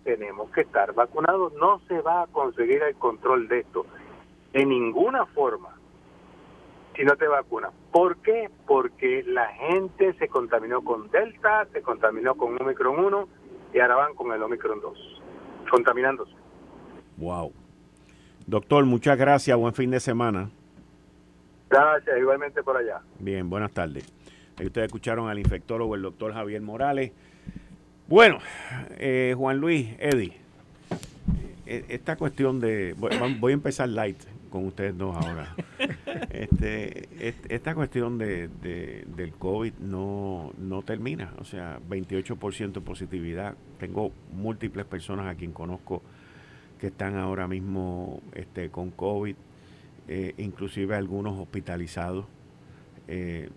tenemos 0.03 0.51
que 0.51 0.61
estar 0.61 0.93
vacunados. 0.93 1.53
No 1.53 1.79
se 1.87 2.01
va 2.01 2.23
a 2.23 2.27
conseguir 2.27 2.83
el 2.83 2.95
control 2.95 3.47
de 3.47 3.59
esto 3.59 3.85
en 4.53 4.69
ninguna 4.69 5.25
forma 5.27 5.77
si 6.95 7.03
no 7.03 7.15
te 7.15 7.27
vacunas. 7.27 7.71
¿Por 7.91 8.17
qué? 8.17 8.49
Porque 8.65 9.23
la 9.27 9.47
gente 9.47 10.13
se 10.13 10.27
contaminó 10.27 10.81
con 10.83 11.09
Delta, 11.11 11.67
se 11.71 11.81
contaminó 11.81 12.35
con 12.35 12.59
Omicron 12.61 12.99
1 13.05 13.29
y 13.73 13.79
ahora 13.79 13.95
van 13.95 14.15
con 14.15 14.31
el 14.31 14.41
Omicron 14.41 14.81
2, 14.81 15.21
contaminándose. 15.69 16.31
Wow. 17.17 17.53
Doctor, 18.47 18.85
muchas 18.85 19.17
gracias. 19.17 19.57
Buen 19.57 19.73
fin 19.73 19.91
de 19.91 19.99
semana. 19.99 20.49
Gracias, 21.69 22.17
igualmente 22.17 22.63
por 22.63 22.77
allá. 22.77 23.01
Bien, 23.19 23.49
buenas 23.49 23.71
tardes. 23.71 24.11
Ahí 24.57 24.65
ustedes 24.65 24.87
escucharon 24.87 25.29
al 25.29 25.37
infectólogo, 25.37 25.95
el 25.95 26.01
doctor 26.01 26.33
Javier 26.33 26.61
Morales. 26.61 27.11
Bueno, 28.07 28.39
eh, 28.97 29.35
Juan 29.37 29.57
Luis, 29.57 29.89
Eddie, 29.99 30.37
eh, 31.65 31.85
esta 31.89 32.15
cuestión 32.15 32.59
de... 32.61 32.95
Voy, 32.97 33.51
a 33.51 33.53
empezar 33.53 33.89
light 33.89 34.17
con 34.57 34.67
ustedes 34.67 34.97
dos 34.97 35.15
ahora. 35.15 35.55
Este, 36.31 37.07
esta 37.49 37.75
cuestión 37.75 38.17
de, 38.17 38.47
del 38.47 39.33
COVID 39.33 39.73
no, 39.79 40.51
no 40.57 40.81
termina. 40.81 41.33
O 41.37 41.45
sea, 41.45 41.79
28% 41.89 42.81
positividad. 42.81 43.55
Tengo 43.79 44.11
múltiples 44.33 44.85
personas 44.85 45.27
a 45.27 45.35
quien 45.35 45.51
conozco 45.51 46.01
que 46.79 46.87
están 46.87 47.17
ahora 47.17 47.47
mismo 47.47 48.21
este, 48.33 48.69
con 48.69 48.91
COVID, 48.91 49.35
eh, 50.07 50.33
inclusive 50.37 50.95
algunos 50.95 51.39
hospitalizados. 51.39 52.25
Eh, 53.07 53.49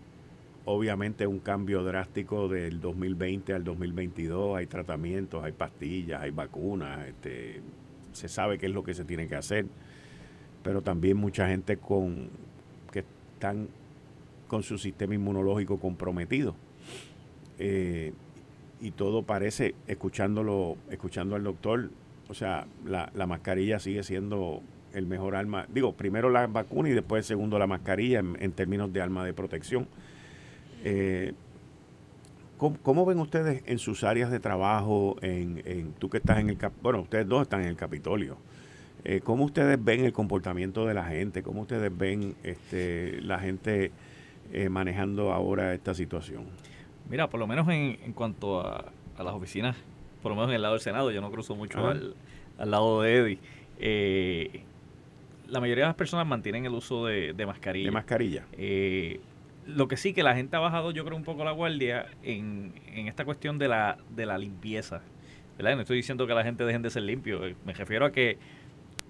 obviamente 0.65 1.27
un 1.27 1.41
cambio 1.41 1.83
drástico 1.83 2.49
del 2.49 2.81
2020 2.81 3.55
al 3.55 3.65
2022, 3.65 4.57
hay 4.57 4.67
tratamientos, 4.67 5.43
hay 5.45 5.53
pastillas, 5.53 6.23
hay 6.23 6.31
vacunas, 6.31 7.07
este, 7.07 7.61
se 8.13 8.29
sabe 8.29 8.59
qué 8.59 8.67
es 8.67 8.73
lo 8.73 8.83
que 8.85 8.95
se 8.95 9.05
tiene 9.05 9.29
que 9.29 9.37
hacer, 9.37 9.67
pero 10.63 10.83
también 10.83 11.17
mucha 11.17 11.49
gente 11.49 11.77
con 11.77 12.29
que 12.93 13.05
están 13.35 13.69
con 14.49 14.63
su 14.63 14.79
sistema 14.79 15.15
inmunológico 15.15 15.79
comprometido. 15.79 16.55
Eh, 17.59 18.13
y 18.81 18.91
todo 18.93 19.23
parece, 19.23 19.75
escuchándolo, 19.87 20.77
escuchando 20.91 21.37
al 21.37 21.45
doctor, 21.45 21.91
o 22.29 22.35
sea, 22.35 22.67
la, 22.85 23.11
la 23.15 23.27
mascarilla 23.27 23.79
sigue 23.79 24.03
siendo 24.03 24.63
el 24.93 25.07
mejor 25.07 25.37
arma. 25.37 25.67
Digo, 25.73 25.93
primero 25.93 26.31
la 26.31 26.47
vacuna 26.47 26.89
y 26.89 26.93
después 26.93 27.27
segundo 27.27 27.59
la 27.59 27.67
mascarilla 27.67 28.21
en, 28.21 28.53
términos 28.53 28.93
de 28.93 29.01
arma 29.01 29.25
de 29.25 29.33
protección. 29.33 29.87
Eh, 30.85 31.33
¿cómo, 32.57 33.07
ven 33.07 33.19
ustedes 33.19 33.63
en 33.67 33.79
sus 33.79 34.05
áreas 34.05 34.31
de 34.31 34.41
trabajo, 34.41 35.17
en, 35.23 35.63
en 35.65 35.93
tú 35.93 36.11
que 36.11 36.19
estás 36.19 36.39
en 36.39 36.51
el... 36.51 36.59
Bueno, 36.83 37.03
ustedes 37.03 37.29
dos 37.29 37.43
están 37.43 37.63
en 37.63 37.69
el 37.69 37.77
Capitolio. 37.77 38.37
Eh, 39.05 39.21
¿Cómo 39.23 39.45
ustedes 39.45 39.83
ven 39.83 40.05
el 40.05 40.13
comportamiento 40.13 40.87
de 40.87 40.95
la 40.95 41.05
gente? 41.05 41.43
¿Cómo 41.43 41.63
ustedes 41.63 41.97
ven 41.97 42.35
este, 42.43 43.21
la 43.23 43.39
gente 43.39 43.93
eh, 44.53 44.69
manejando 44.69 45.33
ahora 45.33 45.75
esta 45.75 45.95
situación? 45.95 46.45
Mira, 47.09 47.29
por 47.29 47.41
lo 47.41 47.47
menos 47.47 47.69
en, 47.69 47.99
en 48.05 48.13
cuanto 48.13 48.61
a, 48.61 48.85
a 49.17 49.23
las 49.23 49.35
oficinas 49.35 49.77
por 50.23 50.31
lo 50.31 50.37
menos 50.37 50.51
en 50.51 50.57
el 50.57 50.63
lado 50.63 50.75
del 50.75 50.83
Senado, 50.83 51.11
yo 51.11 51.21
no 51.21 51.31
cruzo 51.31 51.55
mucho 51.55 51.87
al, 51.89 52.15
lado 52.59 53.03
de 53.03 53.17
Eddie. 53.17 53.39
Eh, 53.79 54.63
la 55.49 55.61
mayoría 55.61 55.85
de 55.85 55.89
las 55.89 55.97
personas 55.97 56.27
mantienen 56.27 56.67
el 56.67 56.73
uso 56.73 57.07
de, 57.07 57.35
mascarilla. 57.47 57.87
De 57.87 57.91
mascarilla. 57.91 58.45
Eh, 58.53 59.21
lo 59.67 59.89
que 59.89 59.97
sí 59.97 60.13
que 60.13 60.23
la 60.23 60.35
gente 60.35 60.57
ha 60.57 60.61
bajado, 60.61 60.91
yo 60.91 61.05
creo, 61.05 61.17
un 61.17 61.25
poco 61.25 61.45
la 61.45 61.53
guardia 61.53 62.07
en, 62.23 62.75
esta 63.07 63.25
cuestión 63.25 63.59
de 63.59 63.69
la, 63.69 63.99
de 64.15 64.27
la 64.27 64.37
limpieza. 64.37 65.01
¿verdad? 65.57 65.75
No 65.75 65.83
estoy 65.83 65.97
diciendo 65.97 66.27
que 66.27 66.35
la 66.35 66.45
gente 66.45 66.65
dejen 66.65 66.83
de 66.83 66.91
ser 66.91 67.03
limpio. 67.03 67.47
Eh, 67.47 67.57
me 67.65 67.73
refiero 67.73 68.05
a 68.05 68.13
que 68.13 68.39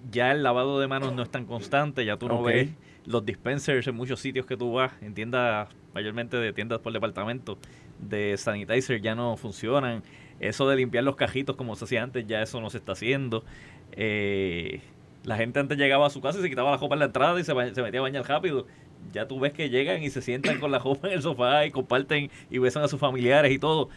ya 0.09 0.31
el 0.31 0.43
lavado 0.43 0.79
de 0.79 0.87
manos 0.87 1.13
no 1.13 1.21
es 1.21 1.29
tan 1.29 1.45
constante, 1.45 2.05
ya 2.05 2.17
tú 2.17 2.27
no 2.27 2.41
ves 2.41 2.69
los 3.05 3.25
dispensers 3.25 3.87
en 3.87 3.95
muchos 3.95 4.19
sitios 4.19 4.45
que 4.45 4.57
tú 4.57 4.73
vas, 4.73 4.93
en 5.01 5.13
tiendas, 5.13 5.69
mayormente 5.93 6.37
de 6.37 6.53
tiendas 6.53 6.79
por 6.79 6.93
departamento, 6.93 7.57
de 7.99 8.35
sanitizer 8.37 9.01
ya 9.01 9.15
no 9.15 9.37
funcionan. 9.37 10.03
Eso 10.39 10.67
de 10.67 10.75
limpiar 10.75 11.03
los 11.03 11.15
cajitos 11.15 11.55
como 11.55 11.75
se 11.75 11.85
hacía 11.85 12.01
antes, 12.01 12.25
ya 12.25 12.41
eso 12.41 12.59
no 12.61 12.69
se 12.69 12.77
está 12.79 12.93
haciendo. 12.93 13.43
Eh, 13.91 14.81
la 15.23 15.37
gente 15.37 15.59
antes 15.59 15.77
llegaba 15.77 16.07
a 16.07 16.09
su 16.09 16.19
casa 16.19 16.39
y 16.39 16.41
se 16.41 16.49
quitaba 16.49 16.71
la 16.71 16.77
ropa 16.77 16.95
en 16.95 16.99
la 16.99 17.05
entrada 17.05 17.39
y 17.39 17.43
se, 17.43 17.53
metía 17.53 17.99
a 17.99 18.01
bañar 18.01 18.27
rápido. 18.27 18.65
Ya 19.13 19.27
tú 19.27 19.39
ves 19.39 19.53
que 19.53 19.69
llegan 19.69 20.01
y 20.01 20.09
se 20.09 20.21
sientan 20.21 20.59
con 20.59 20.71
la 20.71 20.79
ropa 20.79 21.07
en 21.07 21.13
el 21.13 21.21
sofá 21.21 21.65
y 21.65 21.71
comparten 21.71 22.31
y 22.49 22.57
besan 22.57 22.83
a 22.83 22.87
sus 22.87 22.99
familiares 22.99 23.51
y 23.51 23.59
todo. 23.59 23.89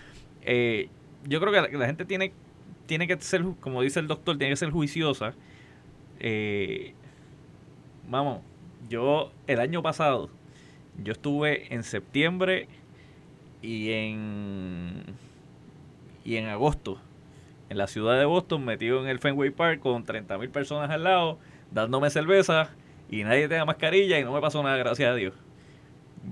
Eh, 0.42 0.88
yo 1.26 1.40
creo 1.40 1.52
que 1.52 1.76
la, 1.76 1.86
gente 1.86 2.05
tiene, 2.05 2.32
tiene 2.86 3.07
que 3.07 3.18
ser, 3.20 3.42
como 3.61 3.80
dice 3.80 4.00
el 4.00 4.07
doctor, 4.07 4.36
tiene 4.36 4.52
que 4.52 4.57
ser 4.57 4.70
juiciosa. 4.70 5.34
Eh, 6.27 6.95
vamos, 8.09 8.41
yo 8.89 9.31
el 9.47 9.61
año 9.61 9.83
pasado, 9.83 10.31
yo 11.03 11.12
estuve 11.12 11.75
en 11.75 11.83
septiembre 11.83 12.66
y 13.61 13.93
en 13.93 15.05
y 16.25 16.37
en 16.37 16.47
agosto 16.47 16.99
en 17.68 17.77
la 17.77 17.89
ciudad 17.89 18.18
de 18.18 18.25
Boston 18.25 18.64
metido 18.64 19.03
en 19.03 19.09
el 19.09 19.18
Fenway 19.18 19.51
Park 19.51 19.81
con 19.81 20.05
30 20.05 20.39
mil 20.39 20.49
personas 20.49 20.89
al 20.91 21.05
lado 21.05 21.39
dándome 21.70 22.09
cerveza 22.09 22.70
y 23.11 23.22
nadie 23.22 23.47
tenga 23.47 23.66
mascarilla 23.66 24.18
y 24.18 24.25
no 24.25 24.33
me 24.33 24.41
pasó 24.41 24.62
nada, 24.62 24.79
gracias 24.79 25.11
a 25.11 25.14
Dios. 25.14 25.35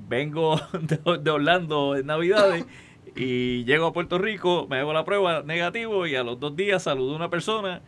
Vengo 0.08 0.58
de, 1.20 1.30
Orlando 1.30 1.96
en 1.96 2.06
Navidades 2.06 2.64
y 3.14 3.64
llego 3.64 3.88
a 3.88 3.92
Puerto 3.92 4.16
Rico, 4.16 4.66
me 4.70 4.78
hago 4.78 4.94
la 4.94 5.04
prueba 5.04 5.42
negativo 5.42 6.06
y 6.06 6.16
a 6.16 6.22
los 6.22 6.40
dos 6.40 6.56
días 6.56 6.82
saludo 6.82 7.12
a 7.12 7.16
una 7.16 7.28
persona 7.28 7.82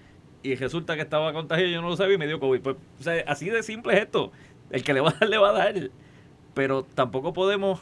y 0.44 0.54
resulta 0.54 0.94
que 0.94 1.02
estaba 1.02 1.32
contagiado, 1.32 1.72
yo 1.72 1.82
no 1.82 1.88
lo 1.88 1.96
sabía 1.96 2.14
y 2.14 2.18
me 2.18 2.28
dio 2.28 2.38
COVID. 2.38 2.60
Pues, 2.60 2.76
así 3.26 3.50
de 3.50 3.64
simple 3.64 3.94
es 3.94 4.00
esto. 4.02 4.30
El 4.70 4.84
que 4.84 4.94
le 4.94 5.00
va 5.00 5.10
a 5.10 5.12
dar, 5.18 5.28
le 5.28 5.38
va 5.38 5.48
a 5.50 5.52
dar. 5.52 5.90
Pero 6.54 6.84
tampoco 6.84 7.32
podemos 7.32 7.80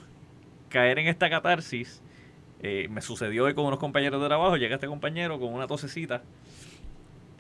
caer 0.71 0.99
en 0.99 1.09
esta 1.09 1.29
catarsis 1.29 2.03
eh, 2.65 2.87
me 2.89 3.03
sucedió 3.03 3.45
hoy 3.45 3.55
con 3.55 3.67
unos 3.67 3.81
compañeros 3.81 4.23
de 4.23 4.29
trabajo, 4.29 4.57
llega 4.57 4.77
este 4.77 4.87
compañero 4.87 5.41
con 5.41 5.53
una 5.53 5.67
tosecita, 5.67 6.23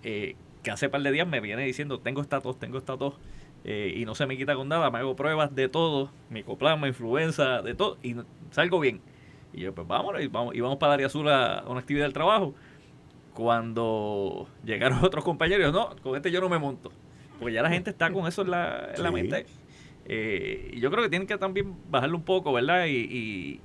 eh, 0.03 0.35
que 0.65 0.73
hace 0.73 0.89
par 0.89 1.01
de 1.01 1.13
días 1.13 1.29
me 1.29 1.41
viene 1.41 1.63
diciendo, 1.63 2.01
tengo 2.01 2.21
esta 2.21 2.41
tos, 2.41 2.59
tengo 2.59 2.77
esta 2.77 2.97
tos, 2.97 3.15
eh, 3.65 3.95
y 3.97 4.05
no 4.05 4.17
se 4.17 4.27
me 4.27 4.37
quita 4.37 4.57
con 4.57 4.69
nada, 4.69 4.91
me 4.91 4.99
hago 4.99 5.15
pruebas 5.15 5.55
de 5.55 5.69
todo, 5.69 6.11
micoplasma, 6.31 6.89
influenza, 6.89 7.63
de 7.63 7.75
todo, 7.75 7.99
y 8.03 8.17
salgo 8.51 8.81
bien. 8.81 9.01
Y 9.53 9.61
yo, 9.61 9.73
pues 9.73 9.87
vámonos, 9.87 10.23
y 10.23 10.27
vamos, 10.27 10.57
y 10.57 10.61
vamos 10.61 10.79
para 10.79 10.95
Área 10.95 11.07
Azul 11.07 11.29
a, 11.29 11.63
una 11.69 11.79
actividad 11.79 12.07
del 12.07 12.15
trabajo. 12.15 12.55
Cuando 13.35 14.49
llegaron 14.65 14.99
otros 15.05 15.25
compañeros, 15.25 15.73
no, 15.73 15.97
con 16.03 16.17
este 16.17 16.31
yo 16.31 16.41
no 16.41 16.49
me 16.49 16.59
monto. 16.59 16.93
Porque 17.39 17.55
ya 17.55 17.63
la 17.63 17.71
gente 17.71 17.91
está 17.91 18.11
con 18.13 18.27
eso 18.27 18.43
en 18.43 18.51
la, 18.51 18.91
en 18.95 19.03
la 19.03 19.11
mente. 19.11 19.47
y 20.07 20.79
yo 20.79 20.91
creo 20.91 21.03
que 21.03 21.09
tienen 21.09 21.27
que 21.27 21.37
también 21.39 21.75
bajarlo 21.91 22.17
un 22.17 22.23
poco, 22.23 22.53
¿verdad? 22.53 22.87
y 22.87 23.61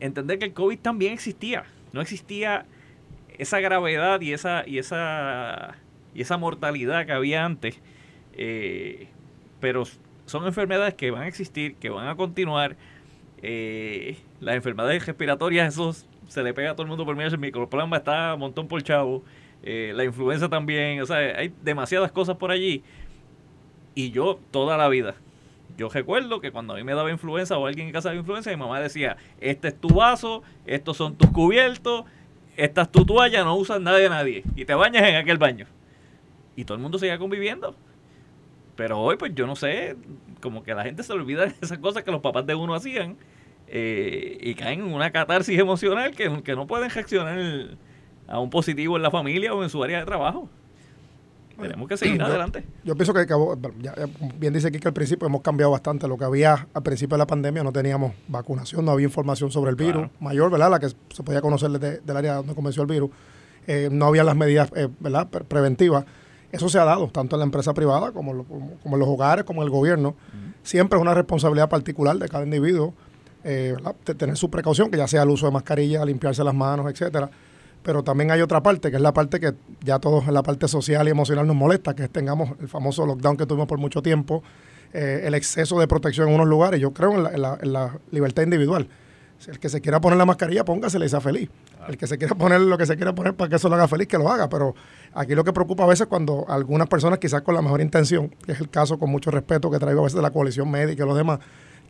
entender 0.00 0.38
que 0.38 0.44
el 0.46 0.52
COVID 0.52 0.78
también 0.78 1.12
existía. 1.12 1.64
No 1.92 2.00
existía 2.00 2.66
esa 3.38 3.60
gravedad 3.60 4.20
y 4.20 4.32
esa, 4.32 4.64
y 4.66 4.78
esa, 4.78 5.76
y 6.14 6.22
esa 6.22 6.36
mortalidad 6.36 7.06
que 7.06 7.12
había 7.12 7.44
antes. 7.44 7.80
Eh, 8.34 9.08
pero 9.60 9.84
son 10.26 10.46
enfermedades 10.46 10.94
que 10.94 11.10
van 11.10 11.22
a 11.22 11.28
existir, 11.28 11.76
que 11.76 11.90
van 11.90 12.08
a 12.08 12.16
continuar. 12.16 12.76
Eh, 13.42 14.16
las 14.40 14.56
enfermedades 14.56 15.06
respiratorias, 15.06 15.74
eso 15.74 15.94
se 16.28 16.42
le 16.42 16.54
pega 16.54 16.70
a 16.70 16.74
todo 16.74 16.82
el 16.82 16.88
mundo 16.88 17.04
por 17.04 17.16
medio. 17.16 17.30
El 17.30 17.38
microplasma 17.38 17.98
está 17.98 18.34
un 18.34 18.40
montón 18.40 18.68
por 18.68 18.82
chavo. 18.82 19.22
Eh, 19.62 19.92
la 19.94 20.04
influenza 20.04 20.48
también. 20.48 21.00
O 21.00 21.06
sea, 21.06 21.16
hay 21.16 21.52
demasiadas 21.62 22.12
cosas 22.12 22.36
por 22.36 22.50
allí. 22.50 22.82
Y 23.94 24.10
yo 24.10 24.38
toda 24.50 24.76
la 24.76 24.88
vida 24.88 25.16
yo 25.76 25.88
recuerdo 25.88 26.40
que 26.40 26.50
cuando 26.50 26.74
a 26.74 26.76
mí 26.76 26.84
me 26.84 26.94
daba 26.94 27.10
influenza 27.10 27.58
o 27.58 27.66
alguien 27.66 27.88
en 27.88 27.92
casa 27.92 28.10
de 28.10 28.16
influenza, 28.16 28.50
mi 28.50 28.56
mamá 28.56 28.80
decía, 28.80 29.16
este 29.40 29.68
es 29.68 29.78
tu 29.78 29.88
vaso, 29.88 30.42
estos 30.64 30.96
son 30.96 31.16
tus 31.16 31.30
cubiertos, 31.30 32.04
esta 32.56 32.82
es 32.82 32.92
tu 32.92 33.04
toalla, 33.04 33.44
no 33.44 33.56
usas 33.56 33.80
nada 33.80 33.98
de 33.98 34.08
nadie. 34.08 34.42
Y 34.54 34.64
te 34.64 34.74
bañas 34.74 35.02
en 35.02 35.16
aquel 35.16 35.38
baño. 35.38 35.66
Y 36.54 36.64
todo 36.64 36.76
el 36.76 36.82
mundo 36.82 36.98
seguía 36.98 37.18
conviviendo. 37.18 37.74
Pero 38.74 39.00
hoy, 39.00 39.16
pues 39.16 39.34
yo 39.34 39.46
no 39.46 39.56
sé, 39.56 39.96
como 40.40 40.62
que 40.62 40.74
la 40.74 40.84
gente 40.84 41.02
se 41.02 41.12
olvida 41.12 41.46
de 41.46 41.54
esas 41.60 41.78
cosas 41.78 42.02
que 42.02 42.10
los 42.10 42.20
papás 42.20 42.46
de 42.46 42.54
uno 42.54 42.74
hacían 42.74 43.16
eh, 43.68 44.38
y 44.40 44.54
caen 44.54 44.80
en 44.80 44.92
una 44.92 45.10
catarsis 45.10 45.58
emocional 45.58 46.14
que, 46.14 46.42
que 46.42 46.54
no 46.54 46.66
pueden 46.66 46.90
reaccionar 46.90 47.38
a 48.28 48.38
un 48.38 48.50
positivo 48.50 48.96
en 48.96 49.02
la 49.02 49.10
familia 49.10 49.54
o 49.54 49.62
en 49.62 49.70
su 49.70 49.82
área 49.82 50.00
de 50.00 50.04
trabajo. 50.06 50.48
Tenemos 51.60 51.88
que 51.88 51.96
seguir 51.96 52.22
adelante. 52.22 52.64
Yo 52.84 52.94
pienso 52.94 53.14
que, 53.14 53.26
bien 54.38 54.52
dice 54.52 54.68
aquí 54.68 54.78
que 54.78 54.88
al 54.88 54.94
principio 54.94 55.26
hemos 55.26 55.40
cambiado 55.40 55.72
bastante. 55.72 56.06
Lo 56.06 56.18
que 56.18 56.24
había 56.24 56.68
al 56.74 56.82
principio 56.82 57.16
de 57.16 57.20
la 57.20 57.26
pandemia 57.26 57.62
no 57.62 57.72
teníamos 57.72 58.12
vacunación, 58.28 58.84
no 58.84 58.92
había 58.92 59.06
información 59.06 59.50
sobre 59.50 59.70
el 59.70 59.76
virus 59.76 60.08
mayor, 60.20 60.50
¿verdad? 60.50 60.70
La 60.70 60.78
que 60.78 60.88
se 60.88 61.22
podía 61.24 61.40
conocer 61.40 61.70
desde 61.70 62.00
del 62.00 62.16
área 62.16 62.34
donde 62.34 62.54
comenzó 62.54 62.82
el 62.82 62.88
virus. 62.88 63.10
Eh, 63.66 63.88
no 63.90 64.06
había 64.06 64.22
las 64.22 64.36
medidas, 64.36 64.70
eh, 64.76 64.88
¿verdad? 65.00 65.28
Preventivas. 65.28 66.04
Eso 66.52 66.68
se 66.68 66.78
ha 66.78 66.84
dado 66.84 67.08
tanto 67.08 67.36
en 67.36 67.40
la 67.40 67.46
empresa 67.46 67.74
privada 67.74 68.12
como, 68.12 68.44
como, 68.44 68.96
en 68.96 68.98
los 68.98 69.08
hogares, 69.08 69.44
como 69.44 69.62
en 69.62 69.66
el 69.66 69.70
gobierno. 69.70 70.14
Siempre 70.62 70.98
es 70.98 71.02
una 71.02 71.14
responsabilidad 71.14 71.68
particular 71.68 72.16
de 72.18 72.28
cada 72.28 72.44
individuo 72.44 72.94
eh, 73.46 73.76
tener 74.18 74.36
su 74.36 74.50
precaución, 74.50 74.90
que 74.90 74.98
ya 74.98 75.08
sea 75.08 75.22
el 75.22 75.30
uso 75.30 75.46
de 75.46 75.52
mascarilla, 75.52 76.04
limpiarse 76.04 76.44
las 76.44 76.54
manos, 76.54 76.90
etcétera 76.90 77.30
pero 77.86 78.02
también 78.02 78.32
hay 78.32 78.40
otra 78.40 78.64
parte, 78.64 78.90
que 78.90 78.96
es 78.96 79.02
la 79.02 79.14
parte 79.14 79.38
que 79.38 79.54
ya 79.84 80.00
todos 80.00 80.26
en 80.26 80.34
la 80.34 80.42
parte 80.42 80.66
social 80.66 81.06
y 81.06 81.12
emocional 81.12 81.46
nos 81.46 81.54
molesta, 81.54 81.94
que 81.94 82.02
es 82.02 82.10
tengamos 82.10 82.50
el 82.60 82.66
famoso 82.66 83.06
lockdown 83.06 83.36
que 83.36 83.46
tuvimos 83.46 83.68
por 83.68 83.78
mucho 83.78 84.02
tiempo, 84.02 84.42
eh, 84.92 85.22
el 85.22 85.34
exceso 85.34 85.78
de 85.78 85.86
protección 85.86 86.26
en 86.26 86.34
unos 86.34 86.48
lugares. 86.48 86.80
Yo 86.80 86.92
creo 86.92 87.12
en 87.12 87.40
la, 87.40 87.98
libertad 88.10 88.42
individual. 88.42 88.88
el 89.46 89.60
que 89.60 89.68
se 89.68 89.80
quiera 89.80 90.00
poner 90.00 90.18
la 90.18 90.26
mascarilla, 90.26 90.64
póngasela 90.64 91.06
y 91.06 91.08
sea 91.08 91.20
feliz. 91.20 91.48
El 91.86 91.96
que 91.96 92.08
se 92.08 92.18
quiera 92.18 92.34
poner 92.34 92.60
lo 92.60 92.76
que 92.76 92.86
se 92.86 92.96
quiera 92.96 93.14
poner 93.14 93.34
para 93.34 93.50
que 93.50 93.54
eso 93.54 93.68
lo 93.68 93.76
haga 93.76 93.86
feliz, 93.86 94.08
que 94.08 94.18
lo 94.18 94.28
haga. 94.32 94.48
Pero 94.48 94.74
aquí 95.14 95.36
lo 95.36 95.44
que 95.44 95.52
preocupa 95.52 95.84
a 95.84 95.86
veces 95.86 96.08
cuando 96.08 96.44
algunas 96.48 96.88
personas, 96.88 97.20
quizás 97.20 97.42
con 97.42 97.54
la 97.54 97.62
mejor 97.62 97.80
intención, 97.80 98.30
que 98.44 98.50
es 98.50 98.60
el 98.60 98.68
caso 98.68 98.98
con 98.98 99.10
mucho 99.10 99.30
respeto 99.30 99.70
que 99.70 99.78
traigo 99.78 100.00
a 100.00 100.04
veces 100.04 100.16
de 100.16 100.22
la 100.22 100.32
coalición 100.32 100.68
médica 100.68 101.04
y 101.04 101.06
los 101.06 101.16
demás, 101.16 101.38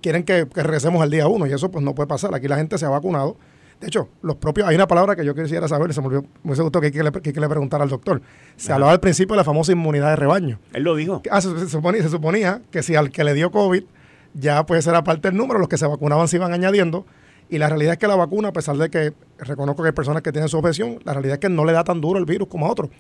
quieren 0.07 0.23
que, 0.23 0.47
que 0.47 0.63
regresemos 0.63 1.03
al 1.03 1.11
día 1.11 1.27
uno 1.27 1.47
y 1.47 1.53
eso 1.53 1.71
pues 1.71 1.85
no 1.85 1.95
puede 1.95 2.07
pasar. 2.07 2.35
Aquí 2.35 2.49
la 2.49 2.57
gente 2.57 2.79
se 2.79 2.87
ha 2.87 2.91
vacunado 2.91 3.37
de 3.81 3.89
hecho, 3.89 4.09
los 4.23 4.37
propios, 4.37 4.67
hay 4.67 4.75
una 4.75 4.87
palabra 4.87 5.15
que 5.15 5.25
yo 5.25 5.35
quisiera 5.35 5.69
saber, 5.69 5.93
se 5.93 6.01
me 6.01 6.07
olvidó, 6.07 6.25
me 6.43 6.55
gustó 6.55 6.81
que 6.81 6.91
que, 6.91 7.03
le, 7.03 7.13
que, 7.13 7.33
le 7.33 7.49
preguntar 7.49 7.83
al 7.83 7.91
doctor. 7.91 8.23
Se 8.57 8.73
hablaba 8.73 8.93
al 8.93 9.01
principio 9.01 9.35
de 9.35 9.39
la 9.39 9.45
famosa 9.45 9.73
inmunidad 9.73 10.11
de 10.11 10.17
rebaño. 10.17 10.59
Él 10.73 10.83
lo 10.83 10.97
dijo. 10.97 11.21
Ah, 11.31 11.43
se, 11.43 11.69
suponía, 11.69 12.63
que 12.71 12.83
si 12.83 12.95
al 12.95 13.11
que 13.11 13.23
le 13.23 13.35
dio 13.35 13.51
COVID 13.51 13.85
ya 14.33 14.65
puede 14.65 14.81
ser 14.81 14.95
aparte 14.95 15.29
del 15.29 15.37
número, 15.37 15.59
los 15.59 15.69
que 15.69 15.77
se 15.77 15.87
vacunaban 15.87 16.27
se 16.29 16.37
iban 16.37 16.53
añadiendo. 16.53 17.05
Y 17.51 17.59
la 17.59 17.69
realidad 17.69 17.93
es 17.93 17.99
que 17.99 18.09
la 18.09 18.17
vacuna, 18.17 18.49
a 18.49 18.53
pesar 18.53 18.77
de 18.77 18.89
que 18.89 19.13
reconozco 19.39 19.83
que 19.83 19.89
hay 19.89 19.95
personas 19.95 20.23
que 20.23 20.33
tienen 20.33 20.49
su 20.49 20.57
objeción, 20.57 20.99
la 21.05 21.13
realidad 21.13 21.35
es 21.35 21.41
que 21.41 21.49
no 21.49 21.65
le 21.65 21.73
da 21.73 21.85
tan 21.85 22.01
duro 22.01 22.19
el 22.19 22.25
virus 22.25 22.49
como 22.49 22.67
a 22.67 22.71
otros. 22.71 22.91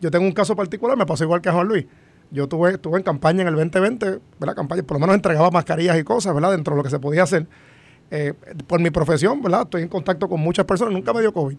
Yo 0.00 0.10
tengo 0.10 0.24
un 0.24 0.32
caso 0.32 0.56
particular, 0.56 0.96
me 0.96 1.06
pasó 1.06 1.24
igual 1.24 1.40
que 1.40 1.50
a 1.50 1.52
Juan 1.52 1.68
Luis. 1.68 1.86
Yo 2.32 2.48
tuve, 2.48 2.72
estuve 2.72 2.96
en 2.96 3.04
campaña 3.04 3.42
en 3.42 3.48
el 3.48 3.54
2020, 3.54 4.18
¿verdad? 4.40 4.56
Campaña, 4.56 4.82
por 4.82 4.96
lo 4.96 5.00
menos 5.00 5.14
entregaba 5.14 5.50
mascarillas 5.50 5.98
y 5.98 6.02
cosas, 6.02 6.32
¿verdad? 6.34 6.52
Dentro 6.52 6.74
de 6.74 6.78
lo 6.78 6.82
que 6.82 6.88
se 6.88 6.98
podía 6.98 7.24
hacer. 7.24 7.46
Eh, 8.10 8.32
por 8.66 8.80
mi 8.80 8.90
profesión, 8.90 9.42
¿verdad? 9.42 9.62
Estoy 9.62 9.82
en 9.82 9.88
contacto 9.88 10.28
con 10.28 10.40
muchas 10.40 10.64
personas, 10.64 10.94
nunca 10.94 11.12
me 11.12 11.20
dio 11.20 11.32
COVID. 11.32 11.56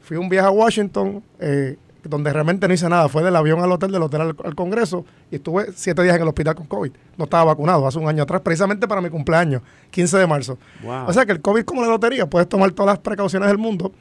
Fui 0.00 0.16
un 0.16 0.28
viaje 0.28 0.48
a 0.48 0.50
Washington, 0.50 1.22
eh, 1.38 1.76
donde 2.02 2.32
realmente 2.32 2.66
no 2.66 2.74
hice 2.74 2.88
nada. 2.88 3.08
Fue 3.08 3.22
del 3.22 3.36
avión 3.36 3.60
al 3.60 3.70
hotel, 3.70 3.92
del 3.92 4.02
hotel 4.02 4.20
al, 4.20 4.54
Congreso, 4.56 5.04
y 5.30 5.36
estuve 5.36 5.66
siete 5.74 6.02
días 6.02 6.16
en 6.16 6.22
el 6.22 6.28
hospital 6.28 6.56
con 6.56 6.66
COVID. 6.66 6.90
No 7.16 7.24
estaba 7.24 7.44
vacunado 7.44 7.86
hace 7.86 7.98
un 7.98 8.08
año 8.08 8.24
atrás, 8.24 8.40
precisamente 8.40 8.88
para 8.88 9.00
mi 9.00 9.10
cumpleaños, 9.10 9.62
15 9.90 10.18
de 10.18 10.26
marzo. 10.26 10.58
O 11.06 11.12
sea 11.12 11.24
que 11.24 11.32
el 11.32 11.40
COVID 11.40 11.62
como 11.64 11.82
la 11.82 11.88
lotería, 11.88 12.26
puedes 12.26 12.48
tomar 12.48 12.72
todas 12.72 12.94
las 12.94 12.98
precauciones 12.98 13.48
del 13.48 13.58
mundo, 13.58 13.92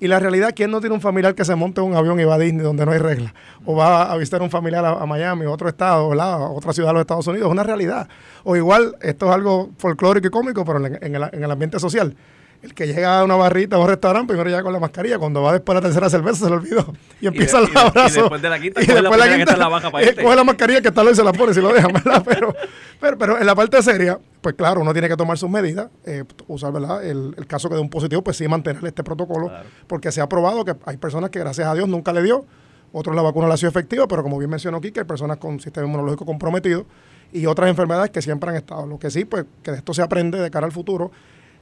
y 0.00 0.06
la 0.06 0.20
realidad, 0.20 0.52
¿quién 0.54 0.70
no 0.70 0.80
tiene 0.80 0.94
un 0.94 1.00
familiar 1.00 1.34
que 1.34 1.44
se 1.44 1.54
monte 1.56 1.80
en 1.80 1.88
un 1.88 1.96
avión 1.96 2.20
y 2.20 2.24
va 2.24 2.34
a 2.34 2.38
Disney 2.38 2.62
donde 2.62 2.86
no 2.86 2.92
hay 2.92 2.98
reglas? 2.98 3.32
O 3.64 3.74
va 3.74 4.12
a 4.12 4.16
visitar 4.16 4.40
un 4.42 4.50
familiar 4.50 4.84
a, 4.84 5.06
Miami 5.06 5.46
o 5.46 5.52
otro 5.52 5.68
estado, 5.68 6.08
¿verdad? 6.08 6.34
A 6.34 6.48
otra 6.50 6.72
ciudad 6.72 6.90
de 6.90 6.94
los 6.94 7.00
Estados 7.00 7.26
Unidos. 7.26 7.48
Es 7.48 7.52
una 7.52 7.64
realidad. 7.64 8.08
O 8.44 8.54
igual, 8.56 8.96
esto 9.00 9.26
es 9.26 9.32
algo 9.34 9.70
folclórico 9.76 10.28
y 10.28 10.30
cómico, 10.30 10.64
pero 10.64 10.84
en 10.86 11.14
el 11.14 11.50
ambiente 11.50 11.80
social. 11.80 12.14
El 12.60 12.74
que 12.74 12.88
llega 12.88 13.20
a 13.20 13.24
una 13.24 13.36
barrita 13.36 13.78
o 13.78 13.82
un 13.82 13.88
restaurante 13.88 14.28
primero 14.28 14.50
llega 14.50 14.64
con 14.64 14.72
la 14.72 14.80
mascarilla, 14.80 15.18
cuando 15.18 15.42
va 15.42 15.52
después 15.52 15.74
de 15.76 15.80
la 15.80 15.86
tercera 15.86 16.10
cerveza 16.10 16.44
se 16.44 16.50
le 16.50 16.56
olvidó. 16.56 16.92
Y 17.20 17.28
empieza 17.28 17.60
el 17.60 17.76
abrazo. 17.76 18.18
Y 18.18 18.22
después 18.22 18.42
de 18.42 18.48
la 18.48 18.58
quinta, 18.58 18.82
y 18.82 18.86
después 18.86 19.18
la, 19.18 19.36
quinta, 19.36 19.56
la 19.56 19.68
baja 19.68 19.90
para 19.90 20.04
este. 20.04 20.22
coge 20.22 20.34
la 20.34 20.44
mascarilla 20.44 20.80
que 20.80 20.88
está 20.88 21.08
y 21.08 21.14
se 21.14 21.22
la 21.22 21.32
pone 21.32 21.54
si 21.54 21.60
lo 21.60 21.72
dejan, 21.72 21.92
¿verdad? 22.04 22.22
Pero, 22.26 22.54
pero, 23.00 23.16
pero, 23.18 23.38
en 23.38 23.46
la 23.46 23.54
parte 23.54 23.80
seria, 23.80 24.18
pues 24.40 24.56
claro, 24.56 24.80
uno 24.80 24.92
tiene 24.92 25.08
que 25.08 25.16
tomar 25.16 25.38
sus 25.38 25.48
medidas, 25.48 25.88
eh, 26.04 26.24
usar, 26.48 26.72
¿verdad? 26.72 27.04
El, 27.04 27.34
el, 27.36 27.46
caso 27.46 27.68
que 27.68 27.76
de 27.76 27.80
un 27.80 27.90
positivo, 27.90 28.22
pues 28.22 28.36
sí 28.36 28.48
mantener 28.48 28.84
este 28.84 29.04
protocolo, 29.04 29.52
porque 29.86 30.10
se 30.10 30.20
ha 30.20 30.28
probado 30.28 30.64
que 30.64 30.74
hay 30.84 30.96
personas 30.96 31.30
que 31.30 31.38
gracias 31.38 31.68
a 31.68 31.74
Dios 31.74 31.88
nunca 31.88 32.12
le 32.12 32.22
dio, 32.24 32.44
otros 32.92 33.14
la 33.14 33.22
vacuna 33.22 33.46
la 33.46 33.54
ha 33.54 33.56
sido 33.56 33.68
efectiva, 33.68 34.08
pero 34.08 34.22
como 34.22 34.36
bien 34.38 34.50
mencionó 34.50 34.78
aquí, 34.78 34.90
que 34.90 35.00
hay 35.00 35.06
personas 35.06 35.36
con 35.36 35.60
sistema 35.60 35.86
inmunológico 35.86 36.24
comprometido 36.24 36.86
y 37.32 37.46
otras 37.46 37.68
enfermedades 37.68 38.10
que 38.10 38.22
siempre 38.22 38.50
han 38.50 38.56
estado. 38.56 38.86
Lo 38.86 38.98
que 38.98 39.10
sí, 39.10 39.24
pues 39.24 39.44
que 39.62 39.72
de 39.72 39.76
esto 39.78 39.92
se 39.92 40.02
aprende 40.02 40.40
de 40.40 40.50
cara 40.50 40.66
al 40.66 40.72
futuro 40.72 41.10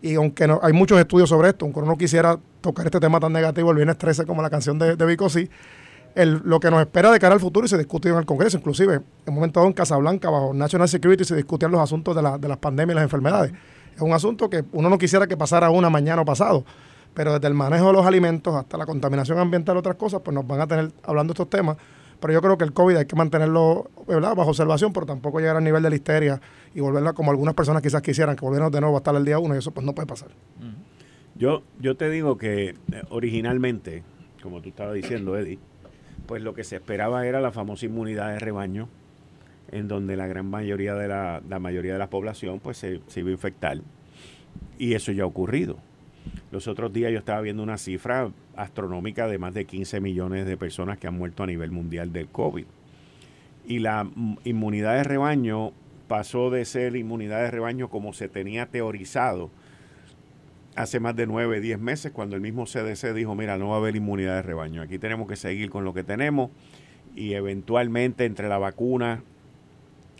y 0.02 0.14
aunque 0.14 0.46
no, 0.46 0.60
hay 0.62 0.72
muchos 0.72 0.98
estudios 0.98 1.28
sobre 1.28 1.48
esto, 1.48 1.64
aunque 1.64 1.80
uno 1.80 1.88
no 1.88 1.98
quisiera 1.98 2.38
tocar 2.60 2.86
este 2.86 3.00
tema 3.00 3.20
tan 3.20 3.32
negativo 3.32 3.70
el 3.70 3.76
viernes 3.76 3.98
13 3.98 4.26
como 4.26 4.42
la 4.42 4.50
canción 4.50 4.78
de, 4.78 4.96
de 4.96 5.06
Vico 5.06 5.28
sí, 5.28 5.48
el, 6.14 6.40
lo 6.44 6.60
que 6.60 6.70
nos 6.70 6.80
espera 6.80 7.10
de 7.10 7.18
cara 7.18 7.34
al 7.34 7.40
futuro 7.40 7.66
y 7.66 7.68
se 7.68 7.76
discutió 7.76 8.12
en 8.12 8.18
el 8.18 8.26
Congreso, 8.26 8.56
inclusive 8.56 8.94
en 8.94 9.02
un 9.26 9.34
momento 9.34 9.60
dado 9.60 9.68
en 9.68 9.74
Casablanca, 9.74 10.30
bajo 10.30 10.54
National 10.54 10.88
Security, 10.88 11.24
se 11.24 11.36
discutían 11.36 11.70
los 11.70 11.80
asuntos 11.80 12.16
de, 12.16 12.22
la, 12.22 12.38
de 12.38 12.48
las 12.48 12.56
pandemias 12.56 12.94
y 12.94 12.96
las 12.96 13.04
enfermedades. 13.04 13.52
Es 13.94 14.00
un 14.00 14.12
asunto 14.12 14.48
que 14.48 14.64
uno 14.72 14.88
no 14.88 14.98
quisiera 14.98 15.26
que 15.26 15.36
pasara 15.36 15.70
una 15.70 15.90
mañana 15.90 16.22
o 16.22 16.24
pasado, 16.24 16.64
pero 17.12 17.34
desde 17.34 17.48
el 17.48 17.54
manejo 17.54 17.88
de 17.88 17.92
los 17.92 18.06
alimentos 18.06 18.54
hasta 18.54 18.78
la 18.78 18.86
contaminación 18.86 19.38
ambiental 19.38 19.76
y 19.76 19.78
otras 19.78 19.96
cosas, 19.96 20.20
pues 20.24 20.34
nos 20.34 20.46
van 20.46 20.60
a 20.60 20.66
tener 20.66 20.90
hablando 21.02 21.32
de 21.32 21.34
estos 21.34 21.50
temas 21.50 21.76
pero 22.20 22.32
yo 22.32 22.42
creo 22.42 22.58
que 22.58 22.64
el 22.64 22.72
COVID 22.72 22.96
hay 22.96 23.06
que 23.06 23.16
mantenerlo 23.16 23.90
bajo 24.06 24.50
observación, 24.50 24.92
pero 24.92 25.06
tampoco 25.06 25.40
llegar 25.40 25.56
al 25.56 25.64
nivel 25.64 25.82
de 25.82 25.90
la 25.90 25.96
histeria 25.96 26.40
y 26.74 26.80
volverla 26.80 27.12
como 27.12 27.30
algunas 27.30 27.54
personas 27.54 27.82
quizás 27.82 28.02
quisieran, 28.02 28.36
que 28.36 28.44
volvieran 28.44 28.70
de 28.70 28.80
nuevo 28.80 28.96
hasta 28.96 29.10
el 29.10 29.24
día 29.24 29.38
uno, 29.38 29.54
y 29.54 29.58
eso 29.58 29.70
pues 29.70 29.84
no 29.84 29.94
puede 29.94 30.06
pasar. 30.06 30.30
Yo, 31.34 31.62
yo 31.78 31.96
te 31.96 32.08
digo 32.08 32.38
que 32.38 32.68
eh, 32.70 32.74
originalmente, 33.10 34.02
como 34.42 34.62
tú 34.62 34.70
estabas 34.70 34.94
diciendo, 34.94 35.36
Eddie, 35.36 35.58
pues 36.26 36.42
lo 36.42 36.54
que 36.54 36.64
se 36.64 36.76
esperaba 36.76 37.26
era 37.26 37.40
la 37.40 37.52
famosa 37.52 37.86
inmunidad 37.86 38.32
de 38.32 38.38
rebaño, 38.38 38.88
en 39.70 39.88
donde 39.88 40.16
la 40.16 40.26
gran 40.26 40.46
mayoría 40.46 40.94
de 40.94 41.08
la, 41.08 41.42
la 41.48 41.58
mayoría 41.58 41.92
de 41.92 41.98
la 41.98 42.08
población 42.08 42.60
pues 42.60 42.78
se, 42.78 43.00
se 43.08 43.20
iba 43.20 43.28
a 43.30 43.32
infectar. 43.32 43.78
Y 44.78 44.94
eso 44.94 45.12
ya 45.12 45.24
ha 45.24 45.26
ocurrido. 45.26 45.76
Los 46.50 46.68
otros 46.68 46.92
días 46.92 47.12
yo 47.12 47.18
estaba 47.18 47.40
viendo 47.40 47.62
una 47.62 47.78
cifra 47.78 48.30
astronómica 48.56 49.26
de 49.26 49.38
más 49.38 49.54
de 49.54 49.64
15 49.64 50.00
millones 50.00 50.46
de 50.46 50.56
personas 50.56 50.98
que 50.98 51.06
han 51.06 51.16
muerto 51.16 51.42
a 51.42 51.46
nivel 51.46 51.70
mundial 51.70 52.12
del 52.12 52.28
COVID. 52.28 52.64
Y 53.66 53.80
la 53.80 54.08
inmunidad 54.44 54.94
de 54.94 55.04
rebaño 55.04 55.72
pasó 56.08 56.50
de 56.50 56.64
ser 56.64 56.96
inmunidad 56.96 57.42
de 57.42 57.50
rebaño 57.50 57.88
como 57.88 58.12
se 58.12 58.28
tenía 58.28 58.66
teorizado 58.66 59.50
hace 60.76 61.00
más 61.00 61.16
de 61.16 61.26
9, 61.26 61.60
10 61.60 61.78
meses, 61.80 62.12
cuando 62.12 62.36
el 62.36 62.42
mismo 62.42 62.66
CDC 62.66 63.14
dijo, 63.14 63.34
mira, 63.34 63.56
no 63.56 63.70
va 63.70 63.76
a 63.76 63.78
haber 63.78 63.96
inmunidad 63.96 64.36
de 64.36 64.42
rebaño, 64.42 64.82
aquí 64.82 64.98
tenemos 64.98 65.26
que 65.26 65.36
seguir 65.36 65.70
con 65.70 65.84
lo 65.84 65.94
que 65.94 66.04
tenemos 66.04 66.50
y 67.16 67.32
eventualmente 67.32 68.26
entre 68.26 68.48
la 68.48 68.58
vacuna 68.58 69.22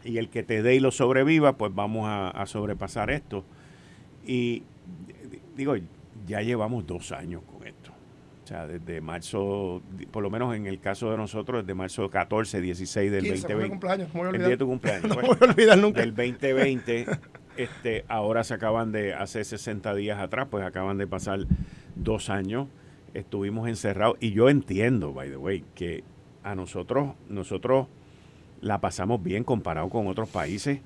y 0.03 0.17
el 0.17 0.31
que 0.31 0.43
te 0.43 0.63
dé 0.63 0.75
y 0.75 0.81
lo 0.81 0.91
sobreviva, 0.91 1.59
pues 1.59 1.75
vamos 1.75 2.07
a, 2.09 2.31
a 2.31 2.47
sobrepasar 2.47 3.11
esto. 3.11 3.45
Y 4.27 4.63
digo, 5.57 5.75
ya 6.27 6.41
llevamos 6.43 6.87
dos 6.87 7.13
años 7.13 7.43
con 7.43 7.67
esto. 7.67 7.93
O 8.45 8.49
sea, 8.49 8.67
desde 8.67 9.01
marzo, 9.01 9.83
por 10.13 10.23
lo 10.23 10.31
menos 10.31 10.55
en 10.55 10.67
el 10.67 10.79
caso 10.79 11.11
de 11.11 11.17
nosotros, 11.17 11.65
desde 11.65 11.75
marzo 11.75 12.09
14, 12.09 12.61
16 12.61 13.11
del 13.11 13.29
2020. 13.29 13.69
Cumpleaños, 13.71 14.09
el 14.15 14.39
día 14.39 14.49
de 14.51 14.57
tu 14.57 14.67
cumpleaños. 14.67 15.03
no 15.09 15.17
me 15.17 15.23
voy 15.23 15.37
a 15.41 15.45
olvidar 15.47 15.79
nunca. 15.79 16.01
Del 16.01 16.15
2020, 16.15 17.07
este, 17.57 18.05
ahora 18.07 18.45
se 18.45 18.55
acaban 18.55 18.93
de, 18.93 19.15
hace 19.15 19.43
60 19.43 19.93
días 19.97 20.21
atrás, 20.21 20.47
pues 20.49 20.65
acaban 20.65 20.97
de 20.97 21.09
pasar 21.09 21.41
dos 21.97 22.31
años. 22.31 22.69
Estuvimos 23.15 23.69
encerrados. 23.69 24.17
Y 24.21 24.31
yo 24.31 24.49
entiendo, 24.49 25.13
by 25.13 25.29
the 25.29 25.37
way, 25.37 25.65
que 25.75 26.05
a 26.45 26.55
nosotros, 26.55 27.15
nosotros 27.29 27.89
la 28.61 28.81
pasamos 28.81 29.23
bien 29.25 29.43
comparado 29.43 29.89
con 29.89 30.07
otros 30.07 30.29
países 30.29 30.81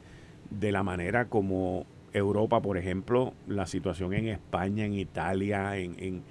de 0.49 0.73
la 0.73 0.83
manera 0.83 1.27
como 1.27 1.85
Europa, 2.13 2.61
por 2.61 2.77
ejemplo, 2.77 3.35
la 3.47 3.67
situación 3.67 4.13
en 4.15 4.29
España, 4.29 4.85
en 4.85 4.95
Italia, 4.95 5.77
en, 5.77 6.23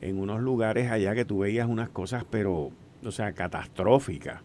en, 0.00 0.18
unos 0.18 0.40
lugares 0.40 0.90
allá 0.90 1.14
que 1.14 1.24
tú 1.24 1.40
veías 1.40 1.68
unas 1.68 1.88
cosas, 1.88 2.24
pero, 2.30 2.70
o 3.04 3.10
sea, 3.10 3.32
catastróficas. 3.32 4.42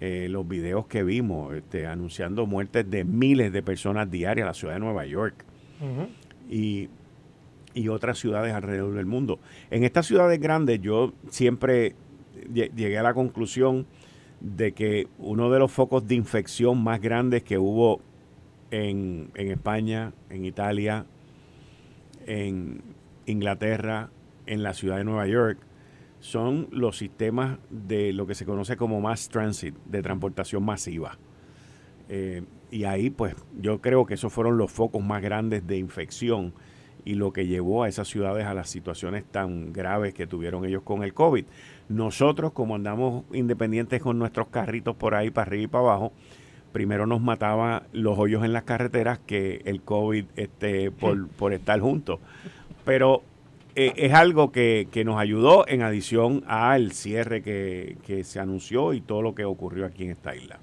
Eh, 0.00 0.26
los 0.28 0.46
videos 0.46 0.86
que 0.86 1.04
vimos 1.04 1.54
este, 1.54 1.86
anunciando 1.86 2.46
muertes 2.46 2.90
de 2.90 3.04
miles 3.04 3.52
de 3.52 3.62
personas 3.62 4.10
diarias 4.10 4.42
en 4.44 4.48
la 4.48 4.54
ciudad 4.54 4.74
de 4.74 4.80
Nueva 4.80 5.06
York 5.06 5.44
y, 6.50 6.88
y, 7.74 7.88
otras 7.88 8.18
ciudades 8.18 8.52
alrededor 8.52 8.94
del 8.94 9.06
mundo. 9.06 9.38
En 9.70 9.84
estas 9.84 10.06
ciudades 10.06 10.40
grandes 10.40 10.80
yo 10.80 11.12
siempre 11.30 11.94
llegué 12.52 12.98
a 12.98 13.04
la 13.04 13.14
conclusión 13.14 13.86
de 14.40 14.72
que 14.72 15.06
uno 15.18 15.50
de 15.50 15.58
los 15.58 15.70
focos 15.70 16.06
de 16.06 16.16
infección 16.16 16.82
más 16.82 17.00
grandes 17.00 17.42
que 17.42 17.56
hubo 17.58 18.00
en, 18.70 19.30
España, 19.34 20.12
en 20.30 20.44
Italia, 20.44 21.06
en 22.26 22.82
Inglaterra, 23.26 24.10
en 24.46 24.62
la 24.62 24.74
ciudad 24.74 24.98
de 24.98 25.04
Nueva 25.04 25.26
York, 25.26 25.58
son 26.20 26.68
los 26.70 26.96
sistemas 26.96 27.58
de 27.70 28.12
lo 28.12 28.26
que 28.26 28.34
se 28.34 28.46
conoce 28.46 28.76
como 28.76 29.00
mass 29.00 29.28
transit, 29.28 29.74
de 29.84 30.02
transportación 30.02 30.64
masiva. 30.64 31.18
Eh, 32.08 32.42
y 32.70 32.84
ahí 32.84 33.10
pues 33.10 33.34
yo 33.60 33.80
creo 33.80 34.06
que 34.06 34.14
esos 34.14 34.32
fueron 34.32 34.58
los 34.58 34.70
focos 34.70 35.02
más 35.02 35.22
grandes 35.22 35.66
de 35.66 35.78
infección 35.78 36.52
y 37.04 37.14
lo 37.14 37.32
que 37.32 37.46
llevó 37.46 37.82
a 37.82 37.88
esas 37.88 38.08
ciudades 38.08 38.46
a 38.46 38.54
las 38.54 38.70
situaciones 38.70 39.24
tan 39.24 39.72
graves 39.72 40.14
que 40.14 40.26
tuvieron 40.26 40.64
ellos 40.64 40.82
con 40.82 41.02
el 41.02 41.12
COVID. 41.12 41.44
Nosotros, 41.88 42.52
como 42.52 42.74
andamos 42.74 43.24
independientes 43.32 44.00
con 44.00 44.18
nuestros 44.18 44.48
carritos 44.48 44.96
por 44.96 45.14
ahí 45.14 45.30
para 45.30 45.48
arriba 45.48 45.62
y 45.64 45.66
para 45.66 45.84
abajo, 45.84 46.12
primero 46.74 47.06
nos 47.06 47.22
mataba 47.22 47.84
los 47.92 48.18
hoyos 48.18 48.44
en 48.44 48.52
las 48.52 48.64
carreteras 48.64 49.20
que 49.20 49.62
el 49.64 49.80
COVID 49.80 50.24
este, 50.34 50.90
por, 50.90 51.28
por 51.28 51.52
estar 51.52 51.78
juntos. 51.78 52.18
Pero 52.84 53.22
eh, 53.76 53.92
es 53.94 54.12
algo 54.12 54.50
que, 54.50 54.88
que, 54.90 55.04
nos 55.04 55.20
ayudó 55.20 55.68
en 55.68 55.82
adición 55.82 56.42
al 56.48 56.90
cierre 56.90 57.42
que, 57.42 57.96
que 58.04 58.24
se 58.24 58.40
anunció 58.40 58.92
y 58.92 59.00
todo 59.00 59.22
lo 59.22 59.36
que 59.36 59.44
ocurrió 59.44 59.86
aquí 59.86 60.02
en 60.02 60.10
esta 60.10 60.34
isla. 60.34 60.58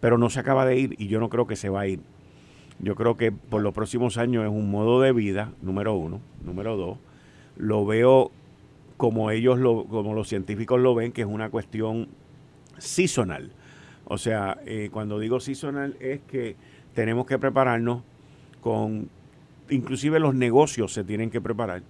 Pero 0.00 0.18
no 0.18 0.28
se 0.28 0.38
acaba 0.38 0.66
de 0.66 0.78
ir 0.78 0.94
y 0.98 1.08
yo 1.08 1.18
no 1.18 1.30
creo 1.30 1.46
que 1.46 1.56
se 1.56 1.70
va 1.70 1.80
a 1.80 1.86
ir. 1.86 2.00
Yo 2.78 2.94
creo 2.94 3.16
que 3.16 3.32
por 3.32 3.62
los 3.62 3.72
próximos 3.72 4.18
años 4.18 4.44
es 4.44 4.50
un 4.50 4.70
modo 4.70 5.00
de 5.00 5.12
vida, 5.12 5.52
número 5.62 5.94
uno. 5.94 6.20
Número 6.44 6.76
dos, 6.76 6.98
lo 7.56 7.86
veo 7.86 8.32
como 8.98 9.30
ellos, 9.30 9.58
lo, 9.58 9.86
como 9.86 10.12
los 10.12 10.28
científicos 10.28 10.78
lo 10.78 10.94
ven, 10.94 11.10
que 11.10 11.22
es 11.22 11.26
una 11.26 11.48
cuestión 11.48 12.08
seasonal. 12.76 13.50
O 14.10 14.16
sea, 14.16 14.58
eh, 14.64 14.88
cuando 14.90 15.18
digo 15.18 15.38
seasonal 15.38 15.94
es 16.00 16.20
que 16.20 16.56
tenemos 16.94 17.26
que 17.26 17.38
prepararnos 17.38 18.02
con, 18.62 19.10
inclusive 19.68 20.18
los 20.18 20.34
negocios 20.34 20.94
se 20.94 21.04
tienen 21.04 21.30
que 21.30 21.42
preparar 21.42 21.82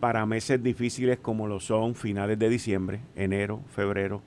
para 0.00 0.26
meses 0.26 0.60
difíciles 0.60 1.20
como 1.20 1.46
lo 1.46 1.60
son 1.60 1.94
finales 1.94 2.40
de 2.40 2.48
diciembre, 2.48 3.00
enero, 3.14 3.60
febrero, 3.68 4.20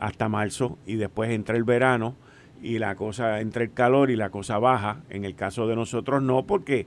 hasta 0.00 0.30
marzo, 0.30 0.78
y 0.86 0.96
después 0.96 1.30
entra 1.30 1.56
el 1.56 1.64
verano 1.64 2.14
y 2.62 2.78
la 2.78 2.94
cosa, 2.94 3.40
entra 3.40 3.62
el 3.62 3.72
calor 3.72 4.10
y 4.10 4.16
la 4.16 4.30
cosa 4.30 4.58
baja. 4.58 5.02
En 5.10 5.26
el 5.26 5.34
caso 5.34 5.66
de 5.66 5.76
nosotros 5.76 6.22
no, 6.22 6.46
porque 6.46 6.86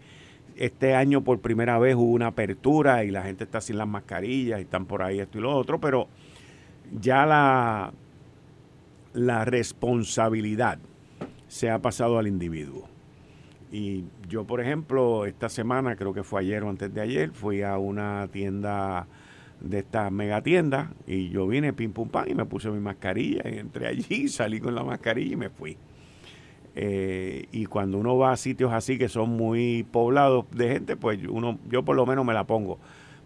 este 0.55 0.95
año 0.95 1.21
por 1.21 1.39
primera 1.39 1.77
vez 1.77 1.95
hubo 1.95 2.13
una 2.13 2.27
apertura 2.27 3.03
y 3.03 3.11
la 3.11 3.21
gente 3.21 3.43
está 3.43 3.61
sin 3.61 3.77
las 3.77 3.87
mascarillas 3.87 4.59
y 4.59 4.63
están 4.63 4.87
por 4.87 5.03
ahí 5.03 5.19
esto 5.19 5.37
y 5.37 5.41
lo 5.41 5.55
otro, 5.55 5.79
pero 5.79 6.07
ya 6.99 7.27
la, 7.27 7.91
la 9.17 9.45
responsabilidad 9.45 10.77
se 11.47 11.71
ha 11.71 11.79
pasado 11.79 12.19
al 12.19 12.27
individuo. 12.27 12.87
Y 13.71 14.05
yo, 14.29 14.45
por 14.45 14.61
ejemplo, 14.61 15.25
esta 15.25 15.49
semana, 15.49 15.95
creo 15.95 16.13
que 16.13 16.23
fue 16.23 16.41
ayer 16.41 16.63
o 16.63 16.69
antes 16.69 16.93
de 16.93 17.01
ayer, 17.01 17.31
fui 17.31 17.63
a 17.63 17.77
una 17.79 18.27
tienda 18.31 19.07
de 19.59 19.79
estas 19.79 20.11
megatiendas 20.11 20.89
y 21.07 21.29
yo 21.29 21.47
vine 21.47 21.73
pim 21.73 21.91
pum 21.91 22.09
pam 22.09 22.25
y 22.27 22.35
me 22.35 22.45
puse 22.45 22.69
mi 22.69 22.79
mascarilla 22.79 23.41
y 23.49 23.57
entré 23.57 23.87
allí, 23.87 24.27
salí 24.27 24.59
con 24.59 24.75
la 24.75 24.83
mascarilla 24.83 25.33
y 25.33 25.35
me 25.35 25.49
fui. 25.49 25.77
Eh, 26.75 27.47
y 27.51 27.65
cuando 27.65 27.97
uno 27.97 28.19
va 28.19 28.33
a 28.33 28.37
sitios 28.37 28.71
así 28.71 28.99
que 28.99 29.09
son 29.09 29.31
muy 29.31 29.83
poblados 29.91 30.45
de 30.51 30.69
gente, 30.69 30.95
pues 30.95 31.19
uno, 31.27 31.57
yo 31.71 31.83
por 31.83 31.95
lo 31.95 32.05
menos 32.05 32.23
me 32.23 32.35
la 32.35 32.45
pongo. 32.45 32.77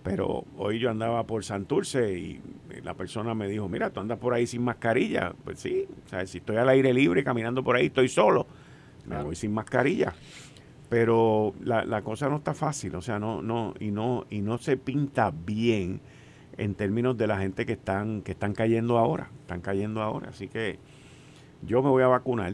Pero 0.03 0.45
hoy 0.57 0.79
yo 0.79 0.89
andaba 0.89 1.25
por 1.27 1.43
Santurce 1.43 2.17
y 2.17 2.41
la 2.83 2.95
persona 2.95 3.35
me 3.35 3.47
dijo, 3.47 3.69
mira, 3.69 3.91
tú 3.91 3.99
andas 3.99 4.17
por 4.17 4.33
ahí 4.33 4.47
sin 4.47 4.63
mascarilla. 4.63 5.33
Pues 5.43 5.59
sí, 5.59 5.85
o 6.05 6.09
sea, 6.09 6.25
si 6.25 6.39
estoy 6.39 6.57
al 6.57 6.69
aire 6.69 6.93
libre 6.93 7.23
caminando 7.23 7.63
por 7.63 7.75
ahí, 7.75 7.87
estoy 7.87 8.07
solo, 8.07 8.47
me 9.05 9.21
voy 9.21 9.35
sin 9.35 9.53
mascarilla. 9.53 10.13
Pero 10.89 11.53
la, 11.61 11.85
la 11.85 12.01
cosa 12.01 12.27
no 12.29 12.37
está 12.37 12.53
fácil, 12.53 12.95
o 12.95 13.01
sea, 13.01 13.17
no, 13.17 13.41
no, 13.41 13.73
y 13.79 13.91
no, 13.91 14.25
y 14.29 14.41
no 14.41 14.57
se 14.57 14.75
pinta 14.75 15.31
bien 15.31 16.01
en 16.57 16.75
términos 16.75 17.17
de 17.17 17.27
la 17.27 17.37
gente 17.37 17.65
que 17.65 17.73
están, 17.73 18.21
que 18.23 18.33
están 18.33 18.53
cayendo 18.53 18.97
ahora, 18.97 19.29
están 19.41 19.61
cayendo 19.61 20.01
ahora. 20.01 20.29
Así 20.29 20.47
que 20.47 20.79
yo 21.61 21.81
me 21.81 21.89
voy 21.89 22.03
a 22.03 22.07
vacunar. 22.07 22.53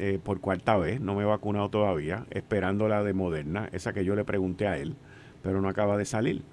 Eh, 0.00 0.20
por 0.22 0.38
cuarta 0.38 0.76
vez, 0.76 1.00
no 1.00 1.16
me 1.16 1.24
he 1.24 1.26
vacunado 1.26 1.70
todavía, 1.70 2.24
esperando 2.30 2.86
la 2.86 3.02
de 3.02 3.14
Moderna, 3.14 3.68
esa 3.72 3.92
que 3.92 4.04
yo 4.04 4.14
le 4.14 4.24
pregunté 4.24 4.68
a 4.68 4.78
él, 4.78 4.94
pero 5.42 5.60
no 5.60 5.68
acaba 5.68 5.96
de 5.96 6.04
salir. 6.04 6.44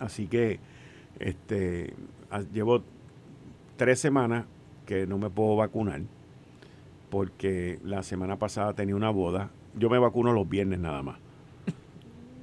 Así 0.00 0.26
que 0.26 0.58
este, 1.20 1.94
llevo 2.52 2.82
tres 3.76 4.00
semanas 4.00 4.46
que 4.86 5.06
no 5.06 5.18
me 5.18 5.30
puedo 5.30 5.54
vacunar, 5.54 6.00
porque 7.10 7.78
la 7.84 8.02
semana 8.02 8.38
pasada 8.38 8.74
tenía 8.74 8.96
una 8.96 9.10
boda. 9.10 9.50
Yo 9.76 9.88
me 9.88 9.98
vacuno 9.98 10.32
los 10.32 10.48
viernes 10.48 10.80
nada 10.80 11.02
más. 11.02 11.18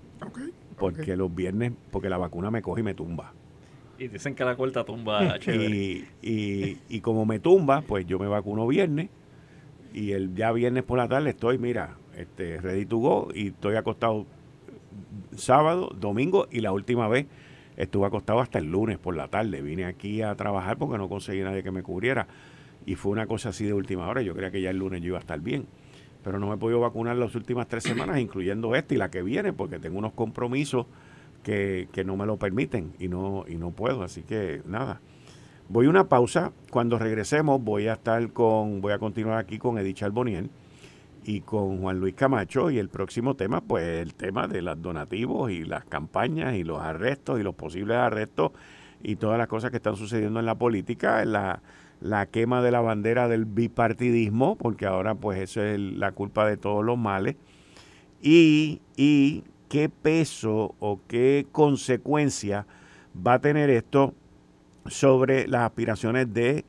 porque 0.79 1.17
los 1.17 1.33
viernes, 1.33 1.73
porque 1.91 2.09
la 2.09 2.17
vacuna 2.17 2.51
me 2.51 2.61
coge 2.61 2.81
y 2.81 2.83
me 2.83 2.93
tumba. 2.93 3.33
Y 3.99 4.07
dicen 4.07 4.35
que 4.35 4.45
la 4.45 4.55
corta 4.55 4.85
tumba 4.85 5.39
chévere. 5.39 5.75
Y, 5.75 6.07
y, 6.21 6.79
y 6.87 7.01
como 7.01 7.25
me 7.25 7.39
tumba, 7.39 7.81
pues 7.81 8.05
yo 8.05 8.19
me 8.19 8.27
vacuno 8.27 8.67
viernes 8.67 9.09
y 9.93 10.11
el 10.11 10.35
ya 10.35 10.51
viernes 10.51 10.83
por 10.83 10.99
la 10.99 11.07
tarde 11.07 11.31
estoy, 11.31 11.57
mira, 11.57 11.97
este, 12.15 12.61
ready 12.61 12.85
to 12.85 12.97
go 12.97 13.29
y 13.33 13.47
estoy 13.47 13.75
acostado 13.75 14.27
sábado, 15.35 15.91
domingo 15.99 16.47
y 16.51 16.59
la 16.59 16.71
última 16.71 17.07
vez 17.07 17.25
estuve 17.77 18.07
acostado 18.07 18.39
hasta 18.39 18.59
el 18.59 18.65
lunes 18.65 18.97
por 18.97 19.15
la 19.15 19.29
tarde. 19.29 19.61
Vine 19.61 19.85
aquí 19.85 20.21
a 20.21 20.35
trabajar 20.35 20.77
porque 20.77 20.97
no 20.97 21.07
conseguí 21.07 21.41
nadie 21.41 21.63
que 21.63 21.71
me 21.71 21.83
cubriera 21.83 22.27
y 22.85 22.95
fue 22.95 23.11
una 23.11 23.27
cosa 23.27 23.49
así 23.49 23.65
de 23.65 23.73
última 23.73 24.07
hora. 24.07 24.21
Yo 24.21 24.33
creía 24.33 24.51
que 24.51 24.61
ya 24.61 24.71
el 24.71 24.77
lunes 24.77 25.01
yo 25.01 25.07
iba 25.07 25.17
a 25.17 25.21
estar 25.21 25.39
bien, 25.39 25.67
pero 26.23 26.39
no 26.39 26.47
me 26.47 26.55
he 26.55 26.57
podido 26.57 26.79
vacunar 26.79 27.15
las 27.15 27.35
últimas 27.35 27.67
tres 27.67 27.83
semanas, 27.83 28.19
incluyendo 28.19 28.75
esta 28.75 28.93
y 28.93 28.97
la 28.97 29.09
que 29.11 29.21
viene, 29.21 29.53
porque 29.53 29.79
tengo 29.79 29.99
unos 29.99 30.13
compromisos 30.13 30.87
que, 31.43 31.87
que 31.91 32.03
no 32.03 32.17
me 32.17 32.25
lo 32.25 32.37
permiten 32.37 32.93
y 32.99 33.07
no, 33.07 33.45
y 33.47 33.55
no 33.55 33.71
puedo. 33.71 34.03
Así 34.03 34.23
que 34.23 34.61
nada. 34.65 35.01
Voy 35.69 35.85
a 35.85 35.89
una 35.89 36.07
pausa. 36.07 36.53
Cuando 36.71 36.97
regresemos 36.97 37.61
voy 37.61 37.87
a 37.87 37.93
estar 37.93 38.31
con, 38.31 38.81
voy 38.81 38.93
a 38.93 38.99
continuar 38.99 39.37
aquí 39.37 39.57
con 39.57 39.77
Edith 39.77 39.97
Charboniel 39.97 40.49
y 41.27 41.41
con 41.41 41.81
Juan 41.81 41.99
Luis 41.99 42.15
Camacho 42.15 42.71
y 42.71 42.79
el 42.79 42.87
próximo 42.87 43.35
tema, 43.35 43.59
pues 43.59 43.85
el 43.99 44.15
tema 44.15 44.47
de 44.47 44.61
los 44.61 44.81
donativos 44.81 45.51
y 45.51 45.65
las 45.65 45.83
campañas 45.83 46.55
y 46.55 46.63
los 46.63 46.79
arrestos 46.79 47.37
y 47.37 47.43
los 47.43 47.53
posibles 47.53 47.97
arrestos 47.97 48.53
y 49.03 49.17
todas 49.17 49.37
las 49.37 49.47
cosas 49.47 49.69
que 49.69 49.77
están 49.77 49.97
sucediendo 49.97 50.39
en 50.39 50.45
la 50.45 50.55
política, 50.55 51.25
la, 51.25 51.61
la 51.99 52.27
quema 52.27 52.61
de 52.61 52.71
la 52.71 52.79
bandera 52.79 53.27
del 53.27 53.43
bipartidismo, 53.43 54.55
porque 54.55 54.85
ahora 54.85 55.15
pues 55.15 55.39
eso 55.41 55.61
es 55.61 55.77
la 55.77 56.13
culpa 56.13 56.47
de 56.47 56.55
todos 56.55 56.83
los 56.83 56.97
males, 56.97 57.35
y, 58.21 58.81
y 58.95 59.43
qué 59.67 59.89
peso 59.89 60.75
o 60.79 61.01
qué 61.09 61.45
consecuencia 61.51 62.65
va 63.15 63.33
a 63.33 63.41
tener 63.41 63.69
esto 63.69 64.13
sobre 64.85 65.45
las 65.49 65.63
aspiraciones 65.63 66.33
de 66.33 66.63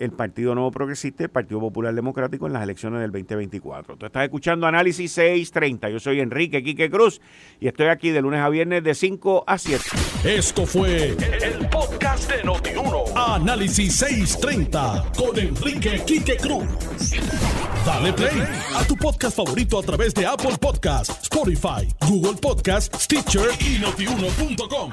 el 0.00 0.12
Partido 0.12 0.54
Nuevo 0.54 0.70
Progresista 0.70 1.22
y 1.22 1.24
el 1.24 1.30
Partido 1.30 1.60
Popular 1.60 1.94
Democrático 1.94 2.46
en 2.46 2.54
las 2.54 2.62
elecciones 2.62 3.00
del 3.00 3.12
2024. 3.12 3.96
Tú 3.96 4.06
estás 4.06 4.24
escuchando 4.24 4.66
Análisis 4.66 5.12
630. 5.12 5.90
Yo 5.90 6.00
soy 6.00 6.20
Enrique 6.20 6.62
Quique 6.62 6.90
Cruz 6.90 7.20
y 7.60 7.68
estoy 7.68 7.88
aquí 7.88 8.10
de 8.10 8.22
lunes 8.22 8.40
a 8.40 8.48
viernes 8.48 8.82
de 8.82 8.94
5 8.94 9.44
a 9.46 9.58
7. 9.58 9.84
Esto 10.24 10.64
fue 10.66 11.08
el, 11.42 11.68
podcast 11.68 12.32
de 12.32 12.42
Notiuno. 12.42 13.04
Análisis 13.14 13.94
630 13.96 15.12
con 15.16 15.38
Enrique 15.38 16.02
Quique 16.06 16.36
Cruz. 16.38 16.64
Dale 17.84 18.12
play 18.14 18.42
a 18.74 18.84
tu 18.84 18.96
podcast 18.96 19.36
favorito 19.36 19.78
a 19.78 19.82
través 19.82 20.14
de 20.14 20.26
Apple 20.26 20.56
Podcasts, 20.58 21.22
Spotify, 21.22 21.86
Google 22.08 22.40
Podcasts, 22.40 23.04
Stitcher 23.04 23.50
y 23.60 23.78
notiuno.com. 23.78 24.90